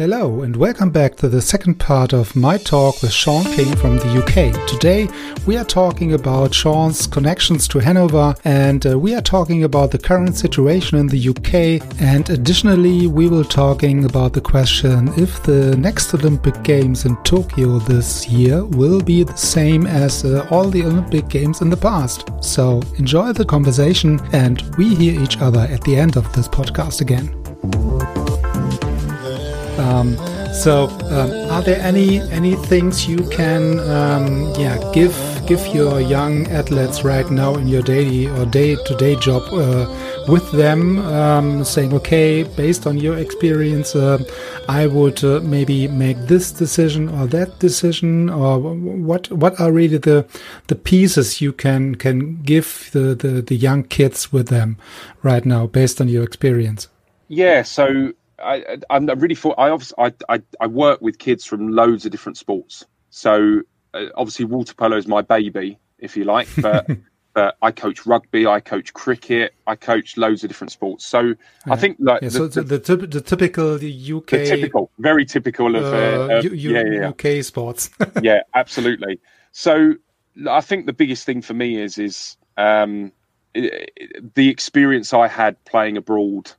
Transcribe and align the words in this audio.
Hello 0.00 0.40
and 0.40 0.56
welcome 0.56 0.88
back 0.88 1.14
to 1.16 1.28
the 1.28 1.42
second 1.42 1.74
part 1.74 2.14
of 2.14 2.34
my 2.34 2.56
talk 2.56 3.02
with 3.02 3.12
Sean 3.12 3.44
King 3.44 3.76
from 3.76 3.98
the 3.98 4.08
UK. 4.22 4.66
Today 4.66 5.06
we 5.44 5.58
are 5.58 5.64
talking 5.64 6.14
about 6.14 6.54
Sean's 6.54 7.06
connections 7.06 7.68
to 7.68 7.80
Hanover 7.80 8.34
and 8.44 8.86
uh, 8.86 8.98
we 8.98 9.14
are 9.14 9.20
talking 9.20 9.64
about 9.64 9.90
the 9.90 9.98
current 9.98 10.36
situation 10.36 10.96
in 10.96 11.06
the 11.06 11.28
UK 11.28 12.00
and 12.00 12.30
additionally 12.30 13.08
we 13.08 13.28
will 13.28 13.44
talking 13.44 14.06
about 14.06 14.32
the 14.32 14.40
question 14.40 15.08
if 15.18 15.42
the 15.42 15.76
next 15.76 16.14
Olympic 16.14 16.62
Games 16.62 17.04
in 17.04 17.22
Tokyo 17.22 17.78
this 17.80 18.26
year 18.26 18.64
will 18.64 19.02
be 19.02 19.22
the 19.22 19.36
same 19.36 19.86
as 19.86 20.24
uh, 20.24 20.48
all 20.50 20.70
the 20.70 20.82
Olympic 20.82 21.28
Games 21.28 21.60
in 21.60 21.68
the 21.68 21.76
past. 21.76 22.30
So 22.42 22.80
enjoy 22.96 23.34
the 23.34 23.44
conversation 23.44 24.18
and 24.32 24.62
we 24.78 24.94
hear 24.94 25.20
each 25.20 25.36
other 25.42 25.60
at 25.60 25.82
the 25.82 25.96
end 25.96 26.16
of 26.16 26.32
this 26.32 26.48
podcast 26.48 27.02
again. 27.02 27.39
Um, 29.90 30.16
so, 30.52 30.88
um, 31.10 31.30
are 31.50 31.62
there 31.62 31.80
any 31.80 32.20
any 32.30 32.54
things 32.54 33.08
you 33.08 33.18
can 33.30 33.78
um, 33.80 34.52
yeah 34.58 34.78
give 34.92 35.14
give 35.46 35.66
your 35.74 36.00
young 36.00 36.46
athletes 36.48 37.02
right 37.02 37.28
now 37.30 37.54
in 37.56 37.66
your 37.66 37.82
daily 37.82 38.28
or 38.28 38.46
day 38.46 38.76
to 38.76 38.94
day 38.96 39.16
job 39.16 39.42
uh, 39.52 39.86
with 40.28 40.50
them, 40.52 40.98
um, 40.98 41.64
saying, 41.64 41.92
okay, 41.94 42.44
based 42.56 42.86
on 42.86 42.98
your 42.98 43.16
experience, 43.18 43.96
uh, 43.96 44.18
I 44.68 44.86
would 44.86 45.24
uh, 45.24 45.40
maybe 45.40 45.88
make 45.88 46.18
this 46.28 46.52
decision 46.52 47.08
or 47.08 47.26
that 47.28 47.58
decision, 47.58 48.30
or 48.30 48.58
what 48.60 49.30
what 49.32 49.58
are 49.60 49.72
really 49.72 49.98
the 49.98 50.24
the 50.68 50.76
pieces 50.76 51.40
you 51.40 51.52
can 51.52 51.96
can 51.96 52.42
give 52.42 52.90
the 52.92 53.14
the, 53.14 53.42
the 53.42 53.56
young 53.56 53.82
kids 53.82 54.32
with 54.32 54.48
them 54.48 54.76
right 55.22 55.44
now, 55.44 55.66
based 55.66 56.00
on 56.00 56.08
your 56.08 56.22
experience? 56.22 56.88
Yeah, 57.28 57.62
so 57.62 58.12
I, 58.42 58.78
I'm 58.90 59.06
really 59.06 59.34
for. 59.34 59.58
I 59.58 59.70
obviously 59.70 59.96
I, 59.98 60.12
I, 60.28 60.42
I 60.60 60.66
work 60.66 61.00
with 61.00 61.18
kids 61.18 61.44
from 61.44 61.68
loads 61.68 62.04
of 62.04 62.12
different 62.12 62.38
sports. 62.38 62.84
So 63.10 63.60
uh, 63.94 64.06
obviously 64.14 64.44
water 64.44 64.74
polo 64.74 64.96
is 64.96 65.06
my 65.06 65.22
baby, 65.22 65.78
if 65.98 66.16
you 66.16 66.24
like. 66.24 66.48
But 66.60 66.86
but 67.32 67.56
I 67.62 67.70
coach 67.70 68.06
rugby, 68.06 68.46
I 68.46 68.60
coach 68.60 68.92
cricket, 68.92 69.54
I 69.66 69.76
coach 69.76 70.16
loads 70.16 70.42
of 70.42 70.50
different 70.50 70.72
sports. 70.72 71.04
So 71.04 71.20
yeah. 71.20 71.34
I 71.68 71.76
think 71.76 71.96
like 72.00 72.22
yeah, 72.22 72.28
the, 72.28 72.34
so 72.34 72.48
the, 72.48 72.62
the, 72.62 72.78
the, 72.78 73.06
the 73.06 73.20
typical 73.20 73.78
the 73.78 74.12
UK, 74.12 74.30
the 74.30 74.46
typical, 74.46 74.90
very 74.98 75.24
typical 75.24 75.76
of, 75.76 75.84
uh, 75.84 76.34
uh, 76.34 76.42
U, 76.42 76.50
yeah, 76.50 76.82
yeah, 76.84 77.08
UK 77.08 77.44
sports. 77.44 77.90
yeah, 78.22 78.42
absolutely. 78.54 79.20
So 79.52 79.94
I 80.48 80.60
think 80.60 80.86
the 80.86 80.92
biggest 80.92 81.24
thing 81.24 81.42
for 81.42 81.54
me 81.54 81.80
is 81.80 81.98
is 81.98 82.36
um, 82.56 83.12
the 83.54 84.48
experience 84.48 85.14
I 85.14 85.28
had 85.28 85.62
playing 85.64 85.96
abroad 85.96 86.50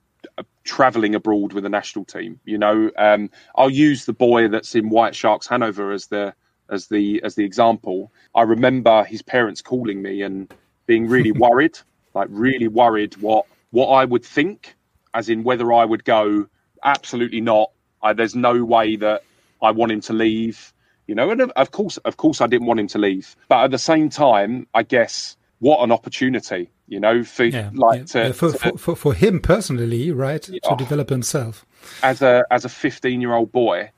traveling 0.63 1.15
abroad 1.15 1.53
with 1.53 1.63
the 1.63 1.69
national 1.69 2.05
team. 2.05 2.39
You 2.45 2.57
know, 2.57 2.91
um, 2.97 3.29
I'll 3.55 3.69
use 3.69 4.05
the 4.05 4.13
boy 4.13 4.47
that's 4.47 4.75
in 4.75 4.89
White 4.89 5.15
Sharks 5.15 5.47
Hanover 5.47 5.91
as 5.91 6.07
the 6.07 6.33
as 6.69 6.87
the 6.87 7.21
as 7.23 7.35
the 7.35 7.43
example. 7.43 8.11
I 8.35 8.43
remember 8.43 9.03
his 9.03 9.21
parents 9.21 9.61
calling 9.61 10.01
me 10.01 10.21
and 10.21 10.53
being 10.85 11.07
really 11.07 11.31
worried, 11.45 11.77
like 12.13 12.27
really 12.31 12.67
worried 12.67 13.17
what 13.17 13.45
what 13.71 13.87
I 13.87 14.05
would 14.05 14.25
think, 14.25 14.75
as 15.13 15.29
in 15.29 15.43
whether 15.43 15.71
I 15.71 15.85
would 15.85 16.03
go. 16.03 16.47
Absolutely 16.83 17.41
not. 17.41 17.71
I, 18.01 18.13
there's 18.13 18.35
no 18.35 18.63
way 18.63 18.95
that 18.95 19.23
I 19.61 19.71
want 19.71 19.91
him 19.91 20.01
to 20.01 20.13
leave. 20.13 20.73
You 21.07 21.15
know, 21.15 21.29
and 21.29 21.41
of 21.41 21.71
course, 21.71 21.97
of 21.97 22.17
course, 22.17 22.41
I 22.41 22.47
didn't 22.47 22.67
want 22.67 22.79
him 22.79 22.87
to 22.89 22.97
leave. 22.97 23.35
But 23.49 23.65
at 23.65 23.71
the 23.71 23.77
same 23.77 24.09
time, 24.09 24.67
I 24.73 24.83
guess 24.83 25.35
what 25.59 25.83
an 25.83 25.91
opportunity 25.91 26.69
you 26.91 26.99
know, 26.99 27.23
for 27.23 27.45
yeah, 27.45 27.69
like 27.73 27.99
yeah. 27.99 28.25
To, 28.27 28.33
for, 28.33 28.51
to, 28.51 28.77
for, 28.77 28.95
for 28.97 29.13
him 29.13 29.39
personally, 29.39 30.11
right, 30.11 30.41
to 30.41 30.75
develop 30.77 31.09
himself 31.09 31.65
as 32.03 32.21
a 32.21 32.43
as 32.51 32.65
a 32.65 32.69
fifteen 32.69 33.21
year 33.21 33.33
old 33.33 33.49
boy, 33.53 33.89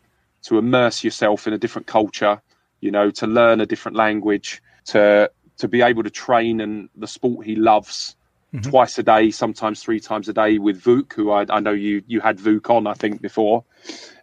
to 0.44 0.60
immerse 0.60 1.04
yourself 1.04 1.48
in 1.48 1.54
a 1.54 1.58
different 1.58 1.88
culture, 1.88 2.40
you 2.82 2.92
know, 2.92 3.10
to 3.10 3.26
learn 3.26 3.62
a 3.62 3.66
different 3.66 3.98
language, 3.98 4.62
to 4.86 5.30
to 5.58 5.68
be 5.68 5.82
able 5.82 6.04
to 6.04 6.12
train 6.12 6.62
in 6.62 6.88
the 6.96 7.08
sport 7.08 7.48
he 7.48 7.56
loves 7.56 8.16
mm-hmm. 8.54 8.70
twice 8.70 9.00
a 9.00 9.04
day, 9.04 9.32
sometimes 9.32 9.82
three 9.82 10.00
times 10.00 10.30
a 10.30 10.34
day 10.34 10.60
with 10.60 10.80
Vuk, 10.80 11.14
who 11.14 11.32
I, 11.32 11.48
I 11.50 11.62
know 11.62 11.72
you 11.72 12.04
you 12.06 12.20
had 12.20 12.38
Vuk 12.38 12.70
on, 12.70 12.86
I 12.86 12.94
think 12.94 13.24
before. 13.24 13.64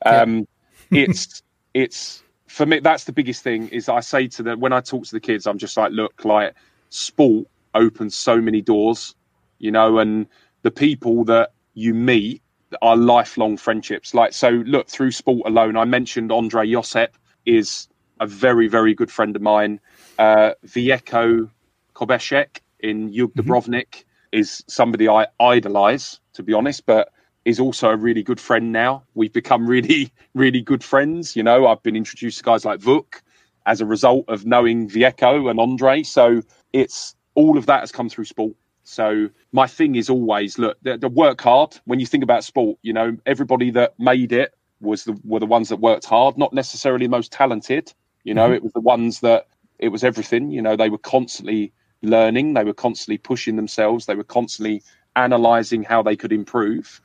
Um, 0.07 0.47
yeah. 0.93 1.03
it's 1.09 1.43
it's 1.75 2.23
for 2.47 2.67
me 2.67 2.79
that's 2.79 3.03
the 3.03 3.13
biggest 3.13 3.43
thing 3.43 3.67
is 3.71 3.89
I 3.89 3.99
say 3.99 4.29
to 4.29 4.45
them 4.45 4.61
when 4.61 4.73
I 4.73 4.81
talk 4.81 5.07
to 5.07 5.13
the 5.13 5.19
kids, 5.19 5.49
I'm 5.49 5.59
just 5.59 5.77
like, 5.77 5.91
look, 5.91 6.25
like 6.25 6.55
sport 6.91 7.49
opens 7.75 8.17
so 8.17 8.41
many 8.41 8.61
doors, 8.61 9.15
you 9.59 9.71
know, 9.71 9.99
and 9.99 10.27
the 10.63 10.71
people 10.71 11.25
that 11.25 11.53
you 11.75 11.95
meet 11.95 12.43
are 12.83 12.97
lifelong 12.97 13.57
friendships. 13.57 14.15
Like, 14.15 14.33
so 14.33 14.51
look, 14.51 14.89
through 14.89 15.11
sport 15.13 15.43
alone, 15.47 15.77
I 15.77 15.85
mentioned 15.85 16.31
Andre 16.33 16.67
Josep 16.67 17.09
is 17.47 17.89
a 18.21 18.27
very, 18.27 18.69
very 18.69 18.95
good 18.95 19.11
friend 19.11 19.35
of 19.35 19.43
mine. 19.43 19.81
Uh, 20.19 20.53
Vjeko 20.67 21.51
Kobešćak 21.95 22.61
in 22.81 23.13
Jug 23.13 23.31
mm-hmm. 23.31 23.41
Dubrovnik 23.41 24.05
is 24.33 24.63
somebody 24.69 25.09
I 25.09 25.27
idolize, 25.41 26.21
to 26.35 26.43
be 26.43 26.53
honest, 26.53 26.87
but 26.87 27.13
is 27.45 27.59
also 27.59 27.89
a 27.89 27.97
really 27.97 28.23
good 28.23 28.39
friend 28.39 28.71
now. 28.71 29.03
We've 29.15 29.33
become 29.33 29.67
really, 29.67 30.13
really 30.35 30.61
good 30.61 30.85
friends. 30.85 31.35
You 31.35 31.43
know, 31.43 31.67
I've 31.67 31.83
been 31.83 31.97
introduced 31.97 32.39
to 32.39 32.45
guys 32.45 32.65
like 32.65 32.81
Vuk 32.81 33.21
as 33.67 33.81
a 33.81 33.87
result 33.87 34.25
of 34.29 34.47
knowing 34.47 34.89
Vieko 34.89 35.51
and 35.51 35.59
Andre. 35.59 36.03
So 36.03 36.43
it's 36.73 37.15
all 37.35 37.59
of 37.59 37.67
that 37.67 37.81
has 37.81 37.93
come 37.93 38.09
through 38.09 38.25
sport. 38.25 38.55
So 38.83 39.29
my 39.53 39.67
thing 39.67 39.95
is 39.95 40.11
always 40.11 40.59
look, 40.59 40.79
the, 40.83 40.97
the, 40.97 41.09
work 41.09 41.41
hard. 41.41 41.79
When 41.85 42.01
you 42.01 42.07
think 42.07 42.25
about 42.25 42.45
sport, 42.45 42.79
you 42.83 42.93
know 42.93 43.17
everybody 43.27 43.71
that 43.73 43.99
made 43.99 44.33
it 44.33 44.55
was 44.81 45.05
the 45.05 45.19
were 45.25 45.41
the 45.41 45.47
ones 45.47 45.69
that 45.69 45.77
worked 45.77 46.07
hard, 46.07 46.39
not 46.39 46.53
necessarily 46.53 47.07
the 47.07 47.11
most 47.11 47.33
talented. 47.33 47.93
You 48.25 48.35
know, 48.35 48.47
mm-hmm. 48.47 48.55
it 48.55 48.63
was 48.63 48.73
the 48.73 48.81
ones 48.81 49.21
that 49.21 49.47
it 49.79 49.89
was 49.89 50.03
everything. 50.03 50.51
You 50.51 50.63
know, 50.63 50.77
they 50.77 50.91
were 50.91 50.99
constantly 50.99 51.73
learning, 52.03 52.55
they 52.55 52.65
were 52.65 52.75
constantly 52.75 53.19
pushing 53.19 53.57
themselves, 53.57 54.07
they 54.07 54.15
were 54.15 54.25
constantly 54.25 54.83
analyzing 55.17 55.83
how 55.83 56.03
they 56.03 56.17
could 56.17 56.33
improve, 56.33 57.01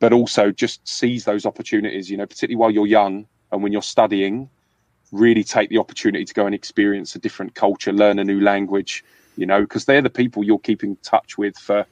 but 0.00 0.12
also 0.12 0.50
just 0.50 0.86
seize 0.86 1.24
those 1.24 1.46
opportunities. 1.46 2.10
You 2.10 2.16
know, 2.16 2.26
particularly 2.26 2.56
while 2.56 2.70
you're 2.70 2.86
young 2.86 3.26
and 3.52 3.62
when 3.62 3.72
you're 3.72 3.82
studying, 3.82 4.50
really 5.12 5.44
take 5.44 5.68
the 5.68 5.78
opportunity 5.78 6.24
to 6.24 6.34
go 6.34 6.46
and 6.46 6.54
experience 6.54 7.14
a 7.14 7.18
different 7.18 7.54
culture, 7.54 7.92
learn 7.92 8.18
a 8.18 8.24
new 8.24 8.40
language, 8.40 9.04
you 9.36 9.46
know, 9.46 9.60
because 9.60 9.84
they're 9.84 10.02
the 10.02 10.10
people 10.10 10.44
you're 10.44 10.58
keeping 10.58 10.96
touch 11.02 11.38
with 11.38 11.56
for 11.56 11.86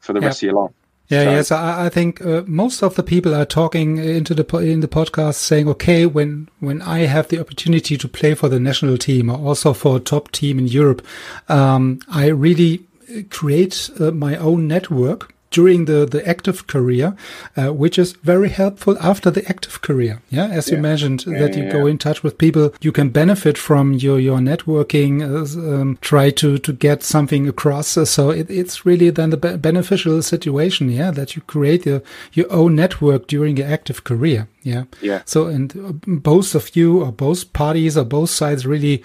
for 0.00 0.12
the 0.12 0.20
rest 0.20 0.42
of 0.42 0.46
your 0.46 0.54
life. 0.54 0.72
Yeah, 1.08 1.24
so. 1.24 1.30
yes, 1.30 1.50
I, 1.52 1.86
I 1.86 1.88
think 1.88 2.20
uh, 2.24 2.42
most 2.46 2.82
of 2.82 2.94
the 2.94 3.02
people 3.02 3.34
are 3.34 3.46
talking 3.46 3.96
into 3.96 4.34
the 4.34 4.58
in 4.58 4.80
the 4.80 4.88
podcast 4.88 5.34
saying, 5.34 5.68
okay, 5.68 6.06
when 6.06 6.48
when 6.60 6.82
I 6.82 7.00
have 7.00 7.28
the 7.28 7.40
opportunity 7.40 7.96
to 7.96 8.08
play 8.08 8.34
for 8.34 8.48
the 8.48 8.60
national 8.60 8.98
team 8.98 9.30
or 9.30 9.38
also 9.38 9.72
for 9.72 9.96
a 9.96 10.00
top 10.00 10.30
team 10.32 10.58
in 10.58 10.66
Europe, 10.66 11.04
um, 11.48 12.00
I 12.08 12.26
really 12.26 12.84
create 13.30 13.90
uh, 13.98 14.10
my 14.10 14.36
own 14.36 14.68
network 14.68 15.34
during 15.50 15.86
the, 15.86 16.06
the 16.06 16.26
active 16.28 16.66
career, 16.66 17.16
uh, 17.56 17.72
which 17.72 17.98
is 17.98 18.12
very 18.12 18.48
helpful 18.48 18.96
after 19.00 19.30
the 19.30 19.46
active 19.48 19.80
career. 19.80 20.20
Yeah, 20.30 20.46
as 20.46 20.68
yeah. 20.68 20.76
you 20.76 20.82
mentioned, 20.82 21.24
yeah, 21.26 21.38
that 21.38 21.56
you 21.56 21.64
yeah, 21.64 21.72
go 21.72 21.86
in 21.86 21.98
touch 21.98 22.22
with 22.22 22.38
people, 22.38 22.74
you 22.80 22.92
can 22.92 23.08
benefit 23.10 23.56
from 23.56 23.94
your 23.94 24.18
your 24.18 24.38
networking, 24.38 25.22
uh, 25.22 25.80
um, 25.80 25.98
try 26.00 26.30
to 26.30 26.58
to 26.58 26.72
get 26.72 27.02
something 27.02 27.48
across. 27.48 27.88
So 27.88 28.30
it, 28.30 28.50
it's 28.50 28.84
really 28.84 29.10
then 29.10 29.30
the 29.30 29.36
be 29.36 29.56
beneficial 29.56 30.22
situation. 30.22 30.90
Yeah, 30.90 31.10
that 31.12 31.34
you 31.36 31.42
create 31.42 31.86
your 31.86 32.02
your 32.32 32.50
own 32.52 32.74
network 32.74 33.26
during 33.26 33.56
your 33.56 33.68
active 33.68 34.04
career. 34.04 34.48
Yeah, 34.62 34.84
yeah. 35.00 35.22
So 35.24 35.46
and 35.46 35.72
uh, 35.76 35.92
both 36.06 36.54
of 36.54 36.76
you 36.76 37.02
or 37.02 37.12
both 37.12 37.52
parties 37.52 37.96
or 37.96 38.04
both 38.04 38.30
sides 38.30 38.66
really, 38.66 39.02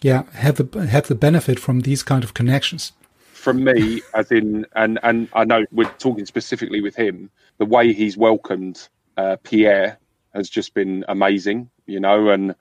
yeah, 0.00 0.22
have 0.34 0.56
the 0.56 0.86
have 0.86 1.08
the 1.08 1.14
benefit 1.14 1.58
from 1.58 1.80
these 1.80 2.02
kind 2.02 2.24
of 2.24 2.34
connections 2.34 2.92
from 3.42 3.64
me, 3.64 4.00
as 4.14 4.30
in, 4.30 4.64
and 4.76 5.00
and 5.02 5.28
I 5.32 5.44
know 5.44 5.66
we're 5.72 5.90
talking 5.98 6.26
specifically 6.26 6.80
with 6.80 6.94
him. 6.94 7.28
The 7.58 7.64
way 7.64 7.92
he's 7.92 8.16
welcomed 8.16 8.88
uh, 9.16 9.36
Pierre 9.42 9.98
has 10.32 10.48
just 10.48 10.74
been 10.74 11.04
amazing, 11.08 11.68
you 11.86 11.98
know, 11.98 12.30
and 12.30 12.54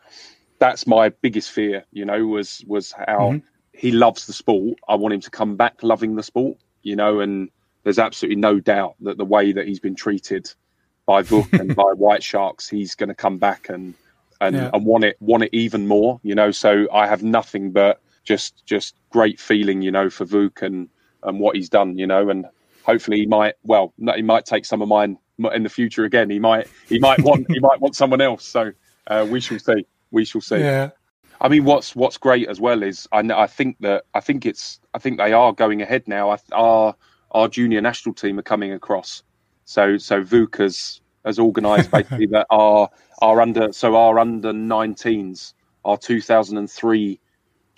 that's 0.58 0.88
my 0.88 1.10
biggest 1.10 1.52
fear, 1.52 1.86
you 1.92 2.04
know, 2.04 2.26
was 2.26 2.64
was 2.68 2.92
how 2.92 3.32
mm-hmm. 3.32 3.46
he 3.74 3.92
loves 3.92 4.26
the 4.26 4.34
sport. 4.34 4.80
I 4.88 4.96
want 4.96 5.14
him 5.14 5.22
to 5.22 5.30
come 5.30 5.56
back 5.56 5.84
loving 5.84 6.16
the 6.16 6.24
sport, 6.24 6.58
you 6.82 6.96
know, 6.96 7.20
and 7.20 7.50
there's 7.84 8.00
absolutely 8.00 8.42
no 8.42 8.60
doubt 8.60 8.96
that 9.02 9.18
the 9.18 9.26
way 9.26 9.52
that 9.52 9.68
he's 9.68 9.80
been 9.80 9.96
treated 9.96 10.52
by 11.06 11.22
Vuk 11.22 11.54
and 11.60 11.76
by 11.84 11.92
White 11.94 12.24
Sharks, 12.24 12.68
he's 12.68 12.96
going 12.96 13.10
to 13.10 13.16
come 13.16 13.38
back 13.38 13.70
and 13.70 13.94
and, 14.40 14.56
yeah. 14.56 14.72
and 14.74 14.84
want 14.84 15.04
it 15.04 15.18
want 15.20 15.44
it 15.44 15.52
even 15.54 15.88
more. 15.88 16.20
You 16.24 16.34
know, 16.34 16.50
so 16.50 16.88
I 16.92 17.06
have 17.06 17.22
nothing 17.22 17.72
but 17.72 18.02
just 18.24 18.66
just 18.66 18.96
great 19.10 19.40
feeling, 19.40 19.82
you 19.82 19.92
know, 19.92 20.10
for 20.10 20.26
Vuk 20.26 20.62
and 20.62 20.90
and 21.24 21.40
what 21.40 21.56
he's 21.56 21.70
done. 21.70 21.98
You 21.98 22.08
know, 22.08 22.30
and 22.30 22.46
hopefully 22.84 23.18
he 23.18 23.26
might 23.26 23.56
well 23.64 23.94
he 24.16 24.22
might 24.22 24.46
take 24.46 24.66
some 24.66 24.82
of 24.82 24.88
mine 24.88 25.18
in 25.54 25.64
the 25.64 25.70
future 25.70 26.06
again. 26.06 26.30
He 26.30 26.40
might 26.40 26.68
he 26.88 27.00
might 27.00 27.20
want 27.24 27.50
he 27.50 27.60
might 27.60 27.80
want 27.80 27.96
someone 27.96 28.22
else. 28.22 28.46
So 28.46 28.72
uh, 29.08 29.26
we 29.30 29.40
shall 29.40 29.60
see. 29.60 29.86
We 30.12 30.26
shall 30.26 30.42
see. 30.42 30.60
Yeah. 30.60 30.92
I 31.40 31.48
mean, 31.48 31.64
what's 31.64 31.96
what's 31.96 32.18
great 32.18 32.48
as 32.48 32.60
well 32.62 32.84
is 32.84 33.08
I, 33.12 33.20
I 33.20 33.48
think 33.48 33.78
that 33.80 34.06
I 34.14 34.20
think 34.20 34.46
it's 34.46 34.80
I 34.94 35.00
think 35.00 35.18
they 35.18 35.34
are 35.34 35.52
going 35.54 35.82
ahead 35.82 36.08
now. 36.08 36.32
I, 36.32 36.38
our 36.52 36.96
our 37.32 37.48
junior 37.48 37.82
national 37.82 38.14
team 38.14 38.38
are 38.38 38.44
coming 38.44 38.72
across. 38.74 39.24
So 39.66 39.98
so 39.98 40.24
Vuk 40.24 40.58
has 40.60 41.02
has 41.26 41.40
organised 41.40 41.90
basically 41.92 42.28
that 42.28 42.46
our 42.52 42.90
our 43.22 43.42
under 43.42 43.74
so 43.74 43.96
our 43.96 44.20
under 44.20 44.54
19s, 44.54 45.54
our 45.84 45.98
2003 45.98 47.20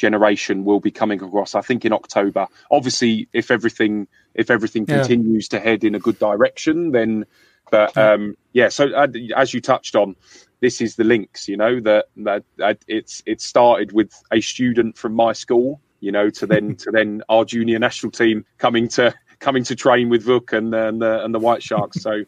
generation 0.03 0.65
will 0.65 0.81
be 0.81 0.91
coming 0.91 1.23
across. 1.23 1.55
I 1.55 1.61
think 1.61 1.85
in 1.85 1.93
October. 1.93 2.47
Obviously, 2.69 3.29
if 3.31 3.49
everything 3.49 4.07
if 4.33 4.51
everything 4.51 4.85
yeah. 4.85 4.97
continues 4.97 5.47
to 5.49 5.59
head 5.59 5.83
in 5.83 5.95
a 5.95 5.99
good 5.99 6.19
direction, 6.19 6.91
then. 6.91 7.25
But 7.71 7.97
um, 7.97 8.35
yeah, 8.51 8.69
so 8.69 8.93
uh, 8.93 9.07
as 9.35 9.53
you 9.53 9.61
touched 9.61 9.95
on, 9.95 10.15
this 10.59 10.81
is 10.81 10.97
the 10.97 11.05
links. 11.05 11.47
You 11.47 11.55
know 11.55 11.79
that 11.79 12.05
that, 12.17 12.43
that 12.57 12.79
it's 12.87 13.23
it 13.25 13.39
started 13.39 13.93
with 13.93 14.11
a 14.31 14.41
student 14.41 14.97
from 14.97 15.13
my 15.13 15.31
school. 15.31 15.79
You 16.01 16.11
know, 16.11 16.29
to 16.31 16.45
then 16.45 16.75
to 16.83 16.91
then 16.91 17.23
our 17.29 17.45
junior 17.45 17.79
national 17.79 18.11
team 18.11 18.45
coming 18.57 18.89
to 18.89 19.15
coming 19.39 19.63
to 19.63 19.75
train 19.75 20.09
with 20.09 20.25
Vuk 20.25 20.51
and, 20.51 20.75
and 20.75 21.01
the 21.01 21.23
and 21.23 21.33
the 21.33 21.39
White 21.39 21.63
Sharks. 21.63 22.01
So 22.01 22.25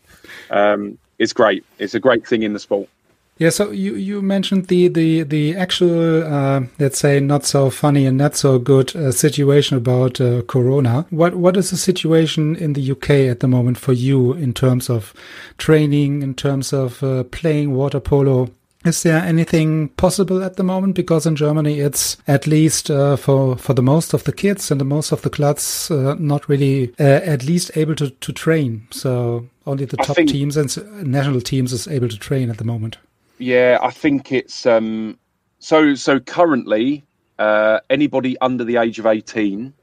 um, 0.50 0.98
it's 1.19 1.33
great. 1.33 1.66
It's 1.77 1.94
a 1.94 2.00
great 2.00 2.25
thing 2.25 2.44
in 2.44 2.54
the 2.54 2.60
sport. 2.60 2.88
Yeah, 3.37 3.49
so 3.49 3.71
you, 3.71 3.95
you 3.95 4.21
mentioned 4.21 4.67
the 4.67 4.87
the 4.87 5.23
the 5.23 5.57
actual 5.57 6.23
uh, 6.23 6.61
let's 6.79 6.99
say 6.99 7.19
not 7.19 7.43
so 7.43 7.69
funny 7.69 8.05
and 8.05 8.17
not 8.17 8.37
so 8.37 8.57
good 8.57 8.95
uh, 8.95 9.11
situation 9.11 9.75
about 9.75 10.21
uh, 10.21 10.41
Corona. 10.43 11.05
What 11.09 11.35
what 11.35 11.57
is 11.57 11.69
the 11.69 11.75
situation 11.77 12.55
in 12.55 12.73
the 12.73 12.91
UK 12.91 13.09
at 13.29 13.41
the 13.41 13.49
moment 13.49 13.77
for 13.77 13.91
you 13.91 14.31
in 14.33 14.53
terms 14.53 14.89
of 14.89 15.13
training, 15.57 16.21
in 16.21 16.33
terms 16.33 16.71
of 16.71 17.03
uh, 17.03 17.25
playing 17.25 17.73
water 17.75 17.99
polo? 17.99 18.51
Is 18.85 19.03
there 19.03 19.17
anything 19.17 19.89
possible 19.89 20.41
at 20.41 20.55
the 20.55 20.63
moment? 20.63 20.95
Because 20.95 21.25
in 21.25 21.35
Germany, 21.35 21.79
it's 21.81 22.15
at 22.29 22.47
least 22.47 22.89
uh, 22.89 23.17
for 23.17 23.57
for 23.57 23.73
the 23.73 23.81
most 23.81 24.13
of 24.13 24.23
the 24.23 24.31
kids 24.31 24.71
and 24.71 24.79
the 24.79 24.85
most 24.85 25.11
of 25.11 25.23
the 25.23 25.29
clubs 25.29 25.91
uh, 25.91 26.15
not 26.19 26.47
really 26.47 26.93
at 26.99 27.43
least 27.43 27.75
able 27.75 27.95
to 27.95 28.11
to 28.11 28.31
train. 28.31 28.88
So 28.91 29.49
only 29.65 29.83
the 29.83 29.97
top 29.97 30.15
think- 30.15 30.29
teams 30.29 30.55
and 30.55 30.69
national 31.05 31.41
teams 31.41 31.73
is 31.73 31.85
able 31.85 32.07
to 32.07 32.17
train 32.17 32.49
at 32.49 32.59
the 32.59 32.63
moment. 32.63 32.97
Yeah, 33.37 33.79
I 33.81 33.91
think 33.91 34.31
it's 34.31 34.65
um, 34.65 35.17
so. 35.59 35.95
So 35.95 36.19
currently, 36.19 37.05
uh, 37.37 37.79
anybody 37.89 38.37
under 38.39 38.63
the 38.63 38.77
age 38.77 38.99
of 38.99 39.05
eighteen 39.05 39.73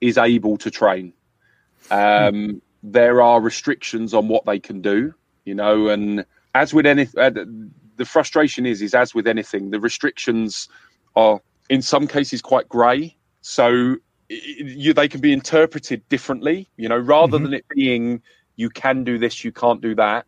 is 0.00 0.18
able 0.18 0.56
to 0.58 0.70
train. 0.70 1.12
Um, 1.90 1.98
mm. 1.98 2.60
There 2.82 3.20
are 3.20 3.40
restrictions 3.40 4.14
on 4.14 4.28
what 4.28 4.44
they 4.44 4.60
can 4.60 4.80
do, 4.80 5.12
you 5.44 5.54
know, 5.54 5.88
and 5.88 6.24
as 6.54 6.72
with 6.72 6.86
any, 6.86 7.08
uh, 7.16 7.30
the 7.96 8.04
frustration 8.04 8.66
is, 8.66 8.80
is 8.80 8.94
as 8.94 9.14
with 9.14 9.26
anything, 9.26 9.70
the 9.70 9.80
restrictions 9.80 10.68
are 11.16 11.40
in 11.68 11.82
some 11.82 12.06
cases 12.06 12.40
quite 12.40 12.68
grey. 12.68 13.16
So 13.40 13.96
you, 14.28 14.92
they 14.92 15.08
can 15.08 15.20
be 15.20 15.32
interpreted 15.32 16.08
differently, 16.08 16.68
you 16.76 16.88
know, 16.88 16.98
rather 16.98 17.36
mm-hmm. 17.36 17.44
than 17.44 17.54
it 17.54 17.64
being 17.68 18.22
you 18.54 18.70
can 18.70 19.02
do 19.02 19.18
this, 19.18 19.42
you 19.44 19.50
can't 19.50 19.80
do 19.80 19.94
that. 19.96 20.26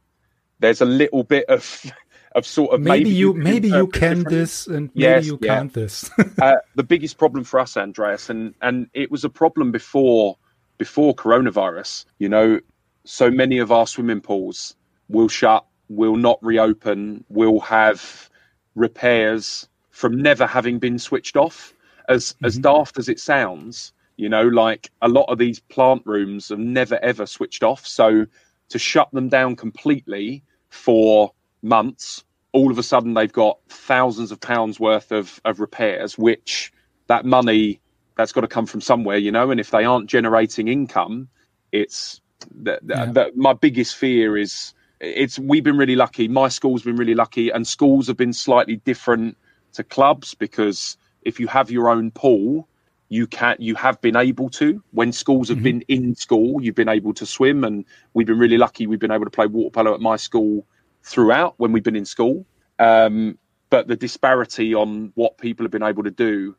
There's 0.59 0.81
a 0.81 0.87
little 0.87 1.23
bit 1.23 1.45
of 1.49 1.85
of 2.33 2.47
sort 2.47 2.73
of 2.73 2.81
maybe, 2.81 3.05
maybe 3.05 3.11
you, 3.11 3.33
maybe 3.35 3.69
you 3.69 3.87
can 3.89 4.23
this 4.25 4.67
and 4.67 4.91
maybe 4.95 5.01
yes, 5.01 5.27
you 5.27 5.39
yeah. 5.43 5.57
can't 5.57 5.73
this. 5.73 6.11
uh, 6.43 6.57
the 6.75 6.83
biggest 6.83 7.19
problem 7.19 7.45
for 7.45 7.61
us, 7.61 7.77
Andreas, 7.77 8.31
and 8.31 8.55
and 8.63 8.89
it 8.95 9.11
was 9.11 9.25
a 9.25 9.29
problem 9.29 9.73
before 9.73 10.37
before 10.79 11.15
coronavirus. 11.15 12.05
You 12.19 12.29
know, 12.29 12.61
so 13.05 13.31
many 13.31 13.59
of 13.59 13.73
our 13.73 13.87
swimming 13.87 14.21
pools 14.21 14.77
will 15.09 15.29
shut, 15.29 15.65
will 15.89 16.17
not 16.17 16.39
reopen, 16.43 17.25
will 17.29 17.61
have 17.61 18.31
repairs 18.75 19.69
from 19.91 20.23
never 20.23 20.47
having 20.47 20.79
been 20.79 20.99
switched 20.99 21.37
off. 21.37 21.75
As 22.09 22.33
mm-hmm. 22.33 22.47
as 22.47 22.59
daft 22.59 22.99
as 22.99 23.09
it 23.09 23.19
sounds, 23.19 23.93
you 24.17 24.29
know, 24.29 24.43
like 24.43 24.91
a 25.03 25.09
lot 25.09 25.25
of 25.29 25.39
these 25.39 25.61
plant 25.61 26.03
rooms 26.05 26.49
have 26.51 26.59
never 26.59 26.99
ever 27.03 27.27
switched 27.27 27.65
off. 27.65 27.87
So 27.87 28.27
to 28.69 28.79
shut 28.79 29.11
them 29.13 29.29
down 29.29 29.57
completely 29.57 30.45
for 30.69 31.33
months, 31.63 32.25
all 32.53 32.71
of 32.71 32.79
a 32.79 32.83
sudden 32.83 33.15
they've 33.15 33.33
got 33.33 33.59
thousands 33.69 34.33
of 34.33 34.41
pounds 34.41 34.81
worth 34.81 35.13
of, 35.13 35.41
of 35.45 35.61
repairs, 35.61 36.19
which 36.19 36.73
that 37.07 37.25
money 37.25 37.81
that's 38.17 38.33
got 38.33 38.43
to 38.43 38.49
come 38.49 38.67
from 38.67 38.81
somewhere, 38.81 39.17
you 39.17 39.33
know. 39.33 39.51
And 39.51 39.61
if 39.61 39.71
they 39.71 39.85
aren't 39.85 40.09
generating 40.09 40.69
income, 40.69 41.29
it's 41.73 42.21
the, 42.51 42.79
the, 42.83 43.13
yeah. 43.15 43.27
my 43.35 43.53
biggest 43.53 43.97
fear 43.97 44.37
is 44.37 44.75
it's 45.01 45.39
we've 45.39 45.65
been 45.65 45.79
really 45.79 45.97
lucky. 45.97 46.29
My 46.29 46.49
school's 46.49 46.83
been 46.83 46.97
really 46.97 47.15
lucky, 47.15 47.51
and 47.51 47.67
schools 47.67 48.07
have 48.09 48.17
been 48.17 48.33
slightly 48.33 48.77
different 48.77 49.37
to 49.73 49.85
clubs 49.85 50.35
because 50.35 50.97
if 51.23 51.41
you 51.41 51.47
have 51.47 51.71
your 51.71 51.89
own 51.89 52.11
pool, 52.11 52.69
you 53.09 53.27
can 53.27 53.57
you 53.59 53.75
have 53.75 54.01
been 54.01 54.17
able 54.17 54.51
to 54.51 54.83
when 54.93 55.13
schools 55.13 55.49
have 55.49 55.59
mm-hmm. 55.59 55.65
been 55.65 55.85
in 55.89 56.15
school, 56.15 56.63
you've 56.63 56.75
been 56.75 56.89
able 56.89 57.15
to 57.15 57.27
swim, 57.27 57.65
and 57.65 57.85
we've 58.15 58.27
been 58.27 58.39
really 58.39 58.59
lucky. 58.59 58.87
We've 58.87 59.01
been 59.01 59.11
able 59.11 59.25
to 59.25 59.31
play 59.31 59.47
water 59.47 59.71
polo 59.71 59.95
at 59.95 60.01
my 60.01 60.17
school 60.17 60.67
throughout 61.03 61.55
when 61.59 61.73
we've 61.73 61.83
been 61.83 61.97
in 61.97 62.05
school. 62.05 62.47
Um, 62.79 63.39
but 63.71 63.87
the 63.87 63.97
disparity 63.97 64.75
on 64.75 65.13
what 65.15 65.39
people 65.39 65.65
have 65.65 65.71
been 65.71 65.83
able 65.83 66.03
to 66.03 66.11
do 66.11 66.57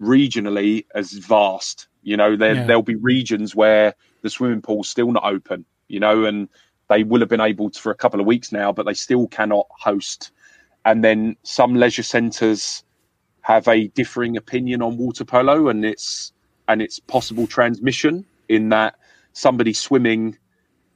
regionally 0.00 0.86
is 0.94 1.12
vast. 1.12 1.88
You 2.02 2.16
know, 2.16 2.36
there 2.36 2.54
yeah. 2.54 2.66
there'll 2.66 2.82
be 2.82 2.96
regions 2.96 3.54
where 3.54 3.94
the 4.22 4.30
swimming 4.30 4.62
pool's 4.62 4.88
still 4.88 5.12
not 5.12 5.24
open. 5.24 5.64
You 5.88 6.00
know, 6.00 6.24
and 6.24 6.48
they 6.88 7.04
will 7.04 7.20
have 7.20 7.28
been 7.28 7.40
able 7.40 7.70
to 7.70 7.80
for 7.80 7.92
a 7.92 7.94
couple 7.94 8.20
of 8.20 8.26
weeks 8.26 8.50
now, 8.50 8.72
but 8.72 8.86
they 8.86 8.94
still 8.94 9.28
cannot 9.28 9.66
host. 9.70 10.32
And 10.84 11.04
then 11.04 11.36
some 11.44 11.74
leisure 11.74 12.02
centres 12.02 12.82
have 13.42 13.68
a 13.68 13.88
differing 13.88 14.36
opinion 14.36 14.82
on 14.82 14.96
water 14.96 15.24
polo 15.24 15.68
and 15.68 15.84
its 15.84 16.32
and 16.66 16.82
its 16.82 16.98
possible 16.98 17.46
transmission. 17.46 18.24
In 18.48 18.70
that 18.70 18.96
somebody 19.32 19.72
swimming 19.72 20.36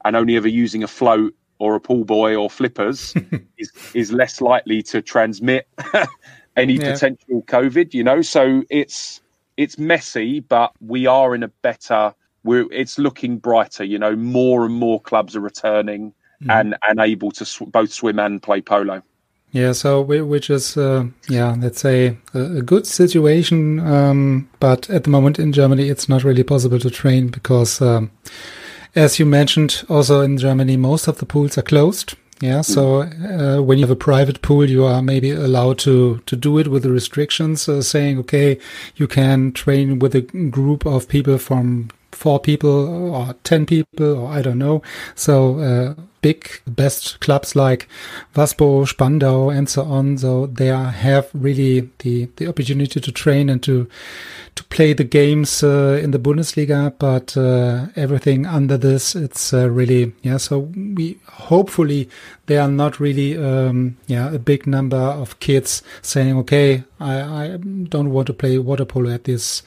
and 0.05 0.17
only 0.17 0.37
ever 0.37 0.49
using 0.49 0.82
a 0.82 0.88
float 0.88 1.35
or 1.58 1.75
a 1.75 1.80
pull 1.80 2.04
buoy 2.04 2.34
or 2.34 2.50
flippers 2.50 3.14
is 3.58 3.72
is 3.94 4.12
less 4.12 4.40
likely 4.40 4.82
to 4.82 5.02
transmit 5.02 5.68
any 6.56 6.75
yeah. 6.75 6.92
potential 6.92 7.42
COVID. 7.42 7.94
You 7.94 8.04
know, 8.04 8.22
so 8.22 8.62
it's 8.70 9.20
it's 9.56 9.78
messy, 9.78 10.40
but 10.40 10.72
we 10.80 11.06
are 11.06 11.34
in 11.34 11.42
a 11.42 11.48
better. 11.48 12.14
We're 12.44 12.70
it's 12.72 12.98
looking 12.98 13.38
brighter. 13.38 13.84
You 13.84 13.98
know, 13.98 14.16
more 14.16 14.64
and 14.64 14.75
more 14.75 15.00
clubs 15.00 15.34
are 15.36 15.40
returning 15.40 16.12
mm. 16.42 16.52
and 16.52 16.76
and 16.88 17.00
able 17.00 17.30
to 17.32 17.44
sw- 17.44 17.70
both 17.70 17.92
swim 17.92 18.18
and 18.18 18.42
play 18.42 18.60
polo. 18.60 19.02
Yeah, 19.52 19.72
so 19.72 20.02
which 20.02 20.50
is 20.50 20.76
uh, 20.76 21.06
yeah, 21.28 21.56
let's 21.58 21.80
say 21.80 22.18
a, 22.34 22.58
a 22.58 22.62
good 22.62 22.86
situation, 22.86 23.80
um, 23.80 24.50
but 24.60 24.90
at 24.90 25.04
the 25.04 25.10
moment 25.10 25.38
in 25.38 25.52
Germany, 25.52 25.88
it's 25.88 26.08
not 26.08 26.25
really 26.25 26.44
possible 26.44 26.78
to 26.78 26.90
train 26.90 27.28
because. 27.28 27.80
Um, 27.80 28.10
as 28.95 29.19
you 29.19 29.26
mentioned, 29.26 29.85
also 29.88 30.21
in 30.21 30.38
Germany, 30.38 30.76
most 30.76 31.09
of 31.09 31.19
the 31.19 31.26
pools 31.26 31.59
are 31.59 31.62
closed. 31.62 32.14
Yeah, 32.40 32.61
so 32.61 33.00
uh, 33.00 33.62
when 33.62 33.78
you 33.78 33.85
have 33.85 33.90
a 33.90 33.97
private 33.97 34.43
pool, 34.43 34.69
you 34.69 34.85
are 34.85 35.00
maybe 35.00 35.31
allowed 35.31 35.78
to 35.78 36.21
to 36.26 36.37
do 36.37 36.59
it 36.59 36.69
with 36.69 36.83
the 36.83 36.90
restrictions, 36.90 37.66
uh, 37.66 37.81
saying, 37.81 38.19
okay, 38.19 38.59
you 38.97 39.07
can 39.07 39.52
train 39.52 39.99
with 39.99 40.14
a 40.14 40.21
group 40.50 40.85
of 40.85 41.09
people 41.09 41.38
from 41.38 41.88
four 42.12 42.38
people 42.38 43.14
or 43.14 43.35
ten 43.43 43.64
people, 43.64 44.19
or 44.19 44.31
I 44.31 44.43
don't 44.43 44.59
know. 44.59 44.83
So 45.14 45.59
uh, 45.61 45.95
big 46.21 46.61
best 46.66 47.21
clubs 47.21 47.57
like 47.57 47.88
Waspo, 48.35 48.87
Spandau, 48.87 49.49
and 49.49 49.69
so 49.69 49.85
on. 49.85 50.19
So 50.19 50.47
they 50.47 50.71
are, 50.71 50.90
have 50.90 51.31
really 51.33 51.88
the 52.00 52.28
the 52.37 52.49
opportunity 52.49 53.00
to 53.00 53.12
train 53.12 53.49
and 53.49 53.62
to 53.62 53.88
to 54.56 54.64
play 54.64 54.94
the 54.94 55.04
games 55.04 55.62
uh, 55.62 56.00
in 56.02 56.10
the 56.10 56.18
Bundesliga, 56.18 56.92
but 56.98 57.36
uh, 57.36 57.86
everything 57.94 58.46
under 58.46 58.76
this, 58.76 59.14
it's 59.14 59.52
uh, 59.52 59.70
really 59.70 60.14
yeah. 60.22 60.38
So 60.38 60.58
we 60.58 61.18
hopefully 61.28 62.08
there 62.46 62.62
are 62.62 62.68
not 62.68 62.98
really 62.98 63.36
um, 63.36 63.98
yeah 64.06 64.32
a 64.32 64.38
big 64.38 64.66
number 64.66 64.96
of 64.96 65.38
kids 65.40 65.82
saying 66.02 66.36
okay, 66.38 66.84
I, 66.98 67.20
I 67.20 67.56
don't 67.56 68.10
want 68.10 68.26
to 68.28 68.32
play 68.32 68.58
water 68.58 68.86
polo 68.86 69.10
at 69.10 69.25
this, 69.25 69.62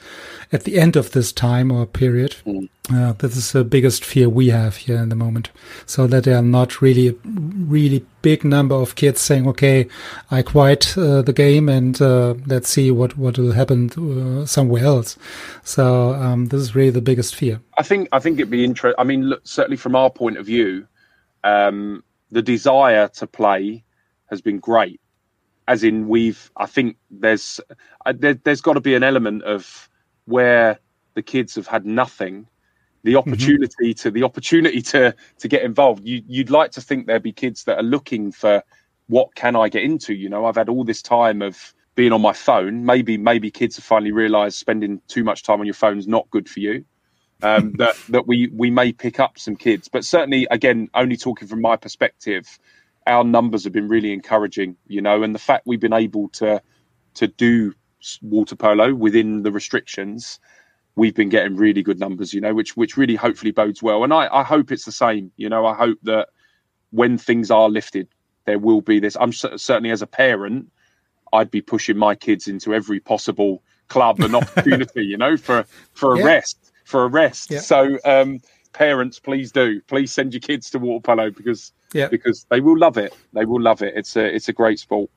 at 0.52 0.64
the 0.64 0.78
end 0.78 0.96
of 0.96 1.12
this 1.12 1.32
time 1.32 1.70
or 1.70 1.86
period. 1.86 2.36
Mm. 2.44 2.68
Uh, 2.92 3.12
this 3.12 3.36
is 3.36 3.52
the 3.52 3.62
biggest 3.62 4.04
fear 4.04 4.28
we 4.28 4.48
have 4.48 4.76
here 4.76 4.96
in 4.96 5.10
the 5.10 5.14
moment. 5.14 5.50
So 5.86 6.08
that 6.08 6.24
there 6.24 6.36
are 6.36 6.42
not 6.42 6.82
really, 6.82 7.16
really 7.24 8.04
big 8.22 8.44
number 8.44 8.74
of 8.74 8.94
kids 8.94 9.20
saying, 9.20 9.46
"Okay, 9.48 9.88
I 10.30 10.42
quit 10.42 10.96
uh, 10.96 11.22
the 11.22 11.32
game 11.32 11.68
and 11.68 12.00
uh, 12.00 12.34
let's 12.46 12.68
see 12.68 12.90
what 12.90 13.16
what 13.16 13.38
will 13.38 13.52
happen 13.52 13.90
uh, 13.90 14.46
somewhere 14.46 14.84
else." 14.84 15.16
So 15.64 16.14
um, 16.14 16.46
this 16.46 16.60
is 16.60 16.74
really 16.74 16.90
the 16.90 17.00
biggest 17.00 17.34
fear. 17.34 17.60
I 17.78 17.82
think 17.82 18.08
I 18.12 18.18
think 18.18 18.38
it'd 18.38 18.50
be 18.50 18.64
interesting. 18.64 18.98
I 18.98 19.04
mean, 19.04 19.24
look, 19.24 19.40
certainly 19.44 19.76
from 19.76 19.94
our 19.94 20.10
point 20.10 20.38
of 20.38 20.46
view, 20.46 20.86
um, 21.44 22.02
the 22.30 22.42
desire 22.42 23.08
to 23.08 23.26
play 23.26 23.84
has 24.26 24.40
been 24.40 24.58
great. 24.58 25.00
As 25.68 25.84
in, 25.84 26.08
we've 26.08 26.50
I 26.56 26.66
think 26.66 26.96
there's 27.10 27.60
uh, 28.06 28.12
there, 28.16 28.38
has 28.46 28.60
got 28.60 28.74
to 28.74 28.80
be 28.80 28.94
an 28.94 29.02
element 29.02 29.42
of 29.44 29.88
where 30.24 30.78
the 31.14 31.22
kids 31.22 31.54
have 31.56 31.66
had 31.66 31.84
nothing 31.84 32.46
the 33.02 33.12
mm-hmm. 33.12 33.18
opportunity 33.18 33.90
mm-hmm. 33.90 34.02
to 34.02 34.10
the 34.10 34.22
opportunity 34.22 34.82
to 34.82 35.14
to 35.38 35.48
get 35.48 35.62
involved. 35.62 36.04
You, 36.04 36.22
you'd 36.26 36.50
like 36.50 36.72
to 36.72 36.80
think 36.80 37.06
there'd 37.06 37.22
be 37.22 37.32
kids 37.32 37.64
that 37.64 37.78
are 37.78 37.82
looking 37.82 38.32
for 38.32 38.62
what 39.08 39.34
can 39.34 39.56
I 39.56 39.68
get 39.68 39.82
into. 39.82 40.14
You 40.14 40.28
know, 40.28 40.46
I've 40.46 40.56
had 40.56 40.68
all 40.68 40.84
this 40.84 41.02
time 41.02 41.42
of 41.42 41.74
being 41.94 42.12
on 42.12 42.22
my 42.22 42.32
phone. 42.32 42.84
Maybe 42.84 43.16
maybe 43.16 43.50
kids 43.50 43.76
have 43.76 43.84
finally 43.84 44.12
realised 44.12 44.58
spending 44.58 45.00
too 45.08 45.24
much 45.24 45.42
time 45.42 45.60
on 45.60 45.66
your 45.66 45.74
phone 45.74 45.98
is 45.98 46.08
not 46.08 46.30
good 46.30 46.48
for 46.48 46.60
you. 46.60 46.84
Um, 47.42 47.72
that 47.78 47.96
that 48.08 48.26
we 48.26 48.50
we 48.54 48.70
may 48.70 48.92
pick 48.92 49.18
up 49.18 49.38
some 49.38 49.56
kids, 49.56 49.88
but 49.88 50.04
certainly 50.04 50.46
again, 50.50 50.88
only 50.94 51.16
talking 51.16 51.48
from 51.48 51.60
my 51.60 51.76
perspective, 51.76 52.58
our 53.06 53.24
numbers 53.24 53.64
have 53.64 53.72
been 53.72 53.88
really 53.88 54.12
encouraging. 54.12 54.76
You 54.86 55.02
know, 55.02 55.22
and 55.22 55.34
the 55.34 55.40
fact 55.40 55.66
we've 55.66 55.80
been 55.80 55.92
able 55.92 56.28
to 56.30 56.62
to 57.14 57.26
do 57.26 57.74
water 58.22 58.56
polo 58.56 58.94
within 58.94 59.42
the 59.42 59.52
restrictions 59.52 60.38
we've 60.96 61.14
been 61.14 61.28
getting 61.28 61.56
really 61.56 61.82
good 61.82 61.98
numbers, 61.98 62.34
you 62.34 62.40
know, 62.40 62.54
which 62.54 62.76
which 62.76 62.96
really 62.96 63.16
hopefully 63.16 63.52
bodes 63.52 63.82
well. 63.82 64.04
And 64.04 64.12
I, 64.12 64.28
I 64.32 64.42
hope 64.42 64.72
it's 64.72 64.84
the 64.84 64.92
same. 64.92 65.30
You 65.36 65.48
know, 65.48 65.66
I 65.66 65.74
hope 65.74 65.98
that 66.02 66.28
when 66.90 67.18
things 67.18 67.50
are 67.50 67.68
lifted, 67.68 68.08
there 68.44 68.58
will 68.58 68.80
be 68.80 69.00
this. 69.00 69.16
I'm 69.20 69.32
certainly 69.32 69.90
as 69.90 70.02
a 70.02 70.06
parent, 70.06 70.70
I'd 71.32 71.50
be 71.50 71.60
pushing 71.60 71.96
my 71.96 72.14
kids 72.14 72.48
into 72.48 72.74
every 72.74 73.00
possible 73.00 73.62
club 73.88 74.20
and 74.20 74.34
opportunity, 74.34 75.04
you 75.04 75.16
know, 75.16 75.36
for 75.36 75.64
for 75.92 76.14
a 76.14 76.18
yeah. 76.18 76.24
rest, 76.24 76.72
for 76.84 77.04
a 77.04 77.08
rest. 77.08 77.50
Yeah. 77.50 77.60
So, 77.60 77.98
um, 78.04 78.40
parents, 78.72 79.18
please 79.18 79.52
do, 79.52 79.80
please 79.82 80.12
send 80.12 80.32
your 80.32 80.40
kids 80.40 80.70
to 80.70 80.78
water 80.78 81.02
polo 81.02 81.30
because 81.30 81.72
yeah. 81.92 82.08
because 82.08 82.46
they 82.50 82.60
will 82.60 82.78
love 82.78 82.98
it. 82.98 83.14
They 83.32 83.44
will 83.44 83.60
love 83.60 83.82
it. 83.82 83.94
It's 83.96 84.16
a 84.16 84.34
it's 84.34 84.48
a 84.48 84.52
great 84.52 84.78
sport. 84.78 85.10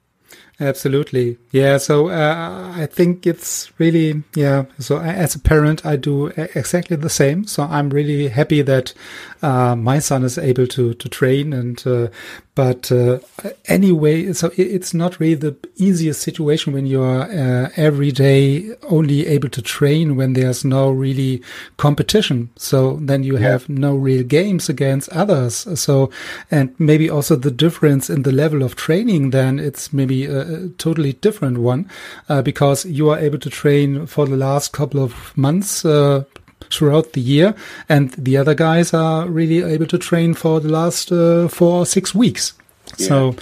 Absolutely. 0.59 1.37
Yeah. 1.51 1.77
So 1.77 2.09
uh, 2.09 2.73
I 2.75 2.85
think 2.85 3.25
it's 3.25 3.71
really, 3.79 4.23
yeah. 4.35 4.65
So 4.79 4.99
as 4.99 5.35
a 5.35 5.39
parent, 5.39 5.85
I 5.85 5.95
do 5.95 6.27
exactly 6.27 6.95
the 6.95 7.09
same. 7.09 7.45
So 7.45 7.63
I'm 7.63 7.89
really 7.89 8.27
happy 8.27 8.61
that 8.61 8.93
uh, 9.41 9.75
my 9.75 9.99
son 9.99 10.23
is 10.23 10.37
able 10.37 10.67
to, 10.67 10.93
to 10.93 11.09
train 11.09 11.53
and, 11.53 11.85
uh, 11.85 12.07
but 12.55 12.91
uh, 12.91 13.17
anyway, 13.65 14.31
so 14.33 14.51
it's 14.55 14.93
not 14.93 15.19
really 15.19 15.33
the 15.33 15.57
easiest 15.75 16.21
situation 16.21 16.71
when 16.71 16.85
you're 16.85 17.23
uh, 17.23 17.69
every 17.75 18.11
day 18.11 18.75
only 18.83 19.25
able 19.25 19.49
to 19.49 19.61
train 19.61 20.15
when 20.15 20.33
there's 20.33 20.63
no 20.63 20.91
really 20.91 21.41
competition. 21.77 22.51
So 22.55 22.97
then 23.01 23.23
you 23.23 23.39
yeah. 23.39 23.49
have 23.49 23.69
no 23.69 23.95
real 23.95 24.23
games 24.23 24.69
against 24.69 25.09
others. 25.09 25.67
So, 25.79 26.11
and 26.51 26.75
maybe 26.77 27.09
also 27.09 27.35
the 27.35 27.49
difference 27.49 28.07
in 28.07 28.21
the 28.21 28.31
level 28.31 28.61
of 28.61 28.75
training, 28.75 29.31
then 29.31 29.57
it's 29.57 29.91
maybe 29.91 30.27
a, 30.43 30.69
totally 30.77 31.13
different 31.13 31.59
one 31.59 31.89
uh, 32.29 32.41
because 32.41 32.85
you 32.85 33.09
are 33.09 33.19
able 33.19 33.39
to 33.39 33.49
train 33.49 34.05
for 34.05 34.25
the 34.25 34.37
last 34.37 34.71
couple 34.71 35.01
of 35.01 35.35
months, 35.37 35.85
uh, 35.85 36.23
throughout 36.71 37.13
the 37.13 37.21
year, 37.21 37.55
and 37.89 38.11
the 38.11 38.37
other 38.37 38.55
guys 38.55 38.93
are 38.93 39.27
really 39.27 39.61
able 39.61 39.85
to 39.87 39.97
train 39.97 40.33
for 40.33 40.59
the 40.59 40.69
last 40.69 41.11
uh, 41.11 41.47
four 41.47 41.79
or 41.79 41.85
six 41.85 42.15
weeks. 42.15 42.53
Yeah. 42.97 43.07
So, 43.07 43.35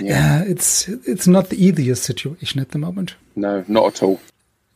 yeah. 0.00 0.42
yeah, 0.42 0.44
it's 0.44 0.88
it's 0.88 1.26
not 1.26 1.48
the 1.48 1.64
easiest 1.64 2.04
situation 2.04 2.60
at 2.60 2.70
the 2.70 2.78
moment. 2.78 3.14
No, 3.36 3.64
not 3.68 3.86
at 3.86 4.02
all 4.02 4.20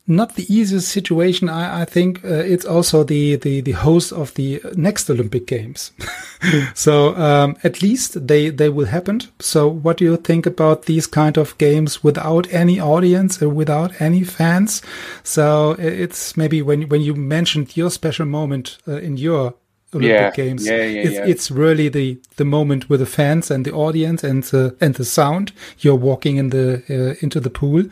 not 0.09 0.35
the 0.35 0.53
easiest 0.53 0.89
situation. 0.89 1.47
I, 1.47 1.81
I 1.81 1.85
think 1.85 2.25
uh, 2.25 2.27
it's 2.27 2.65
also 2.65 3.03
the, 3.03 3.35
the, 3.35 3.61
the 3.61 3.73
host 3.73 4.11
of 4.11 4.33
the 4.33 4.61
next 4.75 5.09
Olympic 5.09 5.45
Games. 5.45 5.91
so 6.73 7.15
um, 7.15 7.55
at 7.63 7.81
least 7.81 8.27
they, 8.27 8.49
they 8.49 8.69
will 8.69 8.87
happen. 8.87 9.21
So 9.39 9.67
what 9.67 9.97
do 9.97 10.05
you 10.05 10.17
think 10.17 10.45
about 10.45 10.83
these 10.83 11.05
kind 11.05 11.37
of 11.37 11.57
games 11.59 12.03
without 12.03 12.51
any 12.51 12.79
audience, 12.79 13.41
uh, 13.41 13.49
without 13.49 14.01
any 14.01 14.23
fans? 14.23 14.81
So 15.23 15.75
it's 15.77 16.35
maybe 16.35 16.61
when 16.61 16.89
when 16.89 17.01
you 17.01 17.15
mentioned 17.15 17.77
your 17.77 17.91
special 17.91 18.25
moment 18.25 18.77
uh, 18.87 18.97
in 18.97 19.17
your 19.17 19.53
Olympic 19.93 20.11
yeah, 20.11 20.31
Games. 20.31 20.67
Yeah, 20.67 20.75
yeah, 20.75 21.01
it's, 21.01 21.13
yeah. 21.13 21.25
it's 21.25 21.51
really 21.51 21.89
the, 21.89 22.19
the 22.35 22.45
moment 22.45 22.89
with 22.89 22.99
the 22.99 23.05
fans 23.05 23.49
and 23.49 23.65
the 23.65 23.71
audience 23.71 24.23
and 24.23 24.43
the, 24.43 24.75
and 24.79 24.93
the 24.95 25.05
sound. 25.05 25.51
You're 25.79 25.95
walking 25.95 26.37
in 26.37 26.49
the 26.49 26.83
uh, 26.89 27.15
into 27.21 27.39
the 27.39 27.49
pool 27.49 27.85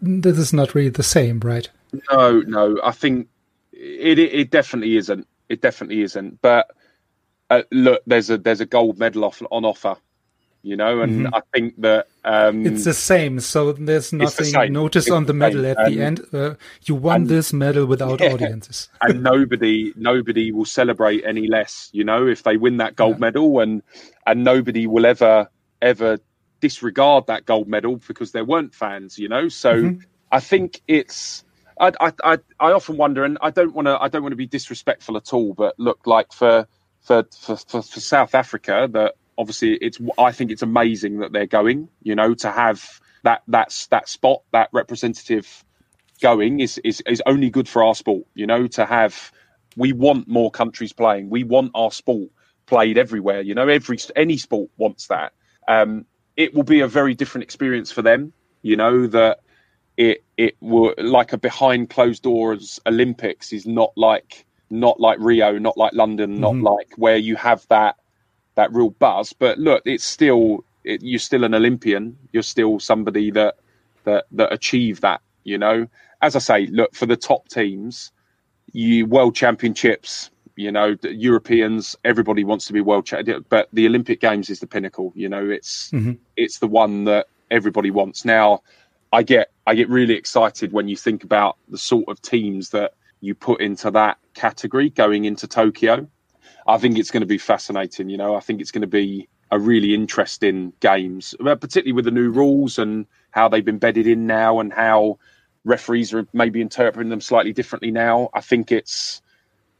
this 0.00 0.38
is 0.38 0.52
not 0.52 0.74
really 0.74 0.90
the 0.90 1.02
same, 1.02 1.40
right? 1.40 1.68
No, 2.10 2.40
no. 2.40 2.78
I 2.82 2.92
think 2.92 3.28
it 3.72 4.18
it, 4.18 4.34
it 4.34 4.50
definitely 4.50 4.96
isn't. 4.96 5.26
It 5.48 5.60
definitely 5.62 6.02
isn't. 6.02 6.40
But 6.42 6.70
uh, 7.50 7.62
look, 7.70 8.02
there's 8.06 8.30
a 8.30 8.38
there's 8.38 8.60
a 8.60 8.66
gold 8.66 8.98
medal 8.98 9.24
off, 9.24 9.42
on 9.50 9.64
offer, 9.64 9.96
you 10.62 10.76
know, 10.76 11.00
and 11.00 11.26
mm-hmm. 11.26 11.34
I 11.34 11.40
think 11.54 11.80
that 11.80 12.08
um, 12.24 12.66
it's 12.66 12.84
the 12.84 12.94
same. 12.94 13.40
So 13.40 13.72
there's 13.72 14.12
nothing 14.12 14.52
the 14.52 14.68
notice 14.68 15.06
it's 15.06 15.12
on 15.12 15.24
the, 15.24 15.28
the 15.28 15.38
medal 15.38 15.66
at 15.66 15.76
the 15.86 16.02
end. 16.02 16.20
Uh, 16.32 16.54
you 16.82 16.94
won 16.94 17.22
and, 17.22 17.28
this 17.28 17.52
medal 17.52 17.86
without 17.86 18.20
yeah. 18.20 18.32
audiences, 18.32 18.88
and 19.00 19.22
nobody 19.22 19.92
nobody 19.96 20.52
will 20.52 20.66
celebrate 20.66 21.24
any 21.24 21.46
less. 21.46 21.88
You 21.92 22.04
know, 22.04 22.26
if 22.26 22.42
they 22.42 22.56
win 22.56 22.76
that 22.78 22.96
gold 22.96 23.16
yeah. 23.16 23.20
medal, 23.20 23.60
and 23.60 23.82
and 24.26 24.44
nobody 24.44 24.86
will 24.86 25.06
ever 25.06 25.48
ever 25.80 26.18
disregard 26.60 27.26
that 27.26 27.46
gold 27.46 27.68
medal 27.68 28.00
because 28.08 28.32
there 28.32 28.44
weren't 28.44 28.74
fans, 28.74 29.18
you 29.18 29.28
know. 29.28 29.48
So 29.48 29.74
mm-hmm. 29.74 30.00
I 30.30 30.40
think 30.40 30.80
it's 30.88 31.44
I, 31.80 31.92
I 32.00 32.12
I 32.24 32.38
I 32.60 32.72
often 32.72 32.96
wonder, 32.96 33.24
and 33.24 33.38
I 33.40 33.50
don't 33.50 33.74
want 33.74 33.86
to 33.86 34.00
I 34.00 34.08
don't 34.08 34.22
want 34.22 34.32
to 34.32 34.36
be 34.36 34.46
disrespectful 34.46 35.16
at 35.16 35.32
all, 35.32 35.54
but 35.54 35.78
look 35.78 36.06
like 36.06 36.32
for 36.32 36.66
for 37.02 37.26
for, 37.38 37.56
for, 37.56 37.82
for 37.82 38.00
South 38.00 38.34
Africa 38.34 38.88
that 38.92 39.14
obviously 39.36 39.74
it's 39.74 39.98
I 40.18 40.32
think 40.32 40.50
it's 40.50 40.62
amazing 40.62 41.20
that 41.20 41.32
they're 41.32 41.46
going, 41.46 41.88
you 42.02 42.14
know, 42.14 42.34
to 42.34 42.50
have 42.50 43.00
that 43.22 43.42
that's 43.48 43.86
that 43.88 44.08
spot 44.08 44.42
that 44.52 44.68
representative 44.72 45.64
going 46.20 46.60
is 46.60 46.78
is 46.78 47.02
is 47.06 47.22
only 47.26 47.50
good 47.50 47.68
for 47.68 47.82
our 47.84 47.94
sport, 47.94 48.26
you 48.34 48.46
know, 48.46 48.66
to 48.66 48.84
have 48.84 49.32
we 49.76 49.92
want 49.92 50.26
more 50.26 50.50
countries 50.50 50.92
playing. 50.92 51.30
We 51.30 51.44
want 51.44 51.70
our 51.74 51.92
sport 51.92 52.30
played 52.66 52.98
everywhere. 52.98 53.40
You 53.40 53.54
know, 53.54 53.68
every 53.68 53.98
any 54.16 54.36
sport 54.36 54.70
wants 54.76 55.06
that. 55.06 55.32
Um, 55.68 56.04
it 56.38 56.54
will 56.54 56.62
be 56.62 56.80
a 56.80 56.88
very 56.88 57.14
different 57.14 57.42
experience 57.42 57.92
for 57.92 58.00
them. 58.00 58.32
You 58.62 58.76
know 58.76 59.06
that 59.08 59.40
it 59.98 60.24
it 60.38 60.56
will 60.60 60.94
like 60.96 61.32
a 61.34 61.38
behind 61.38 61.90
closed 61.90 62.22
doors 62.22 62.80
Olympics 62.86 63.52
is 63.52 63.66
not 63.66 63.92
like 63.96 64.46
not 64.70 65.00
like 65.00 65.18
Rio, 65.20 65.58
not 65.58 65.76
like 65.76 65.92
London, 65.92 66.32
mm-hmm. 66.32 66.40
not 66.40 66.56
like 66.56 66.88
where 66.96 67.16
you 67.16 67.36
have 67.36 67.66
that 67.68 67.96
that 68.54 68.72
real 68.72 68.90
buzz. 68.90 69.32
But 69.32 69.58
look, 69.58 69.82
it's 69.84 70.04
still 70.04 70.64
it, 70.84 71.02
you're 71.02 71.18
still 71.18 71.44
an 71.44 71.54
Olympian. 71.54 72.16
You're 72.32 72.42
still 72.44 72.78
somebody 72.78 73.30
that 73.32 73.56
that 74.04 74.26
that 74.32 74.52
achieve 74.52 75.00
that. 75.00 75.20
You 75.42 75.58
know, 75.58 75.88
as 76.22 76.36
I 76.36 76.38
say, 76.38 76.66
look 76.66 76.94
for 76.94 77.06
the 77.06 77.16
top 77.16 77.48
teams, 77.48 78.12
you 78.72 79.06
world 79.06 79.34
championships 79.34 80.30
you 80.58 80.72
know, 80.72 80.96
Europeans, 81.04 81.94
everybody 82.04 82.42
wants 82.42 82.66
to 82.66 82.72
be 82.72 82.80
world 82.80 83.06
champion, 83.06 83.44
but 83.48 83.68
the 83.72 83.86
Olympic 83.86 84.20
Games 84.20 84.50
is 84.50 84.58
the 84.58 84.66
pinnacle. 84.66 85.12
You 85.14 85.28
know, 85.28 85.48
it's 85.48 85.92
mm-hmm. 85.92 86.14
it's 86.36 86.58
the 86.58 86.66
one 86.66 87.04
that 87.04 87.28
everybody 87.48 87.92
wants. 87.92 88.24
Now, 88.24 88.62
I 89.12 89.22
get 89.22 89.52
I 89.68 89.76
get 89.76 89.88
really 89.88 90.14
excited 90.14 90.72
when 90.72 90.88
you 90.88 90.96
think 90.96 91.22
about 91.22 91.58
the 91.68 91.78
sort 91.78 92.08
of 92.08 92.20
teams 92.20 92.70
that 92.70 92.94
you 93.20 93.36
put 93.36 93.60
into 93.60 93.92
that 93.92 94.18
category 94.34 94.90
going 94.90 95.26
into 95.26 95.46
Tokyo. 95.46 96.08
I 96.66 96.76
think 96.78 96.98
it's 96.98 97.12
going 97.12 97.20
to 97.20 97.26
be 97.26 97.38
fascinating. 97.38 98.10
You 98.10 98.16
know, 98.16 98.34
I 98.34 98.40
think 98.40 98.60
it's 98.60 98.72
going 98.72 98.82
to 98.82 98.88
be 98.88 99.28
a 99.52 99.60
really 99.60 99.94
interesting 99.94 100.72
games, 100.80 101.36
particularly 101.38 101.92
with 101.92 102.04
the 102.04 102.10
new 102.10 102.30
rules 102.30 102.80
and 102.80 103.06
how 103.30 103.48
they've 103.48 103.64
been 103.64 103.78
bedded 103.78 104.08
in 104.08 104.26
now, 104.26 104.58
and 104.58 104.72
how 104.72 105.20
referees 105.64 106.12
are 106.12 106.26
maybe 106.32 106.60
interpreting 106.60 107.10
them 107.10 107.20
slightly 107.20 107.52
differently 107.52 107.92
now. 107.92 108.28
I 108.34 108.40
think 108.40 108.72
it's 108.72 109.22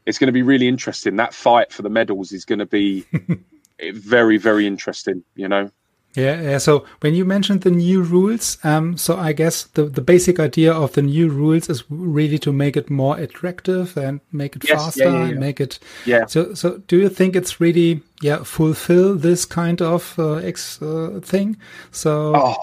it's 0.05 0.17
going 0.17 0.27
to 0.27 0.33
be 0.33 0.41
really 0.41 0.67
interesting. 0.67 1.15
That 1.17 1.33
fight 1.33 1.71
for 1.71 1.81
the 1.81 1.89
medals 1.89 2.31
is 2.31 2.45
going 2.45 2.59
to 2.59 2.65
be 2.65 3.05
very, 3.93 4.37
very 4.37 4.67
interesting. 4.67 5.23
You 5.35 5.47
know. 5.47 5.71
Yeah, 6.15 6.41
yeah. 6.41 6.57
So 6.57 6.85
when 7.01 7.13
you 7.13 7.23
mentioned 7.23 7.61
the 7.61 7.71
new 7.71 8.01
rules, 8.01 8.57
um, 8.63 8.97
so 8.97 9.15
I 9.15 9.31
guess 9.31 9.63
the, 9.63 9.85
the 9.85 10.01
basic 10.01 10.39
idea 10.39 10.73
of 10.73 10.93
the 10.93 11.03
new 11.03 11.29
rules 11.29 11.69
is 11.69 11.83
really 11.89 12.39
to 12.39 12.51
make 12.51 12.75
it 12.75 12.89
more 12.89 13.15
attractive 13.17 13.95
and 13.95 14.19
make 14.31 14.55
it 14.55 14.67
yes, 14.67 14.83
faster 14.83 15.03
yeah, 15.03 15.11
yeah, 15.11 15.19
yeah. 15.19 15.29
and 15.29 15.39
make 15.39 15.61
it. 15.61 15.79
Yeah. 16.05 16.25
So, 16.25 16.55
so 16.55 16.79
do 16.87 16.97
you 16.97 17.09
think 17.09 17.35
it's 17.35 17.61
really, 17.61 18.01
yeah, 18.21 18.43
fulfill 18.43 19.15
this 19.15 19.45
kind 19.45 19.81
of 19.83 20.17
uh, 20.17 20.35
ex 20.37 20.81
uh, 20.81 21.19
thing? 21.23 21.57
So. 21.91 22.33
Oh, 22.35 22.55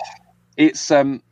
it's 0.57 0.91
um, 0.91 1.23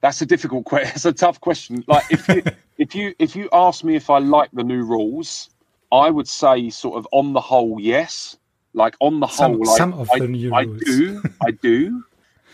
That's 0.00 0.22
a 0.22 0.26
difficult 0.26 0.64
question. 0.64 0.92
It's 0.94 1.04
a 1.04 1.12
tough 1.12 1.40
question. 1.40 1.84
Like 1.86 2.04
if 2.10 2.28
you 2.28 2.42
if 2.78 2.94
you 2.94 3.14
if 3.18 3.36
you 3.36 3.48
ask 3.52 3.84
me 3.84 3.96
if 3.96 4.08
I 4.10 4.18
like 4.18 4.50
the 4.52 4.64
new 4.64 4.82
rules, 4.84 5.50
I 5.92 6.10
would 6.10 6.28
say 6.28 6.70
sort 6.70 6.96
of 6.96 7.06
on 7.12 7.32
the 7.32 7.40
whole, 7.40 7.78
yes. 7.80 8.36
Like 8.74 8.94
on 9.00 9.18
the 9.20 9.26
Some- 9.26 9.54
whole, 9.54 9.64
some 9.64 9.94
I, 9.94 9.96
of 9.96 10.10
I, 10.12 10.18
the 10.20 10.28
new 10.28 10.54
I 10.54 10.62
rules. 10.62 10.82
do, 10.84 11.22
I 11.44 11.50
do. 11.50 12.04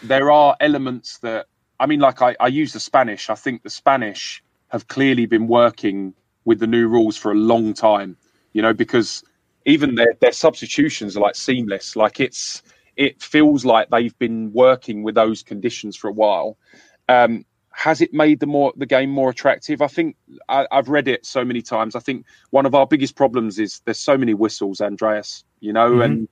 There 0.02 0.30
are 0.30 0.56
elements 0.60 1.18
that 1.18 1.46
I 1.80 1.86
mean, 1.86 2.00
like 2.00 2.22
I, 2.22 2.36
I 2.40 2.46
use 2.48 2.72
the 2.72 2.80
Spanish. 2.80 3.28
I 3.28 3.34
think 3.34 3.62
the 3.62 3.70
Spanish 3.70 4.42
have 4.68 4.86
clearly 4.88 5.26
been 5.26 5.46
working 5.48 6.14
with 6.44 6.60
the 6.60 6.66
new 6.66 6.88
rules 6.88 7.16
for 7.16 7.32
a 7.32 7.34
long 7.34 7.74
time. 7.74 8.16
You 8.52 8.62
know, 8.62 8.72
because 8.72 9.22
even 9.66 9.96
their 9.96 10.14
their 10.20 10.32
substitutions 10.32 11.16
are 11.16 11.20
like 11.20 11.34
seamless. 11.34 11.96
Like 11.96 12.20
it's 12.20 12.62
it 12.96 13.20
feels 13.20 13.64
like 13.64 13.90
they've 13.90 14.16
been 14.18 14.52
working 14.52 15.02
with 15.02 15.16
those 15.16 15.42
conditions 15.42 15.96
for 15.96 16.08
a 16.08 16.12
while. 16.12 16.56
Um, 17.08 17.44
has 17.76 18.00
it 18.00 18.14
made 18.14 18.38
the 18.40 18.46
more 18.46 18.72
the 18.76 18.86
game 18.86 19.10
more 19.10 19.30
attractive? 19.30 19.82
I 19.82 19.88
think 19.88 20.16
I, 20.48 20.66
I've 20.70 20.88
read 20.88 21.08
it 21.08 21.26
so 21.26 21.44
many 21.44 21.60
times. 21.60 21.96
I 21.96 22.00
think 22.00 22.24
one 22.50 22.66
of 22.66 22.74
our 22.74 22.86
biggest 22.86 23.16
problems 23.16 23.58
is 23.58 23.80
there's 23.84 23.98
so 23.98 24.16
many 24.16 24.32
whistles, 24.34 24.80
Andreas. 24.80 25.44
You 25.60 25.72
know, 25.72 25.90
Mhm. 25.92 26.04
and 26.04 26.28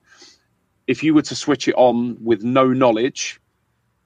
if 0.87 1.03
you 1.03 1.13
were 1.13 1.21
to 1.23 1.35
switch 1.35 1.67
it 1.67 1.75
on 1.75 2.17
with 2.23 2.43
no 2.43 2.67
knowledge, 2.71 3.39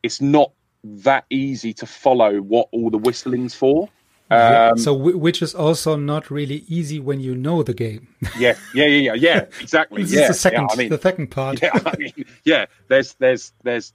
it's 0.04 0.22
not 0.22 0.52
that 0.84 1.26
easy 1.30 1.74
to 1.74 1.86
follow 1.86 2.38
what 2.42 2.70
all 2.72 2.90
the 2.90 2.98
whistling's 2.98 3.54
for. 3.56 3.90
Yeah, 4.30 4.72
Um, 4.72 4.78
so 4.78 4.94
whi- 4.94 5.16
which 5.16 5.42
is 5.42 5.56
also 5.56 5.96
not 5.96 6.30
really 6.30 6.66
easy 6.68 7.00
when 7.00 7.20
you 7.22 7.34
know 7.34 7.64
the 7.64 7.74
game. 7.74 8.08
yeah, 8.38 8.56
yeah, 8.74 8.86
yeah, 8.86 8.86
yeah, 8.86 9.14
yeah, 9.14 9.40
exactly. 9.62 10.04
this 10.04 10.12
yeah, 10.14 10.22
is 10.24 10.28
the 10.30 10.34
second, 10.34 10.62
yeah, 10.64 10.68
I 10.72 10.76
mean, 10.76 10.90
the 10.90 11.00
second 11.00 11.28
part. 11.32 11.62
yeah, 11.64 11.70
I 11.86 11.96
mean, 11.98 12.26
yeah. 12.44 12.66
There's 12.90 13.14
there's 13.16 13.54
there's 13.64 13.94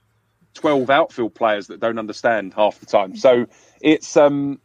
twelve 0.53 0.89
outfield 0.89 1.35
players 1.35 1.67
that 1.67 1.79
don't 1.79 1.99
understand 1.99 2.53
half 2.53 2.79
the 2.79 2.85
time. 2.85 3.15
So 3.15 3.45
it's 3.81 4.15
um, 4.17 4.59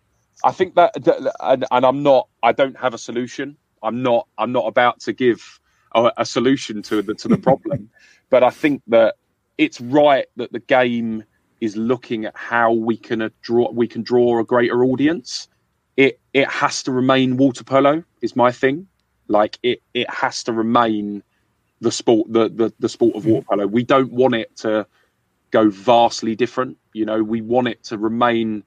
I 0.45 0.53
think 0.53 0.75
that, 0.77 0.95
and, 1.41 1.65
and 1.71 1.87
I'm 1.87 2.03
not. 2.03 2.29
I 2.43 2.53
don't 2.53 2.77
have 2.79 2.95
a 2.95 2.99
solution. 2.99 3.57
I'm 3.83 4.03
not. 4.03 4.29
I'm 4.39 4.53
not 4.53 4.67
about 4.67 5.01
to 5.01 5.13
give 5.13 5.61
a, 5.95 6.13
a 6.19 6.27
solution 6.27 6.83
to 6.83 7.03
the 7.03 7.15
to 7.15 7.29
the 7.29 7.39
problem. 7.39 7.91
but 8.31 8.43
I 8.43 8.51
think 8.51 8.83
that 8.89 9.17
it's 9.57 9.81
right 9.81 10.27
that 10.37 10.53
the 10.53 10.61
game 10.61 11.25
is 11.61 11.77
looking 11.77 12.25
at 12.25 12.37
how 12.37 12.73
we 12.73 12.97
can 12.97 13.31
draw 13.43 13.71
we 13.73 13.89
can 13.89 14.03
draw 14.03 14.39
a 14.39 14.45
greater 14.45 14.85
audience. 14.85 15.49
It 15.97 16.21
it 16.33 16.49
has 16.49 16.85
to 16.85 16.93
remain 16.93 17.37
water 17.37 17.65
polo 17.65 18.05
is 18.23 18.37
my 18.37 18.53
thing. 18.53 18.87
Like 19.27 19.59
it 19.63 19.83
it 19.95 20.09
has 20.09 20.45
to 20.45 20.53
remain 20.53 21.23
the 21.81 21.91
sport 21.91 22.33
the, 22.33 22.49
the 22.49 22.73
the 22.79 22.89
sport 22.89 23.17
of 23.17 23.27
water 23.27 23.47
polo. 23.49 23.67
We 23.67 23.83
don't 23.83 24.13
want 24.13 24.35
it 24.35 24.57
to 24.59 24.87
go 25.51 25.69
vastly 25.71 26.35
different. 26.37 26.79
You 26.93 27.07
know, 27.07 27.23
we 27.23 27.41
want 27.41 27.69
it 27.69 27.85
to 27.85 27.99
remain 27.99 28.65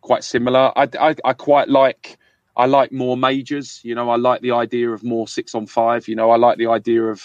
quite 0.00 0.24
similar. 0.24 0.72
I, 0.76 0.88
I, 1.00 1.14
I 1.24 1.32
quite 1.32 1.68
like 1.68 2.18
I 2.56 2.66
like 2.66 2.92
more 2.92 3.16
majors. 3.16 3.80
You 3.84 3.94
know, 3.94 4.10
I 4.10 4.16
like 4.16 4.42
the 4.42 4.52
idea 4.52 4.90
of 4.90 5.02
more 5.04 5.28
six 5.28 5.54
on 5.54 5.66
five. 5.66 6.08
You 6.08 6.16
know, 6.16 6.30
I 6.30 6.36
like 6.36 6.58
the 6.58 6.66
idea 6.68 7.04
of 7.04 7.22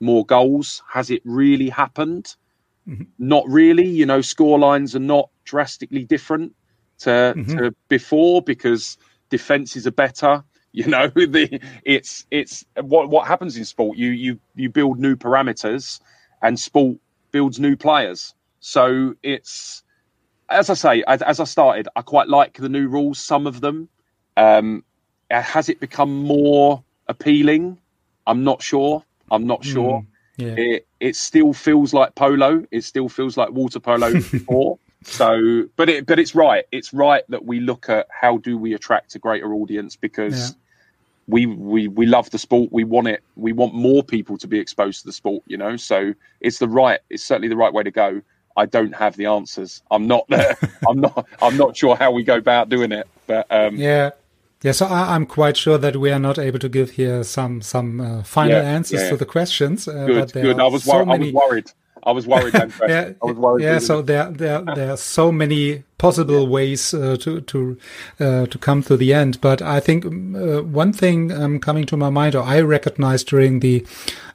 more 0.00 0.24
goals. 0.24 0.82
Has 0.92 1.10
it 1.10 1.22
really 1.24 1.68
happened? 1.68 2.36
Mhm. 2.86 3.06
Not 3.18 3.44
really. 3.48 3.86
You 3.88 4.06
know, 4.06 4.20
score 4.20 4.58
lines 4.58 4.94
are 4.96 5.00
not 5.00 5.30
drastically 5.44 6.04
different 6.04 6.54
to 7.00 7.36
Mhm. 7.36 7.58
to 7.58 7.74
before 7.88 8.42
because 8.42 8.96
defenses 9.30 9.86
are 9.86 9.92
better. 9.92 10.44
You 10.72 10.86
know, 10.86 11.08
the 11.14 11.60
it's 11.84 12.26
it's 12.30 12.64
what 12.80 13.10
what 13.10 13.26
happens 13.26 13.56
in 13.56 13.64
sport. 13.64 13.98
You 13.98 14.10
you 14.10 14.38
you 14.54 14.70
build 14.70 15.00
new 15.00 15.16
parameters, 15.16 16.00
and 16.42 16.60
sport 16.60 16.98
builds 17.32 17.58
new 17.58 17.76
players. 17.76 18.34
So 18.60 19.14
it's 19.22 19.82
as 20.50 20.68
I 20.68 20.74
say, 20.74 21.04
as, 21.06 21.22
as 21.22 21.40
I 21.40 21.44
started, 21.44 21.88
I 21.96 22.02
quite 22.02 22.28
like 22.28 22.54
the 22.54 22.68
new 22.68 22.88
rules. 22.88 23.18
Some 23.18 23.46
of 23.46 23.60
them. 23.60 23.88
Um, 24.36 24.84
uh, 25.30 25.40
has 25.40 25.68
it 25.68 25.80
become 25.80 26.24
more 26.24 26.82
appealing? 27.08 27.78
I'm 28.26 28.42
not 28.44 28.62
sure. 28.62 29.04
I'm 29.30 29.46
not 29.46 29.64
sure. 29.64 30.00
Mm, 30.00 30.06
yeah. 30.36 30.54
It 30.56 30.86
it 30.98 31.16
still 31.16 31.52
feels 31.52 31.94
like 31.94 32.14
polo. 32.14 32.64
It 32.70 32.82
still 32.82 33.08
feels 33.08 33.36
like 33.36 33.50
water 33.50 33.80
polo 33.80 34.12
before. 34.32 34.78
So, 35.02 35.64
but 35.76 35.88
it 35.88 36.06
but 36.06 36.18
it's 36.18 36.34
right. 36.34 36.64
It's 36.72 36.92
right 36.92 37.22
that 37.28 37.44
we 37.44 37.60
look 37.60 37.88
at 37.88 38.08
how 38.10 38.38
do 38.38 38.58
we 38.58 38.74
attract 38.74 39.14
a 39.14 39.18
greater 39.18 39.54
audience 39.54 39.96
because 39.96 40.50
Yeah. 40.50 40.56
We 41.30 41.46
we 41.46 41.88
we 41.88 42.06
love 42.06 42.30
the 42.30 42.38
sport. 42.38 42.70
We 42.72 42.84
want 42.84 43.08
it. 43.08 43.22
We 43.36 43.52
want 43.52 43.74
more 43.74 44.02
people 44.02 44.36
to 44.38 44.46
be 44.48 44.58
exposed 44.58 45.00
to 45.02 45.06
the 45.06 45.12
sport. 45.12 45.42
You 45.46 45.56
know, 45.56 45.76
so 45.76 46.12
it's 46.40 46.58
the 46.58 46.68
right. 46.68 47.00
It's 47.10 47.24
certainly 47.24 47.48
the 47.48 47.56
right 47.56 47.72
way 47.72 47.82
to 47.82 47.90
go. 47.90 48.20
I 48.56 48.66
don't 48.66 48.94
have 48.94 49.16
the 49.16 49.26
answers. 49.26 49.82
I'm 49.90 50.06
not. 50.06 50.24
I'm 50.88 51.00
not. 51.00 51.26
I'm 51.40 51.56
not 51.56 51.76
sure 51.76 51.96
how 51.96 52.10
we 52.10 52.22
go 52.24 52.36
about 52.36 52.68
doing 52.68 52.92
it. 52.92 53.06
But 53.26 53.46
um, 53.50 53.76
Yeah. 53.76 54.10
Yeah, 54.62 54.72
so 54.72 54.84
I, 54.84 55.14
I'm 55.14 55.24
quite 55.24 55.56
sure 55.56 55.78
that 55.78 55.96
we 55.96 56.10
are 56.10 56.18
not 56.18 56.38
able 56.38 56.58
to 56.58 56.68
give 56.68 56.90
here 56.90 57.24
some 57.24 57.62
some 57.62 57.98
uh, 57.98 58.22
final 58.22 58.58
Yeah, 58.62 58.68
answers 58.76 59.00
yeah. 59.02 59.08
to 59.10 59.16
the 59.16 59.24
questions. 59.24 59.88
Uh, 59.88 60.04
good, 60.04 60.32
good. 60.34 60.60
I 60.60 60.66
was 60.66 60.84
so. 60.84 60.98
I 61.00 61.04
many- 61.04 61.32
was 61.32 61.42
worried. 61.42 61.72
I 62.04 62.12
was 62.12 62.26
worried. 62.26 62.54
Yeah, 62.88 63.12
I 63.22 63.26
was 63.26 63.36
worried. 63.36 63.64
yeah. 63.64 63.78
So 63.78 64.02
there, 64.02 64.30
there, 64.30 64.62
there 64.62 64.90
are 64.92 64.96
so 64.96 65.30
many 65.32 65.84
possible 65.98 66.46
ways 66.46 66.94
uh, 66.94 67.16
to 67.20 67.40
to 67.42 67.76
uh, 68.18 68.46
to 68.46 68.58
come 68.58 68.82
to 68.84 68.96
the 68.96 69.12
end. 69.14 69.40
But 69.40 69.60
I 69.62 69.80
think 69.80 70.04
uh, 70.06 70.62
one 70.62 70.92
thing 70.92 71.32
um, 71.32 71.58
coming 71.60 71.86
to 71.86 71.96
my 71.96 72.10
mind, 72.10 72.34
or 72.34 72.42
I 72.42 72.60
recognized 72.60 73.28
during 73.28 73.60
the 73.60 73.84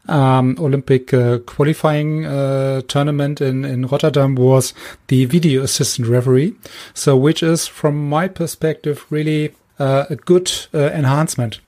um, 0.08 0.56
Olympic 0.60 1.13
uh, 1.13 1.39
qualifying 1.39 2.25
uh, 2.25 2.82
tournament 2.88 3.41
in 3.41 3.65
in 3.65 3.88
Rotterdam 3.88 4.36
was 4.36 4.73
the 5.08 5.25
video 5.25 5.63
assistant 5.63 6.08
referee. 6.08 6.54
So, 6.93 7.17
which 7.17 7.41
is, 7.43 7.67
from 7.67 8.10
my 8.10 8.28
perspective, 8.28 9.06
really 9.10 9.54
uh, 9.80 10.06
a 10.10 10.15
good 10.15 10.51
uh, 10.73 10.91
enhancement. 10.93 11.60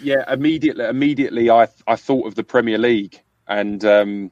yeah 0.00 0.22
immediately 0.32 0.84
immediately 0.84 1.50
i 1.50 1.66
i 1.86 1.96
thought 1.96 2.24
of 2.28 2.34
the 2.34 2.44
premier 2.44 2.78
league 2.78 3.20
and 3.48 3.84
um 3.84 4.30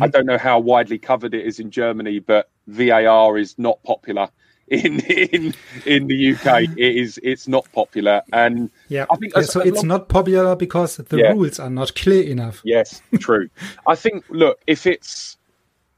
i 0.00 0.08
don't 0.08 0.26
know 0.26 0.38
how 0.38 0.58
widely 0.58 0.98
covered 0.98 1.34
it 1.34 1.46
is 1.46 1.58
in 1.60 1.70
germany 1.70 2.18
but 2.18 2.50
var 2.66 3.36
is 3.38 3.54
not 3.58 3.82
popular 3.84 4.28
in 4.68 5.00
in 5.00 5.52
in 5.86 6.06
the 6.06 6.32
uk 6.34 6.46
it 6.76 6.96
is 6.96 7.18
it's 7.22 7.46
not 7.48 7.70
popular 7.72 8.22
and 8.32 8.70
Yeah, 8.88 9.04
I 9.10 9.16
think 9.16 9.32
Yeah, 9.36 9.42
so 9.44 9.60
it's 9.60 9.82
not 9.84 10.08
popular 10.08 10.56
because 10.56 10.96
the 10.96 11.18
Yeah. 11.18 11.32
rules 11.32 11.58
are 11.60 11.70
not 11.70 11.94
clear 11.94 12.22
enough. 12.30 12.60
yes 12.64 13.02
true 13.20 13.48
i 13.86 13.94
think 13.94 14.24
look 14.28 14.58
if 14.66 14.86
it's 14.86 15.36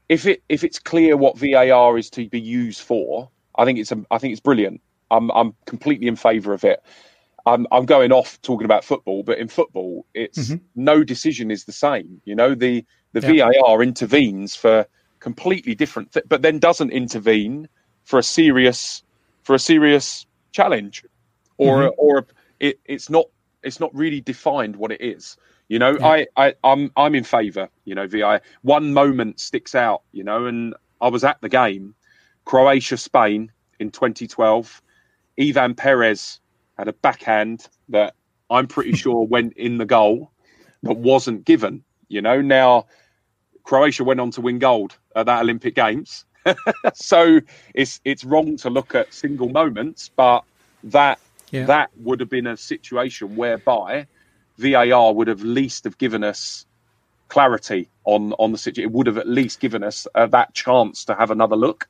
if 0.09 0.25
it 0.25 0.41
if 0.49 0.63
it's 0.63 0.79
clear 0.79 1.15
what 1.17 1.37
var 1.37 1.97
is 1.97 2.09
to 2.11 2.27
be 2.29 2.41
used 2.41 2.81
for 2.81 3.29
i 3.59 3.65
think 3.65 3.79
it's 3.79 3.91
a, 3.91 3.97
i 4.11 4.17
think 4.17 4.31
it's 4.33 4.41
brilliant 4.41 4.81
i'm 5.11 5.31
i'm 5.31 5.53
completely 5.65 6.07
in 6.07 6.15
favor 6.15 6.53
of 6.53 6.63
it 6.63 6.79
I'm 7.45 7.65
I'm 7.71 7.85
going 7.85 8.11
off 8.11 8.37
talking 8.41 8.65
about 8.65 8.83
football, 8.83 9.23
but 9.23 9.37
in 9.37 9.47
football, 9.47 10.05
it's 10.13 10.49
Mhm. 10.49 10.59
no 10.75 11.03
decision 11.05 11.49
is 11.49 11.63
the 11.63 11.71
same. 11.71 12.21
You 12.25 12.35
know, 12.35 12.53
the 12.55 12.83
the 13.13 13.21
Yeah. 13.33 13.49
VAR 13.61 13.81
intervenes 13.83 14.55
for 14.55 14.85
completely 15.19 15.75
different, 15.75 16.11
th- 16.13 16.25
but 16.27 16.41
then 16.41 16.59
doesn't 16.59 16.91
intervene 16.91 17.67
for 18.03 18.19
a 18.19 18.23
serious 18.23 19.03
for 19.43 19.55
a 19.55 19.59
serious 19.59 20.25
challenge, 20.51 21.03
or 21.57 21.83
Mhm. 21.83 21.93
or 21.97 22.27
it, 22.59 22.79
it's 22.85 23.09
not 23.09 23.25
it's 23.63 23.79
not 23.79 23.93
really 23.95 24.21
defined 24.21 24.75
what 24.75 24.91
it 24.91 25.01
is. 25.01 25.37
You 25.69 25.79
know, 25.79 25.97
Yeah. 25.99 26.05
I, 26.07 26.27
I 26.37 26.53
I'm 26.63 26.91
I'm 26.95 27.15
in 27.15 27.23
favour. 27.23 27.69
You 27.85 27.95
know, 27.95 28.07
VI 28.07 28.41
one 28.61 28.93
moment 28.93 29.39
sticks 29.39 29.73
out. 29.75 30.03
You 30.11 30.23
know, 30.23 30.45
and 30.45 30.73
I 31.01 31.07
was 31.09 31.23
at 31.23 31.39
the 31.41 31.49
game, 31.49 31.95
Croatia 32.45 32.97
Spain 32.97 33.51
in 33.79 33.91
2012. 33.91 34.81
Ivan 35.39 35.75
Perez 35.75 36.39
had 36.77 36.87
a 36.87 36.93
backhand 36.93 37.67
that 37.89 38.15
I'm 38.49 38.67
pretty 38.67 38.91
sure 39.03 39.25
went 39.25 39.53
in 39.53 39.77
the 39.77 39.85
goal 39.85 40.31
that 40.83 40.97
wasn't 40.97 41.45
given. 41.45 41.83
You 42.09 42.21
know, 42.21 42.41
now 42.41 42.87
Croatia 43.63 44.03
went 44.03 44.19
on 44.19 44.31
to 44.31 44.41
win 44.41 44.59
gold 44.59 44.97
at 45.15 45.25
that 45.25 45.41
Olympic 45.41 45.75
Games. 45.75 46.25
so 46.93 47.39
it's 47.73 47.99
it's 48.05 48.23
wrong 48.23 48.57
to 48.57 48.69
look 48.69 48.95
at 48.95 49.13
single 49.13 49.49
moments, 49.49 50.09
but 50.15 50.43
that 50.83 51.19
Yeah. 51.51 51.65
that 51.65 51.89
would 51.97 52.19
have 52.19 52.29
been 52.29 52.47
a 52.47 52.57
situation 52.57 53.35
whereby 53.35 54.07
VAR 54.57 55.13
would 55.13 55.27
have 55.27 55.41
least 55.43 55.83
have 55.83 55.97
given 55.97 56.23
us 56.23 56.65
clarity 57.29 57.89
on 58.05 58.33
on 58.33 58.51
the 58.51 58.57
situation. 58.57 58.89
It 58.89 58.95
would 58.95 59.07
have 59.07 59.17
at 59.17 59.27
least 59.27 59.59
given 59.59 59.83
us 59.83 60.07
uh, 60.15 60.27
that 60.27 60.53
chance 60.53 61.05
to 61.05 61.15
have 61.15 61.31
another 61.31 61.55
look. 61.55 61.87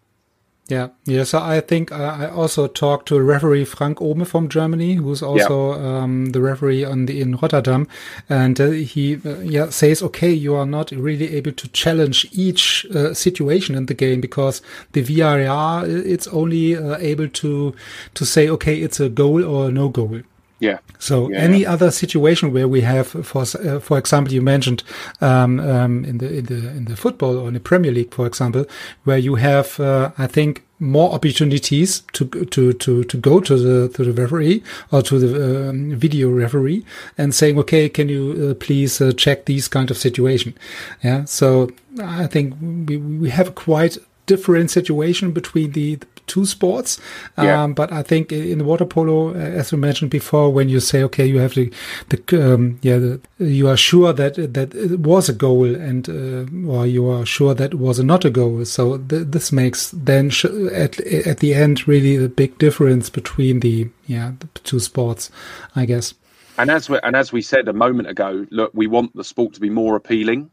Yeah, 0.70 0.90
yeah. 1.06 1.24
So 1.24 1.40
I 1.40 1.62
think 1.62 1.94
I 1.94 2.28
also 2.28 2.68
talked 2.68 3.08
to 3.08 3.22
referee 3.22 3.64
Frank 3.64 4.00
Ohme 4.00 4.26
from 4.28 4.50
Germany, 4.50 4.96
who's 4.96 5.24
also 5.24 5.74
um, 5.74 6.28
the 6.28 6.42
referee 6.42 6.84
on 6.84 7.06
the 7.06 7.22
in 7.22 7.38
Rotterdam, 7.38 7.88
and 8.28 8.60
uh, 8.60 8.72
he 8.72 9.16
uh, 9.16 9.40
yeah 9.40 9.70
says, 9.70 10.04
okay, 10.04 10.32
you 10.32 10.56
are 10.56 10.66
not 10.66 10.92
really 10.92 11.36
able 11.36 11.54
to 11.54 11.68
challenge 11.70 12.28
each 12.34 12.86
uh, 12.94 13.14
situation 13.14 13.76
in 13.76 13.86
the 13.86 13.94
game 13.94 14.20
because 14.20 14.62
the 14.92 15.02
VAR 15.02 15.40
it's 15.88 16.28
only 16.28 16.76
uh, 16.76 16.98
able 16.98 17.30
to 17.30 17.74
to 18.16 18.26
say, 18.26 18.50
okay, 18.50 18.82
it's 18.82 19.00
a 19.00 19.08
goal 19.08 19.46
or 19.46 19.72
no 19.72 19.88
goal. 19.88 20.20
Yeah, 20.60 20.80
So 20.98 21.30
Yeah, 21.30 21.38
any 21.38 21.66
other 21.66 21.92
situation 21.92 22.52
where 22.52 22.68
we 22.68 22.82
have, 22.82 23.08
for 23.08 23.44
uh, 23.44 23.80
for 23.80 23.98
example, 23.98 24.34
you 24.34 24.42
mentioned 24.42 24.84
um, 25.22 25.60
um, 25.60 26.04
in 26.04 26.18
the 26.18 26.38
in 26.40 26.46
the 26.46 26.70
in 26.70 26.86
the 26.86 26.96
football 26.96 27.38
or 27.38 27.48
in 27.48 27.54
the 27.54 27.60
Premier 27.60 27.92
League, 27.92 28.14
for 28.14 28.26
example, 28.26 28.66
where 29.04 29.20
you 29.20 29.36
have, 29.36 29.80
uh, 29.80 30.12
I 30.18 30.26
think, 30.26 30.64
more 30.80 31.12
opportunities 31.14 32.02
to 32.14 32.26
to 32.26 32.74
to 32.74 33.04
to 33.04 33.18
go 33.18 33.40
to 33.40 33.56
the 33.56 33.90
to 33.90 34.04
the 34.04 34.22
referee 34.22 34.64
or 34.92 35.04
to 35.04 35.20
the 35.20 35.70
um, 35.70 35.96
video 35.96 36.30
referee 36.32 36.84
and 37.18 37.36
saying, 37.36 37.60
okay, 37.60 37.88
can 37.90 38.10
you 38.10 38.50
uh, 38.50 38.54
please 38.56 39.00
uh, 39.00 39.12
check 39.12 39.46
these 39.46 39.68
kind 39.68 39.92
of 39.92 39.98
situation? 39.98 40.56
Yeah, 41.04 41.26
so 41.26 41.70
I 42.02 42.26
think 42.26 42.56
we 42.62 42.98
we 42.98 43.30
have 43.30 43.50
a 43.50 43.52
quite 43.52 44.00
different 44.28 44.70
situation 44.70 45.32
between 45.32 45.72
the, 45.72 45.96
the 45.96 46.08
two 46.28 46.46
sports. 46.46 47.00
Yeah. 47.38 47.64
Um, 47.64 47.74
but 47.74 47.92
I 47.92 48.04
think 48.04 48.32
in 48.32 48.60
the 48.60 48.64
water 48.64 48.86
polo, 48.86 49.30
uh, 49.30 49.38
as 49.38 49.72
we 49.72 49.78
mentioned 49.78 50.12
before, 50.12 50.54
when 50.54 50.70
you 50.70 50.80
say, 50.80 51.04
okay, 51.04 51.26
you 51.26 51.40
have 51.40 51.56
the, 51.56 51.72
the 52.10 52.54
um, 52.54 52.80
yeah, 52.82 52.98
the, 52.98 53.22
you 53.40 53.68
are 53.68 53.78
sure 53.78 54.14
that 54.14 54.36
that 54.54 54.76
it 54.76 55.00
was 55.00 55.30
a 55.30 55.34
goal, 55.34 55.76
and 55.76 56.08
uh, 56.10 56.72
or 56.72 56.86
you 56.86 57.10
are 57.10 57.26
sure 57.26 57.54
that 57.54 57.74
it 57.74 57.80
was 57.80 58.00
not 58.00 58.26
a 58.26 58.30
goal. 58.30 58.64
So 58.66 58.98
th 58.98 59.28
this 59.32 59.52
makes 59.52 59.92
then 59.92 60.32
at 60.74 61.00
at 61.00 61.40
the 61.40 61.54
end 61.54 61.88
really 61.88 62.18
the 62.18 62.30
big 62.30 62.58
difference 62.58 63.10
between 63.10 63.62
the 63.62 63.90
yeah 64.06 64.34
the 64.40 64.48
two 64.64 64.80
sports, 64.80 65.32
I 65.76 65.86
guess. 65.86 66.14
And 66.58 66.72
as 66.72 66.90
we 66.90 67.00
and 67.04 67.16
as 67.16 67.32
we 67.32 67.42
said 67.42 67.68
a 67.68 67.74
moment 67.74 68.10
ago, 68.10 68.46
look, 68.50 68.72
we 68.74 68.88
want 68.88 69.16
the 69.16 69.24
sport 69.24 69.54
to 69.54 69.60
be 69.60 69.70
more 69.70 69.96
appealing. 69.96 70.50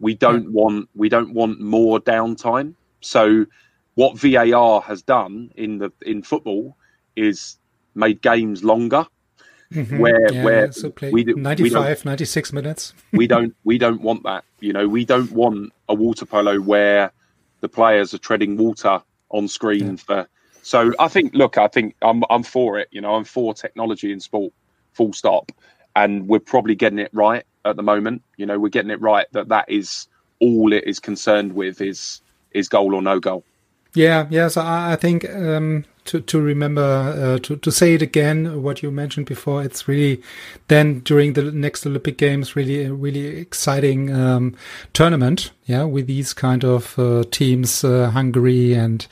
We 0.00 0.14
don't 0.14 0.52
want 0.52 0.88
we 0.94 1.08
don't 1.08 1.32
want 1.32 1.60
more 1.60 2.00
downtime. 2.00 2.74
So 3.00 3.46
what 3.94 4.18
VAR 4.18 4.80
has 4.82 5.02
done 5.02 5.50
in 5.54 5.78
the 5.78 5.92
in 6.02 6.22
football 6.22 6.76
is 7.16 7.58
made 7.94 8.20
games 8.20 8.64
longer. 8.64 9.06
Mm-hmm. 9.72 9.98
Where 9.98 10.32
yeah, 10.32 10.44
where 10.44 10.72
so 10.72 10.92
we 11.10 11.24
do, 11.24 11.34
95, 11.34 12.04
we 12.04 12.10
96 12.10 12.52
minutes. 12.52 12.94
we 13.12 13.26
don't 13.26 13.54
we 13.64 13.78
don't 13.78 14.02
want 14.02 14.22
that. 14.24 14.44
You 14.60 14.72
know, 14.72 14.88
we 14.88 15.04
don't 15.04 15.32
want 15.32 15.72
a 15.88 15.94
water 15.94 16.26
polo 16.26 16.60
where 16.60 17.12
the 17.60 17.68
players 17.68 18.14
are 18.14 18.18
treading 18.18 18.56
water 18.56 19.02
on 19.30 19.48
screen 19.48 19.90
yeah. 19.90 19.96
for. 19.96 20.28
So 20.62 20.92
I 20.98 21.08
think, 21.08 21.34
look, 21.34 21.58
I 21.58 21.68
think 21.68 21.94
I'm 22.02 22.22
I'm 22.30 22.42
for 22.42 22.78
it. 22.78 22.88
You 22.90 23.00
know, 23.00 23.14
I'm 23.14 23.24
for 23.24 23.52
technology 23.54 24.12
in 24.12 24.20
sport, 24.20 24.52
full 24.92 25.12
stop, 25.12 25.50
and 25.96 26.28
we're 26.28 26.40
probably 26.40 26.74
getting 26.74 26.98
it 26.98 27.10
right 27.12 27.44
at 27.64 27.76
the 27.76 27.82
moment. 27.82 28.22
You 28.36 28.46
know, 28.46 28.58
we're 28.58 28.68
getting 28.68 28.90
it 28.90 29.00
right 29.00 29.26
that 29.32 29.48
that 29.48 29.68
is 29.68 30.08
all 30.40 30.72
it 30.72 30.84
is 30.84 31.00
concerned 31.00 31.54
with 31.54 31.80
is 31.80 32.20
is 32.52 32.68
goal 32.68 32.94
or 32.94 33.02
no 33.02 33.18
goal. 33.18 33.44
Yeah, 33.94 34.26
yeah. 34.28 34.48
So 34.48 34.60
I, 34.60 34.96
think 34.96 35.28
um, 35.30 35.84
to 36.06 36.20
to 36.20 36.40
remember 36.40 36.82
uh, 36.82 37.38
to 37.38 37.56
to 37.56 37.70
say 37.70 37.94
it 37.94 38.02
again, 38.02 38.60
what 38.62 38.82
you 38.82 38.90
mentioned 38.90 39.26
before, 39.26 39.62
it's 39.62 39.86
really 39.86 40.20
then 40.66 41.00
during 41.00 41.34
the 41.34 41.52
next 41.52 41.86
Olympic 41.86 42.18
Games, 42.18 42.56
really 42.56 42.84
a 42.84 42.92
really 42.92 43.26
exciting 43.38 44.12
um, 44.12 44.56
tournament. 44.92 45.52
Yeah, 45.66 45.84
with 45.84 46.08
these 46.08 46.34
kind 46.34 46.64
of 46.64 46.98
uh, 46.98 47.22
teams, 47.30 47.84
uh, 47.84 48.10
Hungary 48.10 48.74
and 48.74 49.06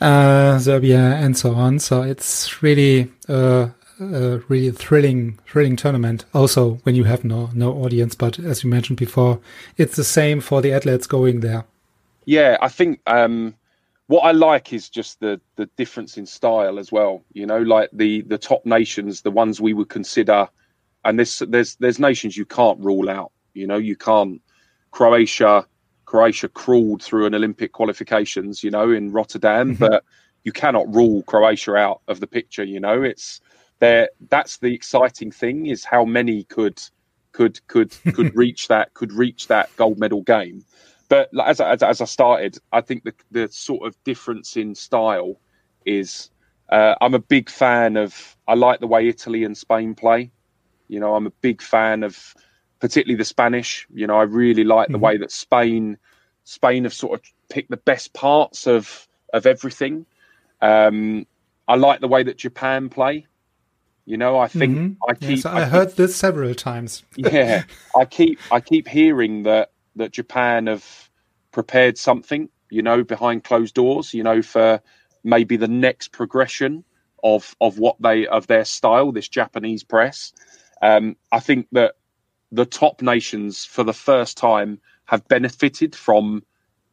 uh, 0.00 0.58
Serbia 0.60 1.00
and 1.00 1.36
so 1.36 1.54
on. 1.54 1.78
So 1.78 2.02
it's 2.02 2.62
really. 2.62 3.10
Uh, 3.28 3.70
a 4.00 4.38
really 4.48 4.72
thrilling, 4.72 5.38
thrilling 5.46 5.76
tournament. 5.76 6.24
Also, 6.34 6.80
when 6.82 6.96
you 6.96 7.04
have 7.04 7.22
no 7.22 7.50
no 7.54 7.72
audience, 7.72 8.16
but 8.16 8.36
as 8.36 8.64
you 8.64 8.70
mentioned 8.70 8.98
before, 8.98 9.38
it's 9.76 9.94
the 9.94 10.02
same 10.02 10.40
for 10.40 10.60
the 10.60 10.72
athletes 10.72 11.06
going 11.06 11.38
there. 11.38 11.64
Yeah, 12.24 12.56
I 12.60 12.68
think 12.68 13.00
um, 13.06 13.54
what 14.12 14.24
I 14.24 14.32
like 14.32 14.74
is 14.74 14.90
just 14.90 15.20
the 15.20 15.40
the 15.56 15.64
difference 15.78 16.18
in 16.18 16.26
style 16.26 16.78
as 16.78 16.92
well. 16.92 17.24
You 17.32 17.46
know, 17.46 17.60
like 17.60 17.88
the 17.94 18.20
the 18.20 18.36
top 18.36 18.66
nations, 18.66 19.22
the 19.22 19.30
ones 19.30 19.58
we 19.58 19.72
would 19.72 19.88
consider, 19.88 20.48
and 21.06 21.18
there's 21.18 21.38
there's 21.48 21.76
there's 21.76 21.98
nations 21.98 22.36
you 22.36 22.44
can't 22.44 22.78
rule 22.78 23.08
out. 23.08 23.32
You 23.54 23.66
know, 23.66 23.78
you 23.78 23.96
can't. 23.96 24.42
Croatia, 24.90 25.66
Croatia 26.04 26.48
crawled 26.50 27.02
through 27.02 27.24
an 27.24 27.34
Olympic 27.34 27.72
qualifications. 27.72 28.62
You 28.62 28.70
know, 28.70 28.90
in 28.90 29.12
Rotterdam, 29.12 29.70
mm-hmm. 29.70 29.82
but 29.82 30.04
you 30.44 30.52
cannot 30.52 30.94
rule 30.94 31.22
Croatia 31.22 31.76
out 31.76 32.02
of 32.06 32.20
the 32.20 32.26
picture. 32.26 32.64
You 32.64 32.80
know, 32.80 33.02
it's 33.02 33.40
there. 33.78 34.10
That's 34.28 34.58
the 34.58 34.74
exciting 34.74 35.30
thing 35.30 35.68
is 35.68 35.86
how 35.86 36.04
many 36.04 36.44
could 36.44 36.78
could 37.32 37.66
could 37.66 37.94
could 38.12 38.36
reach 38.44 38.68
that 38.68 38.92
could 38.92 39.14
reach 39.14 39.46
that 39.46 39.74
gold 39.76 39.98
medal 39.98 40.20
game 40.20 40.66
but 41.12 41.28
as, 41.44 41.60
as, 41.60 41.82
as 41.82 42.00
I 42.00 42.06
started, 42.06 42.56
I 42.72 42.80
think 42.80 43.04
the 43.04 43.12
the 43.30 43.46
sort 43.48 43.86
of 43.86 44.02
difference 44.02 44.56
in 44.56 44.74
style 44.74 45.38
is 45.84 46.30
uh, 46.70 46.94
I'm 47.02 47.12
a 47.12 47.18
big 47.18 47.50
fan 47.50 47.98
of. 47.98 48.34
I 48.48 48.54
like 48.54 48.80
the 48.80 48.86
way 48.86 49.06
Italy 49.08 49.44
and 49.44 49.54
Spain 49.54 49.94
play. 49.94 50.30
You 50.88 51.00
know, 51.00 51.14
I'm 51.14 51.26
a 51.26 51.32
big 51.42 51.60
fan 51.60 52.02
of 52.02 52.34
particularly 52.80 53.18
the 53.18 53.26
Spanish. 53.26 53.86
You 53.92 54.06
know, 54.06 54.16
I 54.16 54.22
really 54.22 54.64
like 54.64 54.88
the 54.88 54.94
mm-hmm. 54.94 55.04
way 55.04 55.16
that 55.18 55.30
Spain 55.30 55.98
Spain 56.44 56.84
have 56.84 56.94
sort 56.94 57.20
of 57.20 57.26
picked 57.50 57.68
the 57.68 57.76
best 57.76 58.14
parts 58.14 58.66
of 58.66 59.06
of 59.34 59.44
everything. 59.44 60.06
Um, 60.62 61.26
I 61.68 61.74
like 61.74 62.00
the 62.00 62.08
way 62.08 62.22
that 62.22 62.38
Japan 62.38 62.88
play. 62.88 63.26
You 64.06 64.16
know, 64.16 64.38
I 64.38 64.48
think 64.48 64.78
mm-hmm. 64.78 65.10
I 65.10 65.12
keep. 65.12 65.36
Yes, 65.36 65.44
I, 65.44 65.60
I 65.60 65.64
heard 65.66 65.88
keep, 65.88 65.96
this 65.96 66.16
several 66.16 66.54
times. 66.54 67.02
yeah, 67.16 67.64
I 68.00 68.06
keep 68.06 68.40
I 68.50 68.60
keep 68.60 68.88
hearing 68.88 69.42
that 69.42 69.72
that 69.96 70.12
Japan 70.12 70.66
have 70.66 71.10
prepared 71.50 71.98
something, 71.98 72.48
you 72.70 72.82
know, 72.82 73.04
behind 73.04 73.44
closed 73.44 73.74
doors, 73.74 74.14
you 74.14 74.22
know, 74.22 74.42
for 74.42 74.80
maybe 75.24 75.56
the 75.56 75.68
next 75.68 76.12
progression 76.12 76.84
of 77.22 77.54
of 77.60 77.78
what 77.78 77.96
they 78.00 78.26
of 78.26 78.46
their 78.46 78.64
style, 78.64 79.12
this 79.12 79.28
Japanese 79.28 79.84
press. 79.84 80.32
Um, 80.80 81.16
I 81.30 81.40
think 81.40 81.68
that 81.72 81.94
the 82.50 82.66
top 82.66 83.00
nations, 83.00 83.64
for 83.64 83.84
the 83.84 83.92
first 83.92 84.36
time, 84.36 84.80
have 85.06 85.26
benefited 85.28 85.94
from 85.94 86.42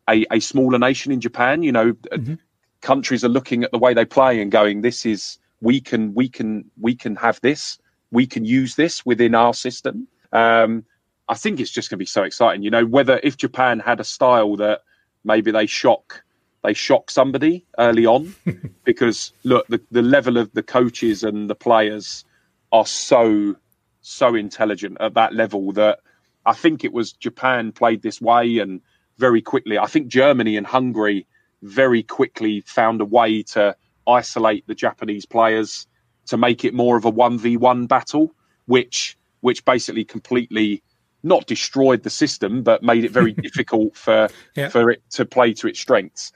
a, 0.10 0.26
a 0.32 0.40
smaller 0.40 0.80
nation 0.80 1.12
in 1.12 1.22
Japan. 1.22 1.64
You 1.64 1.72
know, 1.72 1.94
mm-hmm. 1.94 2.36
countries 2.82 3.24
are 3.24 3.30
looking 3.30 3.64
at 3.64 3.72
the 3.72 3.80
way 3.80 3.94
they 3.94 4.06
play 4.06 4.42
and 4.42 4.52
going, 4.52 4.82
"This 4.82 5.06
is 5.06 5.40
we 5.62 5.82
can 5.82 6.14
we 6.14 6.30
can 6.30 6.66
we 6.80 6.96
can 6.96 7.16
have 7.16 7.40
this. 7.42 7.80
We 8.12 8.28
can 8.28 8.46
use 8.46 8.76
this 8.76 9.06
within 9.06 9.36
our 9.36 9.54
system." 9.54 10.08
Um, 10.32 10.86
I 11.30 11.36
think 11.36 11.60
it's 11.60 11.70
just 11.70 11.90
going 11.90 11.98
to 11.98 12.02
be 12.02 12.06
so 12.08 12.24
exciting. 12.24 12.64
You 12.64 12.72
know, 12.72 12.86
whether 12.86 13.20
if 13.24 13.38
Japan 13.38 13.80
had 13.80 14.00
a 14.00 14.04
style 14.04 14.56
that 14.58 14.82
maybe 15.24 15.52
they 15.52 15.68
shock 15.68 16.24
they 16.64 16.74
shock 16.74 17.10
somebody 17.10 17.66
early 17.78 18.06
on, 18.06 18.36
because 18.84 19.32
look, 19.44 19.66
the, 19.68 19.80
the 19.92 20.02
level 20.02 20.38
of 20.38 20.52
the 20.54 20.64
coaches 20.64 21.24
and 21.24 21.50
the 21.50 21.56
players 21.56 22.26
are 22.72 22.86
so 22.86 23.56
so 24.02 24.34
intelligent 24.36 24.98
at 25.00 25.14
that 25.14 25.34
level 25.34 25.72
that 25.74 26.00
I 26.46 26.54
think 26.54 26.84
it 26.84 26.92
was 26.92 27.14
Japan 27.14 27.72
played 27.72 28.02
this 28.02 28.20
way 28.20 28.58
and 28.58 28.82
very 29.18 29.42
quickly. 29.42 29.78
I 29.78 29.86
think 29.86 30.08
Germany 30.08 30.58
and 30.58 30.66
Hungary 30.66 31.28
very 31.62 32.02
quickly 32.02 32.62
found 32.62 33.02
a 33.02 33.06
way 33.06 33.44
to 33.44 33.76
isolate 34.08 34.66
the 34.66 34.76
Japanese 34.76 35.26
players 35.26 35.86
to 36.26 36.38
make 36.38 36.66
it 36.66 36.74
more 36.74 36.98
of 36.98 37.06
a 37.06 37.10
one 37.10 37.38
v 37.38 37.56
one 37.56 37.86
battle, 37.86 38.34
which 38.66 39.16
which 39.42 39.64
basically 39.64 40.04
completely 40.04 40.82
not 41.24 41.48
destroyed 41.48 42.04
the 42.04 42.10
system, 42.10 42.64
but 42.64 42.84
made 42.84 43.04
it 43.04 43.12
very 43.12 43.32
difficult 43.48 43.96
for 43.96 44.30
yeah. 44.56 44.70
for 44.70 44.90
it 44.90 45.02
to 45.12 45.26
play 45.26 45.54
to 45.54 45.68
its 45.68 45.80
strengths. 45.80 46.32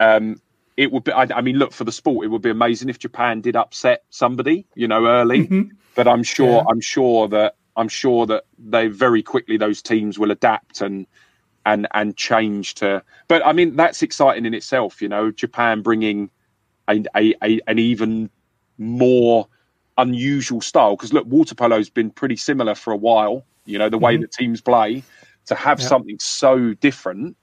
Um, 0.00 0.40
it 0.76 0.90
would 0.90 1.04
be. 1.04 1.12
I, 1.12 1.26
I, 1.34 1.40
mean, 1.40 1.56
look 1.56 1.72
for 1.72 1.84
the 1.84 1.92
sport. 1.92 2.24
It 2.24 2.28
would 2.28 2.42
be 2.42 2.50
amazing 2.50 2.88
if 2.88 2.98
Japan 2.98 3.40
did 3.40 3.56
upset 3.56 4.04
somebody, 4.10 4.66
you 4.74 4.88
know, 4.88 5.06
early. 5.06 5.46
Mm-hmm. 5.46 5.76
But 5.94 6.08
I'm 6.08 6.22
sure. 6.22 6.56
Yeah. 6.56 6.64
I'm 6.68 6.80
sure 6.80 7.28
that. 7.28 7.56
I'm 7.76 7.88
sure 7.88 8.24
that 8.26 8.44
they 8.56 8.86
very 8.86 9.20
quickly 9.22 9.56
those 9.56 9.82
teams 9.82 10.16
will 10.16 10.30
adapt 10.30 10.80
and 10.80 11.06
and 11.66 11.86
and 11.92 12.16
change 12.16 12.74
to. 12.74 13.02
But 13.28 13.46
I 13.46 13.52
mean, 13.52 13.76
that's 13.76 14.02
exciting 14.02 14.46
in 14.46 14.54
itself. 14.54 15.00
You 15.00 15.08
know, 15.08 15.30
Japan 15.30 15.82
bringing 15.82 16.30
a, 16.88 17.04
a, 17.16 17.34
a 17.42 17.60
an 17.66 17.78
even 17.78 18.30
more 18.78 19.48
unusual 19.96 20.60
style 20.60 20.96
because 20.96 21.12
look, 21.12 21.26
water 21.26 21.54
polo's 21.54 21.88
been 21.88 22.10
pretty 22.10 22.36
similar 22.36 22.74
for 22.74 22.92
a 22.92 22.96
while 22.96 23.44
you 23.64 23.78
know, 23.78 23.88
the 23.88 23.98
way 23.98 24.14
mm-hmm. 24.14 24.22
that 24.22 24.32
teams 24.32 24.60
play, 24.60 25.02
to 25.46 25.54
have 25.54 25.80
yeah. 25.80 25.86
something 25.86 26.18
so 26.18 26.74
different 26.74 27.36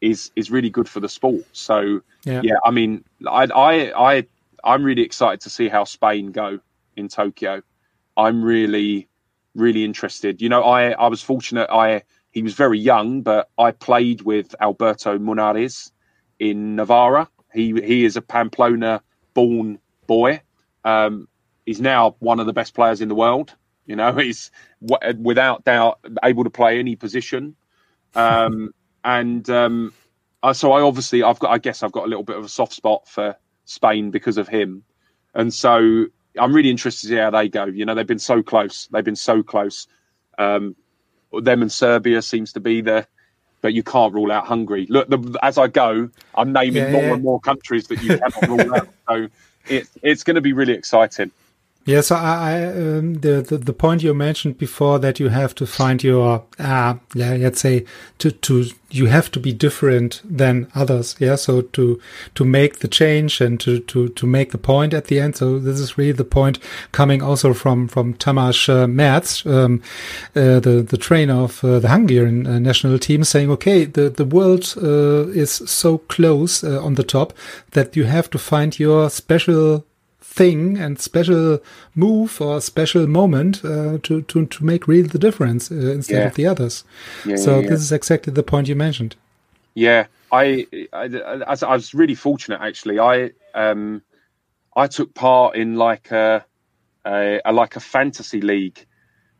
is 0.00 0.30
is 0.36 0.50
really 0.50 0.70
good 0.70 0.88
for 0.88 1.00
the 1.00 1.08
sport. 1.08 1.44
So 1.52 2.00
yeah, 2.24 2.40
yeah 2.42 2.56
I 2.64 2.70
mean, 2.70 3.04
I 3.26 3.44
I 3.44 4.08
I 4.16 4.26
I'm 4.64 4.84
really 4.84 5.02
excited 5.02 5.40
to 5.42 5.50
see 5.50 5.68
how 5.68 5.84
Spain 5.84 6.32
go 6.32 6.60
in 6.96 7.08
Tokyo. 7.08 7.62
I'm 8.16 8.42
really 8.42 9.08
really 9.54 9.84
interested. 9.84 10.42
You 10.42 10.48
know, 10.48 10.62
I 10.62 10.90
I 10.90 11.08
was 11.08 11.22
fortunate. 11.22 11.68
I 11.70 12.02
he 12.32 12.42
was 12.42 12.54
very 12.54 12.78
young, 12.78 13.22
but 13.22 13.48
I 13.58 13.70
played 13.70 14.22
with 14.22 14.54
Alberto 14.60 15.18
Munarriz 15.18 15.90
in 16.38 16.76
Navarra. 16.76 17.28
He 17.52 17.72
he 17.82 18.04
is 18.04 18.16
a 18.16 18.22
Pamplona 18.22 19.02
born 19.34 19.78
boy. 20.06 20.40
Um, 20.84 21.28
he's 21.64 21.80
now 21.80 22.16
one 22.18 22.38
of 22.38 22.46
the 22.46 22.52
best 22.52 22.74
players 22.74 23.00
in 23.00 23.08
the 23.08 23.14
world. 23.14 23.54
You 23.86 23.96
know, 23.96 24.12
he's 24.16 24.50
without 24.80 25.64
doubt 25.64 25.98
able 26.22 26.44
to 26.44 26.50
play 26.50 26.78
any 26.78 26.96
position. 26.96 27.56
Um, 28.14 28.74
and 29.04 29.48
um, 29.50 29.92
so 30.52 30.72
I 30.72 30.82
obviously 30.82 31.22
I've 31.22 31.38
got 31.38 31.50
I 31.50 31.58
guess 31.58 31.82
I've 31.82 31.92
got 31.92 32.04
a 32.04 32.08
little 32.08 32.24
bit 32.24 32.36
of 32.36 32.44
a 32.44 32.48
soft 32.48 32.72
spot 32.72 33.08
for 33.08 33.36
Spain 33.64 34.10
because 34.10 34.38
of 34.38 34.48
him, 34.48 34.84
and 35.34 35.52
so 35.52 36.06
I'm 36.38 36.52
really 36.52 36.70
interested 36.70 37.08
to 37.08 37.14
see 37.14 37.18
how 37.18 37.30
they 37.30 37.48
go. 37.48 37.64
You 37.64 37.84
know, 37.84 37.94
they've 37.94 38.06
been 38.06 38.18
so 38.18 38.42
close. 38.42 38.88
They've 38.88 39.04
been 39.04 39.16
so 39.16 39.42
close. 39.42 39.86
Um, 40.38 40.76
them 41.32 41.62
and 41.62 41.72
Serbia 41.72 42.22
seems 42.22 42.52
to 42.52 42.60
be 42.60 42.80
the 42.80 43.06
but 43.62 43.72
you 43.72 43.82
can't 43.82 44.14
rule 44.14 44.30
out 44.30 44.46
Hungary. 44.46 44.86
Look, 44.88 45.08
the, 45.08 45.38
as 45.42 45.58
I 45.58 45.66
go, 45.66 46.08
I'm 46.34 46.52
naming 46.52 46.84
yeah, 46.84 46.92
more 46.92 47.02
yeah. 47.02 47.14
and 47.14 47.22
more 47.22 47.40
countries 47.40 47.88
that 47.88 48.02
you 48.02 48.18
cannot 48.18 48.48
rule 48.48 48.74
out. 48.74 48.88
So 49.08 49.28
it, 49.68 49.88
it's 50.02 50.24
going 50.24 50.34
to 50.34 50.40
be 50.40 50.52
really 50.52 50.72
exciting. 50.72 51.30
Yeah, 51.86 52.00
so 52.00 52.16
I, 52.16 52.64
um, 52.66 53.14
the, 53.14 53.42
the, 53.42 53.58
the 53.58 53.72
point 53.72 54.02
you 54.02 54.12
mentioned 54.12 54.58
before 54.58 54.98
that 54.98 55.20
you 55.20 55.28
have 55.28 55.54
to 55.54 55.66
find 55.66 56.02
your 56.02 56.44
uh, 56.58 56.94
yeah, 57.14 57.34
let's 57.34 57.60
say 57.60 57.84
to 58.18 58.32
to 58.32 58.64
you 58.90 59.06
have 59.06 59.30
to 59.30 59.38
be 59.38 59.52
different 59.52 60.20
than 60.24 60.66
others. 60.74 61.14
Yeah, 61.20 61.36
so 61.36 61.62
to 61.62 62.00
to 62.34 62.44
make 62.44 62.80
the 62.80 62.88
change 62.88 63.40
and 63.40 63.60
to 63.60 63.78
to 63.78 64.08
to 64.08 64.26
make 64.26 64.50
the 64.50 64.58
point 64.58 64.94
at 64.94 65.04
the 65.04 65.20
end. 65.20 65.36
So 65.36 65.60
this 65.60 65.78
is 65.78 65.96
really 65.96 66.10
the 66.10 66.24
point 66.24 66.58
coming 66.90 67.22
also 67.22 67.54
from 67.54 67.86
from 67.86 68.14
Tamás 68.14 68.68
uh, 68.68 68.82
um, 69.48 69.80
uh, 70.34 70.58
the 70.58 70.82
the 70.82 70.96
trainer 70.96 71.44
of 71.44 71.62
uh, 71.62 71.78
the 71.78 71.88
Hungarian 71.88 72.48
uh, 72.48 72.58
national 72.58 72.98
team, 72.98 73.22
saying, 73.22 73.48
okay, 73.52 73.84
the 73.84 74.10
the 74.10 74.24
world 74.24 74.74
uh, 74.76 75.28
is 75.28 75.52
so 75.66 75.98
close 75.98 76.64
uh, 76.64 76.82
on 76.84 76.94
the 76.94 77.04
top 77.04 77.32
that 77.70 77.94
you 77.94 78.06
have 78.06 78.28
to 78.30 78.38
find 78.38 78.76
your 78.76 79.08
special 79.08 79.84
thing 80.36 80.76
and 80.78 81.00
special 81.00 81.58
move 81.94 82.40
or 82.40 82.60
special 82.60 83.06
moment 83.06 83.64
uh, 83.64 83.98
to, 84.02 84.22
to, 84.22 84.46
to 84.46 84.64
make 84.64 84.86
really 84.86 85.08
the 85.08 85.18
difference 85.18 85.72
uh, 85.72 85.74
instead 85.74 86.20
yeah. 86.20 86.26
of 86.26 86.34
the 86.34 86.46
others. 86.46 86.84
Yeah, 87.24 87.36
so 87.36 87.60
yeah, 87.60 87.68
this 87.70 87.80
is 87.80 87.90
exactly 87.90 88.32
the 88.32 88.42
point 88.42 88.68
you 88.68 88.76
mentioned. 88.76 89.16
Yeah, 89.74 90.06
I, 90.30 90.66
I, 90.92 91.08
I 91.46 91.74
was 91.74 91.94
really 91.94 92.14
fortunate 92.14 92.60
actually. 92.60 92.98
I 92.98 93.30
um, 93.54 94.02
I 94.76 94.86
took 94.86 95.14
part 95.14 95.56
in 95.56 95.76
like 95.76 96.10
a, 96.10 96.44
a, 97.06 97.40
a 97.44 97.52
like 97.52 97.76
a 97.76 97.80
fantasy 97.80 98.40
league 98.40 98.84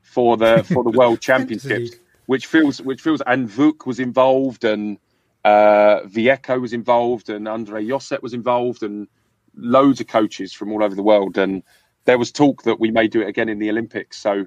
for 0.02 0.36
the 0.36 0.64
for 0.72 0.82
the 0.82 0.90
World 0.90 1.20
Championships, 1.20 1.96
which 2.26 2.46
feels 2.46 2.80
which 2.80 3.02
feels 3.02 3.20
and 3.26 3.48
Vuk 3.48 3.86
was 3.86 4.00
involved 4.00 4.64
and 4.64 4.98
uh, 5.44 6.00
Vjeko 6.06 6.60
was 6.60 6.72
involved 6.72 7.28
and 7.28 7.46
Andre 7.46 7.84
Josep 7.84 8.22
was 8.22 8.34
involved 8.34 8.82
and 8.82 9.08
loads 9.56 10.00
of 10.00 10.06
coaches 10.06 10.52
from 10.52 10.72
all 10.72 10.82
over 10.82 10.94
the 10.94 11.02
world, 11.02 11.38
and 11.38 11.62
there 12.04 12.18
was 12.18 12.30
talk 12.32 12.62
that 12.62 12.80
we 12.80 12.90
may 12.90 13.08
do 13.08 13.20
it 13.20 13.28
again 13.28 13.48
in 13.48 13.58
the 13.58 13.70
Olympics. 13.70 14.18
So 14.18 14.46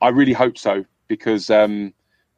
I 0.00 0.08
really 0.08 0.32
hope 0.32 0.58
so 0.58 0.84
because 1.08 1.50
um, 1.50 1.94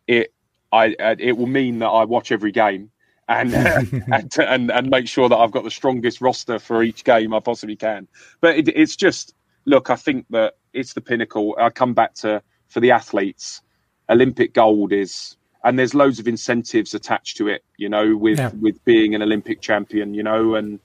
it 0.06 0.32
I 0.72 0.94
uh, 1.00 1.16
it 1.18 1.36
will 1.36 1.46
mean 1.46 1.80
that 1.80 1.88
I 1.88 2.04
watch 2.04 2.32
every 2.32 2.52
game 2.52 2.90
and, 3.28 3.54
and, 4.12 4.38
and 4.38 4.70
and 4.70 4.90
make 4.90 5.08
sure 5.08 5.28
that 5.28 5.36
I've 5.36 5.52
got 5.52 5.64
the 5.64 5.70
strongest 5.70 6.20
roster 6.20 6.58
for 6.58 6.82
each 6.82 7.04
game 7.04 7.34
I 7.34 7.40
possibly 7.40 7.76
can. 7.76 8.08
But 8.40 8.56
it, 8.56 8.68
it's 8.68 8.96
just 8.96 9.34
look, 9.64 9.90
I 9.90 9.96
think 9.96 10.26
that 10.30 10.54
it's 10.72 10.94
the 10.94 11.00
pinnacle. 11.00 11.56
I 11.58 11.70
come 11.70 11.94
back 11.94 12.14
to 12.16 12.42
for 12.68 12.80
the 12.80 12.90
athletes, 12.90 13.62
Olympic 14.08 14.54
gold 14.54 14.92
is. 14.92 15.36
And 15.62 15.78
there's 15.78 15.94
loads 15.94 16.18
of 16.18 16.26
incentives 16.26 16.94
attached 16.94 17.36
to 17.36 17.46
it, 17.46 17.62
you 17.76 17.90
know, 17.90 18.16
with 18.16 18.38
yeah. 18.38 18.50
with 18.58 18.82
being 18.86 19.14
an 19.14 19.20
Olympic 19.20 19.60
champion, 19.60 20.14
you 20.14 20.22
know, 20.22 20.54
and 20.54 20.80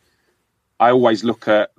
I 0.80 0.92
always 0.92 1.24
look 1.24 1.48
at. 1.48 1.72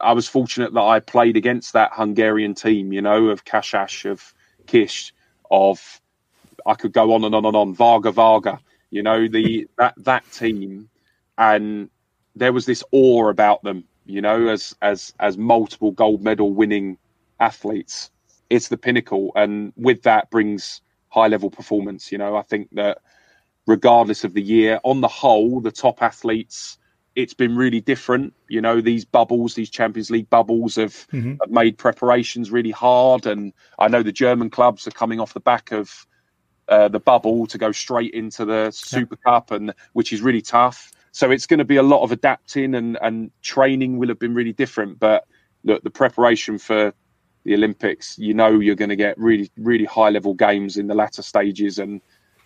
I 0.00 0.12
was 0.14 0.26
fortunate 0.26 0.72
that 0.72 0.80
I 0.82 0.98
played 1.00 1.36
against 1.36 1.74
that 1.74 1.92
Hungarian 1.92 2.54
team, 2.54 2.92
you 2.92 3.02
know, 3.02 3.28
of 3.28 3.44
Kásás, 3.44 4.10
of 4.10 4.34
Kiss, 4.66 5.12
of 5.50 6.00
I 6.66 6.74
could 6.74 6.92
go 6.92 7.12
on 7.12 7.24
and 7.24 7.34
on 7.34 7.44
and 7.44 7.56
on. 7.56 7.74
Varga 7.74 8.10
Varga, 8.10 8.58
you 8.90 9.02
know, 9.02 9.28
the 9.28 9.68
that 9.78 9.94
that 9.98 10.24
team, 10.32 10.88
and 11.38 11.90
there 12.34 12.52
was 12.52 12.66
this 12.66 12.82
awe 12.92 13.28
about 13.28 13.62
them, 13.62 13.84
you 14.06 14.20
know, 14.20 14.48
as 14.48 14.74
as 14.82 15.14
as 15.20 15.36
multiple 15.36 15.92
gold 15.92 16.22
medal 16.22 16.52
winning 16.52 16.98
athletes. 17.40 18.10
It's 18.50 18.68
the 18.68 18.78
pinnacle, 18.78 19.32
and 19.34 19.72
with 19.76 20.02
that 20.02 20.30
brings 20.30 20.80
high 21.08 21.28
level 21.28 21.50
performance. 21.50 22.12
You 22.12 22.18
know, 22.18 22.36
I 22.36 22.42
think 22.42 22.68
that 22.72 22.98
regardless 23.66 24.24
of 24.24 24.34
the 24.34 24.42
year, 24.42 24.80
on 24.84 25.00
the 25.00 25.08
whole, 25.08 25.60
the 25.60 25.70
top 25.70 26.02
athletes 26.02 26.78
it's 27.14 27.34
been 27.34 27.56
really 27.56 27.80
different. 27.80 28.34
You 28.48 28.60
know, 28.60 28.80
these 28.80 29.04
bubbles, 29.04 29.54
these 29.54 29.70
Champions 29.70 30.10
League 30.10 30.30
bubbles 30.30 30.76
have, 30.76 30.92
mm-hmm. 31.12 31.34
have, 31.40 31.50
made 31.50 31.78
preparations 31.78 32.50
really 32.50 32.70
hard. 32.70 33.26
And 33.26 33.52
I 33.78 33.88
know 33.88 34.02
the 34.02 34.12
German 34.12 34.50
clubs 34.50 34.86
are 34.86 34.92
coming 34.92 35.20
off 35.20 35.34
the 35.34 35.40
back 35.40 35.72
of 35.72 36.06
uh, 36.68 36.88
the 36.88 37.00
bubble 37.00 37.46
to 37.46 37.58
go 37.58 37.72
straight 37.72 38.14
into 38.14 38.44
the 38.44 38.70
Super 38.70 39.18
yeah. 39.26 39.32
Cup, 39.32 39.50
and 39.50 39.74
which 39.92 40.12
is 40.12 40.22
really 40.22 40.40
tough. 40.40 40.92
So 41.12 41.30
it's 41.30 41.46
going 41.46 41.58
to 41.58 41.64
be 41.64 41.76
a 41.76 41.82
lot 41.82 42.02
of 42.02 42.12
adapting, 42.12 42.74
and 42.74 42.98
and 43.02 43.30
training 43.42 43.98
will 43.98 44.08
have 44.08 44.18
been 44.18 44.34
really 44.34 44.52
different. 44.52 44.98
But 44.98 45.26
look, 45.64 45.82
the 45.82 45.90
preparation 45.90 46.58
for 46.58 46.94
the 47.44 47.54
Olympics, 47.54 48.18
you 48.18 48.32
know, 48.32 48.60
you're 48.60 48.76
going 48.76 48.88
to 48.88 48.96
get 48.96 49.18
really 49.18 49.50
really 49.58 49.84
high 49.84 50.10
level 50.10 50.34
games 50.34 50.76
in 50.76 50.86
the 50.86 50.94
latter 50.94 51.22
stages, 51.22 51.78
and 51.78 52.00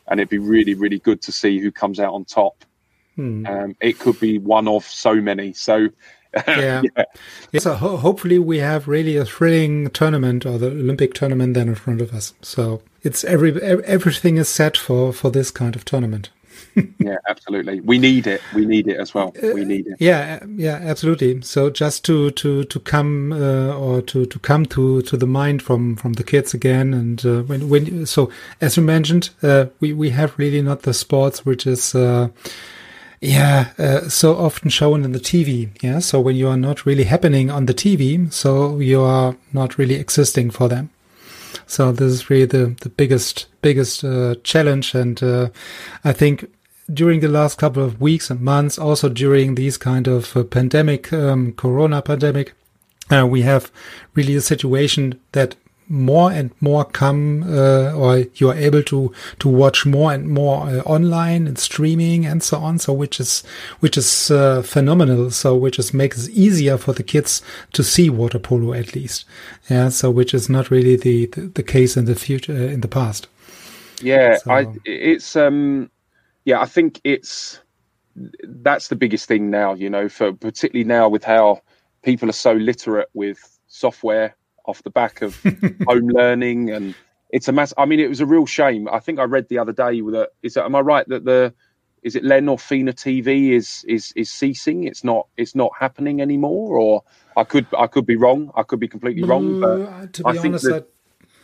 and 0.08 0.18
it'd 0.18 0.28
be 0.28 0.38
really 0.38 0.74
really 0.74 0.98
good 0.98 1.22
to 1.22 1.32
see 1.32 1.60
who 1.60 1.70
comes 1.70 2.00
out 2.00 2.12
on 2.12 2.24
top. 2.24 2.64
Hmm. 3.16 3.46
Um, 3.46 3.76
it 3.80 3.98
could 3.98 4.20
be 4.20 4.38
one 4.38 4.68
of 4.68 4.84
so 4.84 5.14
many. 5.14 5.52
So, 5.54 5.88
yeah. 6.46 6.82
yeah. 6.96 7.04
yeah. 7.50 7.60
So 7.60 7.74
ho- 7.74 7.96
hopefully 7.96 8.38
we 8.38 8.58
have 8.58 8.86
really 8.86 9.16
a 9.16 9.24
thrilling 9.24 9.90
tournament 9.90 10.46
or 10.46 10.58
the 10.58 10.68
Olympic 10.68 11.14
tournament 11.14 11.54
then 11.54 11.68
in 11.68 11.74
front 11.74 12.00
of 12.00 12.12
us. 12.12 12.34
So 12.42 12.82
it's 13.02 13.24
every 13.24 13.60
everything 13.62 14.36
is 14.36 14.48
set 14.48 14.76
for 14.76 15.12
for 15.12 15.30
this 15.30 15.50
kind 15.50 15.74
of 15.74 15.84
tournament. 15.84 16.30
yeah, 16.98 17.16
absolutely. 17.28 17.80
We 17.80 17.98
need 17.98 18.26
it. 18.26 18.40
We 18.54 18.66
need 18.66 18.88
it 18.88 18.98
as 18.98 19.14
well. 19.14 19.34
We 19.42 19.64
need 19.64 19.86
it. 19.86 19.92
Uh, 19.94 19.96
yeah, 19.98 20.44
yeah, 20.56 20.78
absolutely. 20.82 21.40
So 21.42 21.70
just 21.70 22.04
to 22.04 22.30
to 22.32 22.64
to 22.64 22.80
come 22.80 23.32
uh, 23.32 23.74
or 23.74 24.02
to 24.02 24.26
to 24.26 24.38
come 24.38 24.66
to 24.66 25.02
to 25.02 25.16
the 25.16 25.26
mind 25.26 25.62
from 25.62 25.96
from 25.96 26.14
the 26.14 26.24
kids 26.24 26.54
again, 26.54 26.92
and 26.92 27.24
uh, 27.24 27.42
when 27.42 27.68
when 27.68 28.06
so 28.06 28.30
as 28.60 28.76
you 28.76 28.82
mentioned, 28.82 29.30
uh, 29.42 29.66
we 29.80 29.92
we 29.92 30.10
have 30.10 30.38
really 30.38 30.62
not 30.62 30.82
the 30.82 30.92
sports 30.92 31.46
which 31.46 31.66
is 31.66 31.94
uh, 31.94 32.28
yeah, 33.20 33.72
uh, 33.78 34.08
so 34.08 34.36
often 34.36 34.70
shown 34.70 35.04
in 35.04 35.12
the 35.12 35.20
TV. 35.20 35.70
Yeah, 35.82 36.00
so 36.00 36.20
when 36.20 36.36
you 36.36 36.48
are 36.48 36.56
not 36.56 36.86
really 36.86 37.04
happening 37.04 37.50
on 37.50 37.66
the 37.66 37.74
TV, 37.74 38.32
so 38.32 38.78
you 38.78 39.02
are 39.02 39.36
not 39.52 39.78
really 39.78 39.94
existing 39.94 40.50
for 40.50 40.68
them. 40.68 40.90
So 41.66 41.92
this 41.92 42.12
is 42.12 42.30
really 42.30 42.46
the 42.46 42.76
the 42.80 42.88
biggest 42.88 43.46
biggest 43.62 44.04
uh, 44.04 44.34
challenge, 44.44 44.94
and 44.94 45.22
uh, 45.22 45.48
I 46.04 46.12
think 46.12 46.46
during 46.92 47.20
the 47.20 47.28
last 47.28 47.58
couple 47.58 47.82
of 47.82 48.00
weeks 48.00 48.30
and 48.30 48.40
months, 48.40 48.78
also 48.78 49.08
during 49.08 49.54
these 49.54 49.76
kind 49.76 50.06
of 50.06 50.36
uh, 50.36 50.44
pandemic, 50.44 51.12
um, 51.12 51.52
Corona 51.52 52.00
pandemic, 52.02 52.52
uh, 53.10 53.26
we 53.26 53.42
have 53.42 53.72
really 54.14 54.36
a 54.36 54.40
situation 54.40 55.18
that 55.32 55.56
more 55.88 56.32
and 56.32 56.50
more 56.60 56.84
come 56.84 57.44
uh, 57.44 57.92
or 57.92 58.24
you 58.34 58.48
are 58.50 58.54
able 58.54 58.82
to 58.82 59.12
to 59.38 59.48
watch 59.48 59.86
more 59.86 60.12
and 60.12 60.28
more 60.28 60.68
uh, 60.68 60.80
online 60.80 61.46
and 61.46 61.58
streaming 61.58 62.26
and 62.26 62.42
so 62.42 62.58
on. 62.58 62.78
So 62.78 62.92
which 62.92 63.20
is 63.20 63.42
which 63.80 63.96
is 63.96 64.30
uh, 64.30 64.62
phenomenal. 64.62 65.30
So 65.30 65.56
which 65.56 65.78
is 65.78 65.94
makes 65.94 66.26
it 66.26 66.32
easier 66.32 66.78
for 66.78 66.92
the 66.92 67.02
kids 67.02 67.42
to 67.72 67.82
see 67.82 68.10
water 68.10 68.38
polo 68.38 68.72
at 68.72 68.94
least. 68.94 69.24
Yeah. 69.70 69.88
So 69.88 70.10
which 70.10 70.34
is 70.34 70.48
not 70.48 70.70
really 70.70 70.96
the 70.96 71.26
the, 71.26 71.42
the 71.42 71.62
case 71.62 71.96
in 71.96 72.04
the 72.06 72.14
future 72.14 72.52
uh, 72.52 72.72
in 72.72 72.80
the 72.80 72.88
past. 72.88 73.28
Yeah 74.02 74.36
so. 74.38 74.50
i 74.50 74.66
it's 74.84 75.36
um 75.36 75.90
yeah 76.44 76.60
i 76.60 76.66
think 76.66 77.00
it's 77.04 77.60
that's 78.44 78.88
the 78.88 78.96
biggest 78.96 79.26
thing 79.26 79.50
now 79.50 79.74
you 79.74 79.90
know 79.90 80.08
for 80.08 80.32
particularly 80.32 80.84
now 80.84 81.08
with 81.08 81.24
how 81.24 81.60
people 82.02 82.28
are 82.28 82.32
so 82.32 82.52
literate 82.52 83.08
with 83.14 83.58
software 83.66 84.34
off 84.66 84.82
the 84.82 84.90
back 84.90 85.22
of 85.22 85.40
home 85.86 86.08
learning 86.08 86.70
and 86.70 86.94
it's 87.30 87.48
a 87.48 87.52
mass. 87.52 87.74
I 87.76 87.86
mean, 87.86 88.00
it 88.00 88.08
was 88.08 88.20
a 88.20 88.26
real 88.26 88.46
shame. 88.46 88.88
I 88.88 89.00
think 89.00 89.18
I 89.18 89.24
read 89.24 89.48
the 89.48 89.58
other 89.58 89.72
day 89.72 90.00
that 90.00 90.30
is. 90.42 90.56
It, 90.56 90.60
am 90.60 90.74
I 90.74 90.80
right 90.80 91.08
that 91.08 91.24
the 91.24 91.52
is 92.02 92.14
it 92.14 92.24
LEN 92.24 92.48
or 92.48 92.58
Fina 92.58 92.92
TV 92.92 93.50
is 93.50 93.84
is 93.88 94.12
is 94.14 94.30
ceasing? 94.30 94.84
It's 94.84 95.02
not. 95.02 95.26
It's 95.36 95.54
not 95.54 95.72
happening 95.78 96.20
anymore. 96.20 96.78
Or 96.78 97.02
I 97.36 97.44
could 97.44 97.66
I 97.76 97.88
could 97.88 98.06
be 98.06 98.16
wrong. 98.16 98.50
I 98.54 98.62
could 98.62 98.80
be 98.80 98.88
completely 98.88 99.24
wrong. 99.24 99.60
But 99.60 99.80
uh, 99.80 100.06
to 100.12 100.22
be 100.22 100.26
I 100.26 100.38
honest, 100.38 100.66
think 100.66 100.86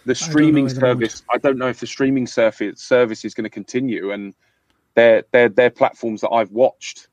the 0.04 0.14
streaming 0.14 0.66
I 0.66 0.72
service. 0.72 1.22
I 1.32 1.38
don't 1.38 1.58
know 1.58 1.68
if 1.68 1.80
the 1.80 1.87
streaming 1.87 2.26
service 2.26 2.80
service 2.80 3.24
is 3.24 3.35
going 3.35 3.44
to 3.44 3.50
continue. 3.50 4.12
And 4.12 4.35
they're 4.94 5.24
they're 5.32 5.48
they're 5.48 5.70
platforms 5.70 6.20
that 6.20 6.30
I've 6.30 6.52
watched 6.52 7.08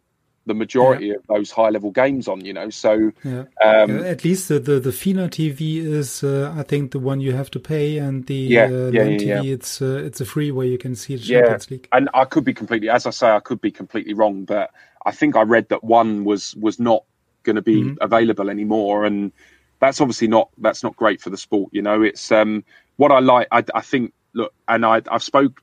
the 0.50 0.54
majority 0.56 1.08
yeah. 1.08 1.16
of 1.16 1.28
those 1.28 1.52
high 1.52 1.70
level 1.70 1.92
games 1.92 2.28
on, 2.28 2.44
you 2.44 2.52
know. 2.52 2.70
So 2.70 3.12
yeah. 3.24 3.46
Um, 3.64 4.04
at 4.04 4.26
least 4.26 4.50
the, 4.50 4.60
the 4.60 4.80
the 4.80 4.92
Fina 4.92 5.30
TV 5.30 5.78
is, 5.78 6.24
uh, 6.24 6.54
I 6.58 6.64
think, 6.64 6.92
the 6.92 7.00
one 7.00 7.22
you 7.22 7.34
have 7.34 7.50
to 7.52 7.60
pay, 7.60 8.00
and 8.00 8.26
the 8.26 8.34
yeah, 8.34 8.64
uh, 8.66 8.92
yeah, 8.92 9.06
TV 9.06 9.54
it's 9.54 9.82
uh, 9.82 10.02
it's 10.04 10.20
a 10.20 10.26
free 10.26 10.52
where 10.52 10.66
you 10.66 10.78
can 10.78 10.96
see 10.96 11.16
the 11.16 11.24
Champions 11.24 11.72
League. 11.72 11.88
And 11.94 12.10
I 12.14 12.26
could 12.26 12.44
be 12.44 12.54
completely, 12.54 12.90
as 12.90 13.06
I 13.06 13.12
say, 13.12 13.30
I 13.30 13.40
could 13.40 13.62
be 13.62 13.72
completely 13.72 14.14
wrong, 14.14 14.44
but 14.44 14.72
I 15.06 15.12
think 15.12 15.36
I 15.36 15.44
read 15.44 15.70
that 15.70 15.84
one 15.84 16.26
was 16.26 16.56
was 16.56 16.80
not 16.80 17.04
going 17.44 17.56
to 17.56 17.62
be 17.62 17.84
mm-hmm. 17.84 18.02
available 18.02 18.50
anymore, 18.50 19.06
and 19.06 19.32
that's 19.80 20.02
obviously 20.02 20.28
not 20.28 20.50
that's 20.58 20.84
not 20.84 20.96
great 20.96 21.22
for 21.22 21.30
the 21.30 21.38
sport. 21.38 21.70
You 21.72 21.84
know, 21.84 22.02
it's 22.02 22.32
um 22.32 22.66
what 22.98 23.12
I 23.12 23.20
like. 23.20 23.48
I, 23.52 23.64
I 23.76 23.82
think 23.82 24.14
look, 24.34 24.54
and 24.68 24.86
I 24.86 25.02
I've 25.10 25.24
spoke 25.24 25.62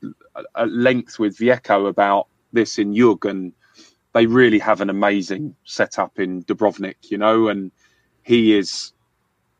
at 0.55 0.71
length 0.71 1.19
with 1.19 1.37
Vjeko 1.37 1.89
about 1.89 2.27
this 2.53 2.79
in 2.79 2.95
Jug 2.95 3.25
and 3.25 3.51
they 4.13 4.25
really 4.25 4.59
have 4.59 4.81
an 4.81 4.89
amazing 4.89 5.49
mm. 5.49 5.55
setup 5.65 6.19
in 6.19 6.43
Dubrovnik, 6.43 6.95
you 7.09 7.17
know, 7.17 7.47
and 7.47 7.71
he 8.23 8.57
is 8.57 8.93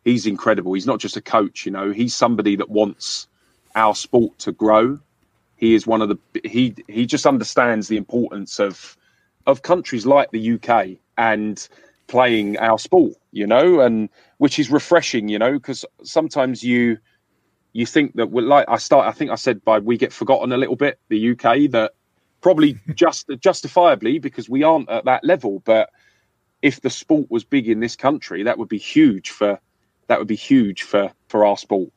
he's 0.04 0.26
incredible. 0.26 0.74
He's 0.74 0.88
not 0.88 1.00
just 1.00 1.18
a 1.18 1.22
coach, 1.22 1.66
you 1.66 1.72
know, 1.72 1.92
he's 1.92 2.16
somebody 2.16 2.56
that 2.56 2.70
wants 2.70 3.28
our 3.76 3.94
sport 3.96 4.38
to 4.40 4.52
grow. 4.52 5.00
he 5.58 5.74
is 5.76 5.86
one 5.86 6.02
of 6.02 6.10
the 6.10 6.18
he 6.44 6.76
he 6.88 7.06
just 7.06 7.26
understands 7.26 7.88
the 7.88 7.98
importance 7.98 8.60
of 8.60 8.98
of 9.46 9.62
countries 9.62 10.06
like 10.06 10.32
the 10.32 10.54
UK 10.54 10.98
and 11.18 11.68
playing 12.08 12.58
our 12.58 12.80
sport, 12.80 13.14
you 13.32 13.48
know, 13.48 13.82
and 13.82 14.10
which 14.38 14.60
is 14.60 14.72
refreshing, 14.72 15.28
you 15.30 15.40
know, 15.40 15.54
because 15.54 15.86
sometimes 16.04 16.64
you 16.64 16.98
you 17.74 17.86
think 17.86 18.16
that 18.16 18.32
we're 18.32 18.42
like 18.42 18.66
I 18.68 18.78
start 18.78 19.08
I 19.08 19.12
think 19.12 19.32
I 19.32 19.36
said 19.36 19.64
by 19.64 19.80
we 19.80 19.98
get 19.98 20.14
forgotten 20.14 20.52
a 20.52 20.58
little 20.58 20.76
bit 20.76 21.00
the 21.10 21.32
UK 21.32 21.72
that 21.72 21.94
probably 22.48 22.80
just 22.96 23.30
justifiably 23.42 24.20
because 24.20 24.50
we 24.50 24.64
aren't 24.64 24.90
at 24.90 25.04
that 25.04 25.22
level, 25.22 25.62
but 25.66 25.90
if 26.62 26.80
the 26.80 26.90
sport 26.90 27.30
was 27.30 27.44
big 27.44 27.68
in 27.68 27.82
this 27.82 27.98
country, 27.98 28.44
that 28.44 28.58
would 28.58 28.70
be 28.70 28.78
huge 28.78 29.32
for 29.32 29.60
that 30.08 30.18
would 30.18 30.30
be 30.30 30.38
huge 30.38 30.84
for 30.84 31.12
for 31.28 31.46
our 31.46 31.58
sport. 31.58 31.92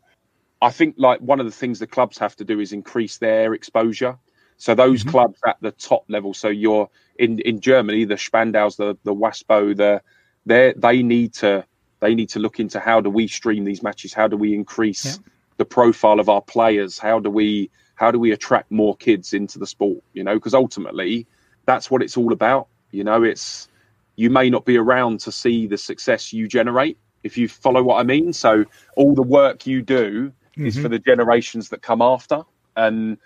I 0.60 0.70
think 0.72 0.96
like 0.98 1.20
one 1.20 1.38
of 1.38 1.46
the 1.46 1.52
things 1.52 1.78
the 1.78 1.86
clubs 1.86 2.18
have 2.18 2.34
to 2.34 2.44
do 2.44 2.58
is 2.58 2.72
increase 2.72 3.18
their 3.18 3.54
exposure. 3.54 4.18
So 4.56 4.74
those 4.74 5.02
mm-hmm. 5.02 5.10
clubs 5.10 5.38
at 5.46 5.56
the 5.60 5.70
top 5.70 6.04
level, 6.08 6.34
so 6.34 6.48
you're 6.48 6.90
in 7.16 7.38
in 7.38 7.60
Germany, 7.60 8.04
the 8.04 8.16
Spandaus, 8.16 8.76
the 8.76 8.98
the 9.04 9.14
Waspo, 9.14 9.76
the 9.76 10.02
they 10.46 10.74
they 10.76 11.00
need 11.04 11.32
to 11.34 11.64
they 12.00 12.16
need 12.16 12.30
to 12.30 12.40
look 12.40 12.58
into 12.58 12.80
how 12.80 13.00
do 13.00 13.08
we 13.08 13.28
stream 13.28 13.64
these 13.64 13.84
matches? 13.84 14.12
How 14.12 14.26
do 14.26 14.36
we 14.36 14.52
increase 14.52 15.04
yeah. 15.04 15.22
the 15.58 15.64
profile 15.64 16.18
of 16.18 16.28
our 16.28 16.42
players? 16.42 16.98
How 16.98 17.20
do 17.20 17.30
we 17.30 17.70
how 18.00 18.10
do 18.10 18.18
we 18.18 18.32
attract 18.32 18.70
more 18.70 18.96
kids 18.96 19.34
into 19.34 19.58
the 19.58 19.66
sport? 19.66 20.02
You 20.14 20.24
know, 20.24 20.34
because 20.34 20.54
ultimately 20.54 21.26
that's 21.66 21.90
what 21.90 22.02
it's 22.02 22.16
all 22.16 22.32
about. 22.32 22.66
You 22.92 23.04
know, 23.04 23.22
it's 23.22 23.68
you 24.16 24.30
may 24.30 24.48
not 24.48 24.64
be 24.64 24.78
around 24.78 25.20
to 25.20 25.30
see 25.30 25.66
the 25.66 25.76
success 25.76 26.32
you 26.32 26.48
generate 26.48 26.96
if 27.22 27.36
you 27.36 27.46
follow 27.46 27.82
what 27.82 28.00
I 28.00 28.02
mean. 28.04 28.32
So 28.32 28.64
all 28.96 29.14
the 29.14 29.22
work 29.22 29.66
you 29.66 29.82
do 29.82 30.32
mm-hmm. 30.32 30.66
is 30.66 30.78
for 30.78 30.88
the 30.88 30.98
generations 30.98 31.68
that 31.68 31.82
come 31.82 32.00
after, 32.00 32.42
and 32.74 33.18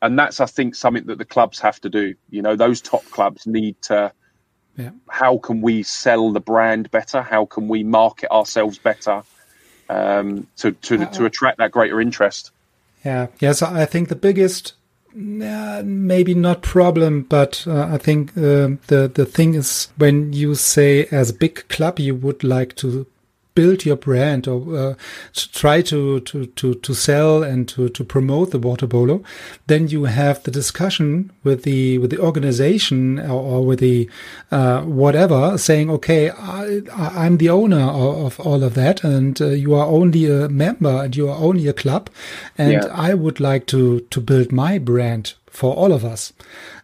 and 0.00 0.18
that's 0.18 0.40
I 0.40 0.46
think 0.46 0.74
something 0.74 1.04
that 1.06 1.18
the 1.18 1.26
clubs 1.26 1.60
have 1.60 1.78
to 1.82 1.90
do. 1.90 2.14
You 2.30 2.40
know, 2.40 2.56
those 2.56 2.80
top 2.80 3.04
clubs 3.10 3.46
need 3.46 3.80
to. 3.82 4.10
Yeah. 4.76 4.90
How 5.10 5.36
can 5.36 5.60
we 5.60 5.82
sell 5.82 6.32
the 6.32 6.40
brand 6.40 6.90
better? 6.90 7.20
How 7.20 7.44
can 7.44 7.68
we 7.68 7.84
market 7.84 8.30
ourselves 8.32 8.78
better 8.78 9.22
um, 9.90 10.48
to 10.56 10.72
to, 10.72 11.02
uh, 11.02 11.10
to 11.12 11.26
attract 11.26 11.58
that 11.58 11.72
greater 11.72 12.00
interest? 12.00 12.52
Yeah, 13.04 13.26
yeah. 13.40 13.52
So 13.52 13.66
I 13.66 13.84
think 13.84 14.08
the 14.08 14.16
biggest 14.16 14.74
uh, 15.14 15.82
maybe 15.84 16.34
not 16.34 16.62
problem, 16.62 17.22
but 17.22 17.64
uh, 17.68 17.86
I 17.92 17.98
think 17.98 18.30
uh, 18.36 18.74
the 18.88 19.10
the 19.12 19.26
thing 19.26 19.54
is 19.54 19.88
when 19.96 20.32
you 20.32 20.54
say 20.54 21.06
as 21.12 21.30
a 21.30 21.34
big 21.34 21.68
club 21.68 22.00
you 22.00 22.14
would 22.16 22.42
like 22.42 22.74
to 22.76 23.06
build 23.54 23.84
your 23.84 23.96
brand 23.96 24.48
or 24.48 24.76
uh, 24.76 24.94
to 25.32 25.52
try 25.52 25.80
to, 25.82 26.20
to, 26.20 26.46
to, 26.46 26.74
to 26.74 26.94
sell 26.94 27.42
and 27.42 27.68
to, 27.68 27.88
to 27.88 28.04
promote 28.04 28.50
the 28.50 28.58
water 28.58 28.86
polo, 28.86 29.22
then 29.66 29.88
you 29.88 30.04
have 30.04 30.42
the 30.42 30.50
discussion 30.50 31.30
with 31.44 31.62
the, 31.62 31.98
with 31.98 32.10
the 32.10 32.18
organization 32.18 33.18
or, 33.20 33.40
or 33.40 33.64
with 33.64 33.80
the, 33.80 34.08
uh, 34.50 34.82
whatever 34.82 35.56
saying, 35.56 35.90
okay, 35.90 36.30
I, 36.30 36.80
I'm 36.92 37.36
the 37.38 37.50
owner 37.50 37.80
of, 37.80 38.38
of 38.38 38.46
all 38.46 38.62
of 38.64 38.74
that 38.74 39.04
and 39.04 39.40
uh, 39.40 39.46
you 39.48 39.74
are 39.74 39.86
only 39.86 40.26
a 40.26 40.48
member 40.48 41.04
and 41.04 41.14
you 41.14 41.28
are 41.28 41.38
only 41.38 41.68
a 41.68 41.72
club. 41.72 42.10
And 42.58 42.72
yeah. 42.72 42.86
I 42.92 43.14
would 43.14 43.40
like 43.40 43.66
to, 43.66 44.00
to 44.00 44.20
build 44.20 44.52
my 44.52 44.78
brand 44.78 45.34
for 45.54 45.74
all 45.74 45.92
of 45.92 46.04
us. 46.04 46.32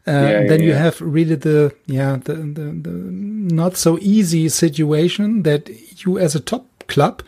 Uh, 0.06 0.12
yeah, 0.12 0.46
then 0.46 0.60
yeah, 0.60 0.66
you 0.66 0.72
have 0.72 1.00
really 1.00 1.34
the 1.34 1.74
yeah 1.86 2.16
the, 2.16 2.34
the, 2.34 2.62
the 2.62 2.90
not 2.90 3.76
so 3.76 3.98
easy 4.00 4.48
situation 4.48 5.42
that 5.42 5.68
you 6.04 6.18
as 6.18 6.34
a 6.34 6.40
top 6.40 6.64
club 6.86 7.22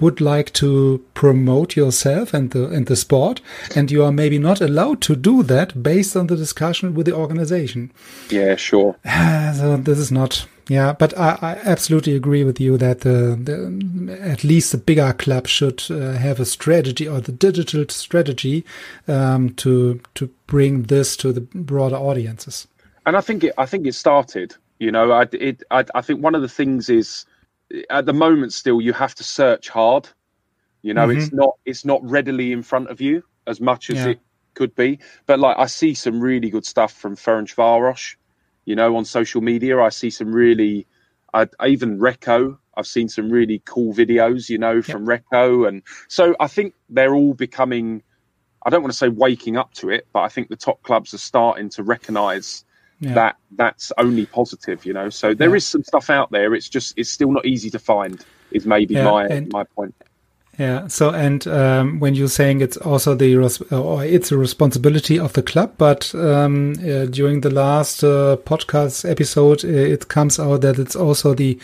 would 0.00 0.20
like 0.20 0.52
to 0.52 1.04
promote 1.14 1.76
yourself 1.76 2.32
and 2.32 2.50
the 2.50 2.68
and 2.68 2.86
the 2.86 2.96
sport 2.96 3.40
and 3.74 3.90
you 3.90 4.04
are 4.04 4.12
maybe 4.12 4.38
not 4.38 4.60
allowed 4.60 5.00
to 5.00 5.16
do 5.16 5.42
that 5.42 5.82
based 5.82 6.16
on 6.16 6.28
the 6.28 6.36
discussion 6.36 6.94
with 6.94 7.06
the 7.06 7.14
organization. 7.14 7.92
Yeah 8.30 8.56
sure. 8.56 8.96
So 9.04 9.76
this 9.76 9.98
is 9.98 10.10
not 10.12 10.46
yeah 10.68 10.92
but 10.92 11.16
i, 11.18 11.38
I 11.40 11.52
absolutely 11.64 12.14
agree 12.14 12.44
with 12.44 12.60
you 12.60 12.76
that 12.78 13.00
the, 13.00 13.38
the, 13.40 14.18
at 14.20 14.44
least 14.44 14.72
the 14.72 14.78
bigger 14.78 15.12
club 15.12 15.46
should 15.46 15.82
uh, 15.90 16.12
have 16.12 16.38
a 16.38 16.44
strategy 16.44 17.08
or 17.08 17.20
the 17.20 17.32
digital 17.32 17.84
strategy 17.88 18.64
um, 19.06 19.50
to 19.54 20.00
to 20.14 20.30
bring 20.46 20.84
this 20.84 21.16
to 21.18 21.32
the 21.32 21.40
broader 21.40 21.96
audiences 21.96 22.68
and 23.06 23.16
i 23.16 23.20
think 23.20 23.44
it 23.44 23.54
i 23.58 23.66
think 23.66 23.86
it 23.86 23.94
started 23.94 24.54
you 24.78 24.92
know 24.92 25.10
i 25.12 25.26
it 25.32 25.62
i, 25.70 25.84
I 25.94 26.00
think 26.02 26.22
one 26.22 26.34
of 26.34 26.42
the 26.42 26.48
things 26.48 26.88
is 26.88 27.24
at 27.90 28.06
the 28.06 28.12
moment 28.12 28.52
still 28.52 28.80
you 28.80 28.92
have 28.92 29.14
to 29.16 29.24
search 29.24 29.68
hard 29.68 30.08
you 30.82 30.94
know 30.94 31.08
mm-hmm. 31.08 31.18
it's 31.18 31.32
not 31.32 31.56
it's 31.64 31.84
not 31.84 32.00
readily 32.08 32.52
in 32.52 32.62
front 32.62 32.88
of 32.88 33.00
you 33.00 33.22
as 33.46 33.60
much 33.60 33.90
as 33.90 33.96
yeah. 33.96 34.08
it 34.08 34.20
could 34.54 34.74
be 34.74 34.98
but 35.26 35.38
like 35.38 35.56
i 35.58 35.66
see 35.66 35.94
some 35.94 36.20
really 36.20 36.50
good 36.50 36.66
stuff 36.66 36.92
from 36.92 37.16
Ferencváros 37.16 38.16
you 38.68 38.76
know 38.76 38.96
on 38.96 39.04
social 39.04 39.40
media 39.40 39.80
i 39.80 39.88
see 39.88 40.10
some 40.10 40.32
really 40.32 40.86
I, 41.34 41.46
even 41.66 41.98
Recco 41.98 42.58
i've 42.76 42.86
seen 42.86 43.08
some 43.08 43.30
really 43.30 43.62
cool 43.64 43.94
videos 43.94 44.48
you 44.48 44.58
know 44.58 44.82
from 44.82 45.08
yep. 45.08 45.24
Recco 45.32 45.66
and 45.66 45.82
so 46.08 46.36
i 46.38 46.46
think 46.46 46.74
they're 46.88 47.14
all 47.14 47.34
becoming 47.34 48.02
i 48.66 48.70
don't 48.70 48.82
want 48.82 48.92
to 48.92 48.98
say 48.98 49.08
waking 49.08 49.56
up 49.56 49.72
to 49.74 49.90
it 49.90 50.06
but 50.12 50.20
i 50.20 50.28
think 50.28 50.48
the 50.48 50.56
top 50.56 50.82
clubs 50.82 51.14
are 51.14 51.18
starting 51.18 51.68
to 51.70 51.82
recognize 51.82 52.64
yeah. 53.00 53.14
that 53.14 53.36
that's 53.52 53.92
only 53.98 54.26
positive, 54.26 54.84
you 54.84 54.92
know. 54.92 55.08
So 55.08 55.34
there 55.34 55.50
yeah. 55.50 55.56
is 55.56 55.66
some 55.66 55.84
stuff 55.84 56.10
out 56.10 56.30
there. 56.30 56.54
It's 56.54 56.68
just 56.68 56.98
it's 56.98 57.10
still 57.10 57.30
not 57.30 57.46
easy 57.46 57.70
to 57.70 57.78
find. 57.78 58.24
Is 58.50 58.66
maybe 58.66 58.94
yeah, 58.94 59.04
my 59.04 59.26
and, 59.26 59.52
my 59.52 59.64
point. 59.64 59.94
Yeah. 60.58 60.88
So 60.88 61.10
and 61.10 61.46
um, 61.46 62.00
when 62.00 62.16
you're 62.16 62.28
saying 62.28 62.60
it's 62.62 62.76
also 62.76 63.14
the 63.14 63.36
or 63.70 64.04
it's 64.04 64.32
a 64.32 64.36
responsibility 64.36 65.18
of 65.18 65.32
the 65.34 65.42
club, 65.42 65.74
but 65.78 66.12
um, 66.16 66.72
uh, 66.80 67.06
during 67.06 67.42
the 67.42 67.50
last 67.50 68.02
uh, 68.02 68.36
podcast 68.44 69.08
episode, 69.08 69.64
uh, 69.64 69.68
it 69.68 70.08
comes 70.08 70.40
out 70.40 70.62
that 70.62 70.80
it's 70.80 70.96
also 70.96 71.32
the 71.32 71.58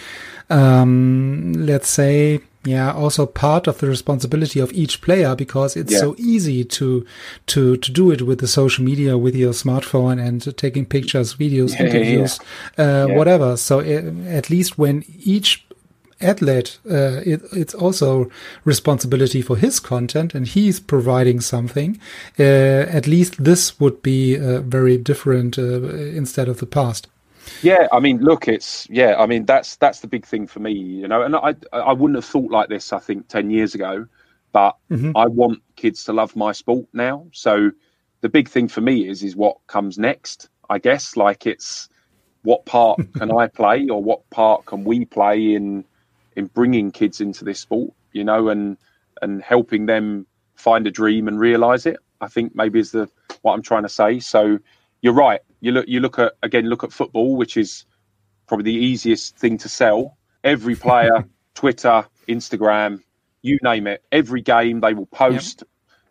um, 0.48 1.52
let's 1.54 1.88
say 1.88 2.40
yeah 2.64 2.92
also 2.92 3.26
part 3.26 3.66
of 3.66 3.78
the 3.78 3.86
responsibility 3.86 4.58
of 4.58 4.72
each 4.72 5.02
player 5.02 5.34
because 5.34 5.76
it's 5.76 5.92
yeah. 5.92 5.98
so 5.98 6.14
easy 6.16 6.64
to 6.64 7.04
to 7.46 7.76
to 7.78 7.92
do 7.92 8.10
it 8.10 8.22
with 8.22 8.40
the 8.40 8.48
social 8.48 8.84
media 8.84 9.18
with 9.18 9.34
your 9.34 9.52
smartphone 9.52 10.24
and 10.24 10.56
taking 10.56 10.86
pictures 10.86 11.34
videos 11.34 11.74
yeah, 11.78 11.86
interviews 11.86 12.38
yeah, 12.78 12.84
uh, 12.84 13.08
whatever 13.08 13.56
so 13.56 13.80
uh, 13.80 14.30
at 14.30 14.48
least 14.48 14.78
when 14.78 15.04
each 15.24 15.66
athlete 16.20 16.78
uh, 16.90 17.20
it, 17.24 17.42
it's 17.52 17.74
also 17.74 18.30
responsibility 18.64 19.42
for 19.42 19.56
his 19.56 19.80
content 19.80 20.34
and 20.34 20.48
he's 20.48 20.80
providing 20.80 21.40
something 21.40 21.98
uh, 22.38 22.42
at 22.42 23.06
least 23.06 23.42
this 23.42 23.78
would 23.80 24.02
be 24.02 24.38
uh, 24.38 24.60
very 24.60 24.96
different 24.96 25.58
uh, 25.58 25.82
instead 26.16 26.48
of 26.48 26.58
the 26.58 26.66
past 26.66 27.08
yeah, 27.62 27.88
I 27.92 28.00
mean, 28.00 28.18
look, 28.18 28.48
it's 28.48 28.86
yeah, 28.90 29.16
I 29.18 29.26
mean 29.26 29.44
that's 29.44 29.76
that's 29.76 30.00
the 30.00 30.06
big 30.06 30.26
thing 30.26 30.46
for 30.46 30.60
me, 30.60 30.72
you 30.72 31.08
know. 31.08 31.22
And 31.22 31.36
I 31.36 31.54
I 31.72 31.92
wouldn't 31.92 32.16
have 32.16 32.24
thought 32.24 32.50
like 32.50 32.68
this, 32.68 32.92
I 32.92 32.98
think, 32.98 33.28
ten 33.28 33.50
years 33.50 33.74
ago, 33.74 34.06
but 34.52 34.76
mm-hmm. 34.90 35.16
I 35.16 35.26
want 35.26 35.62
kids 35.76 36.04
to 36.04 36.12
love 36.12 36.36
my 36.36 36.52
sport 36.52 36.86
now. 36.92 37.26
So 37.32 37.70
the 38.20 38.28
big 38.28 38.48
thing 38.48 38.68
for 38.68 38.80
me 38.80 39.08
is 39.08 39.22
is 39.22 39.36
what 39.36 39.58
comes 39.66 39.98
next. 39.98 40.48
I 40.70 40.78
guess 40.78 41.16
like 41.16 41.46
it's 41.46 41.88
what 42.42 42.64
part 42.64 43.00
can 43.14 43.30
I 43.32 43.48
play 43.48 43.88
or 43.88 44.02
what 44.02 44.28
part 44.30 44.64
can 44.66 44.84
we 44.84 45.04
play 45.04 45.54
in 45.54 45.84
in 46.36 46.46
bringing 46.46 46.90
kids 46.90 47.20
into 47.20 47.44
this 47.44 47.60
sport, 47.60 47.92
you 48.12 48.24
know, 48.24 48.48
and 48.48 48.76
and 49.22 49.42
helping 49.42 49.86
them 49.86 50.26
find 50.54 50.86
a 50.86 50.90
dream 50.90 51.28
and 51.28 51.38
realize 51.38 51.86
it. 51.86 51.98
I 52.20 52.28
think 52.28 52.54
maybe 52.54 52.78
is 52.78 52.92
the 52.92 53.08
what 53.42 53.54
I'm 53.54 53.62
trying 53.62 53.82
to 53.82 53.88
say. 53.88 54.20
So 54.20 54.58
you're 55.02 55.12
right. 55.12 55.40
You 55.60 55.72
look 55.72 55.88
you 55.88 56.00
look 56.00 56.18
at 56.18 56.34
again 56.42 56.66
look 56.66 56.84
at 56.84 56.92
football, 56.92 57.36
which 57.36 57.56
is 57.56 57.84
probably 58.46 58.64
the 58.64 58.78
easiest 58.78 59.36
thing 59.36 59.58
to 59.58 59.68
sell. 59.68 60.16
Every 60.42 60.74
player, 60.74 61.24
Twitter, 61.54 62.04
Instagram, 62.28 63.02
you 63.42 63.58
name 63.62 63.86
it. 63.86 64.02
Every 64.12 64.42
game 64.42 64.80
they 64.80 64.94
will 64.94 65.06
post, 65.06 65.60
yep. 65.60 65.68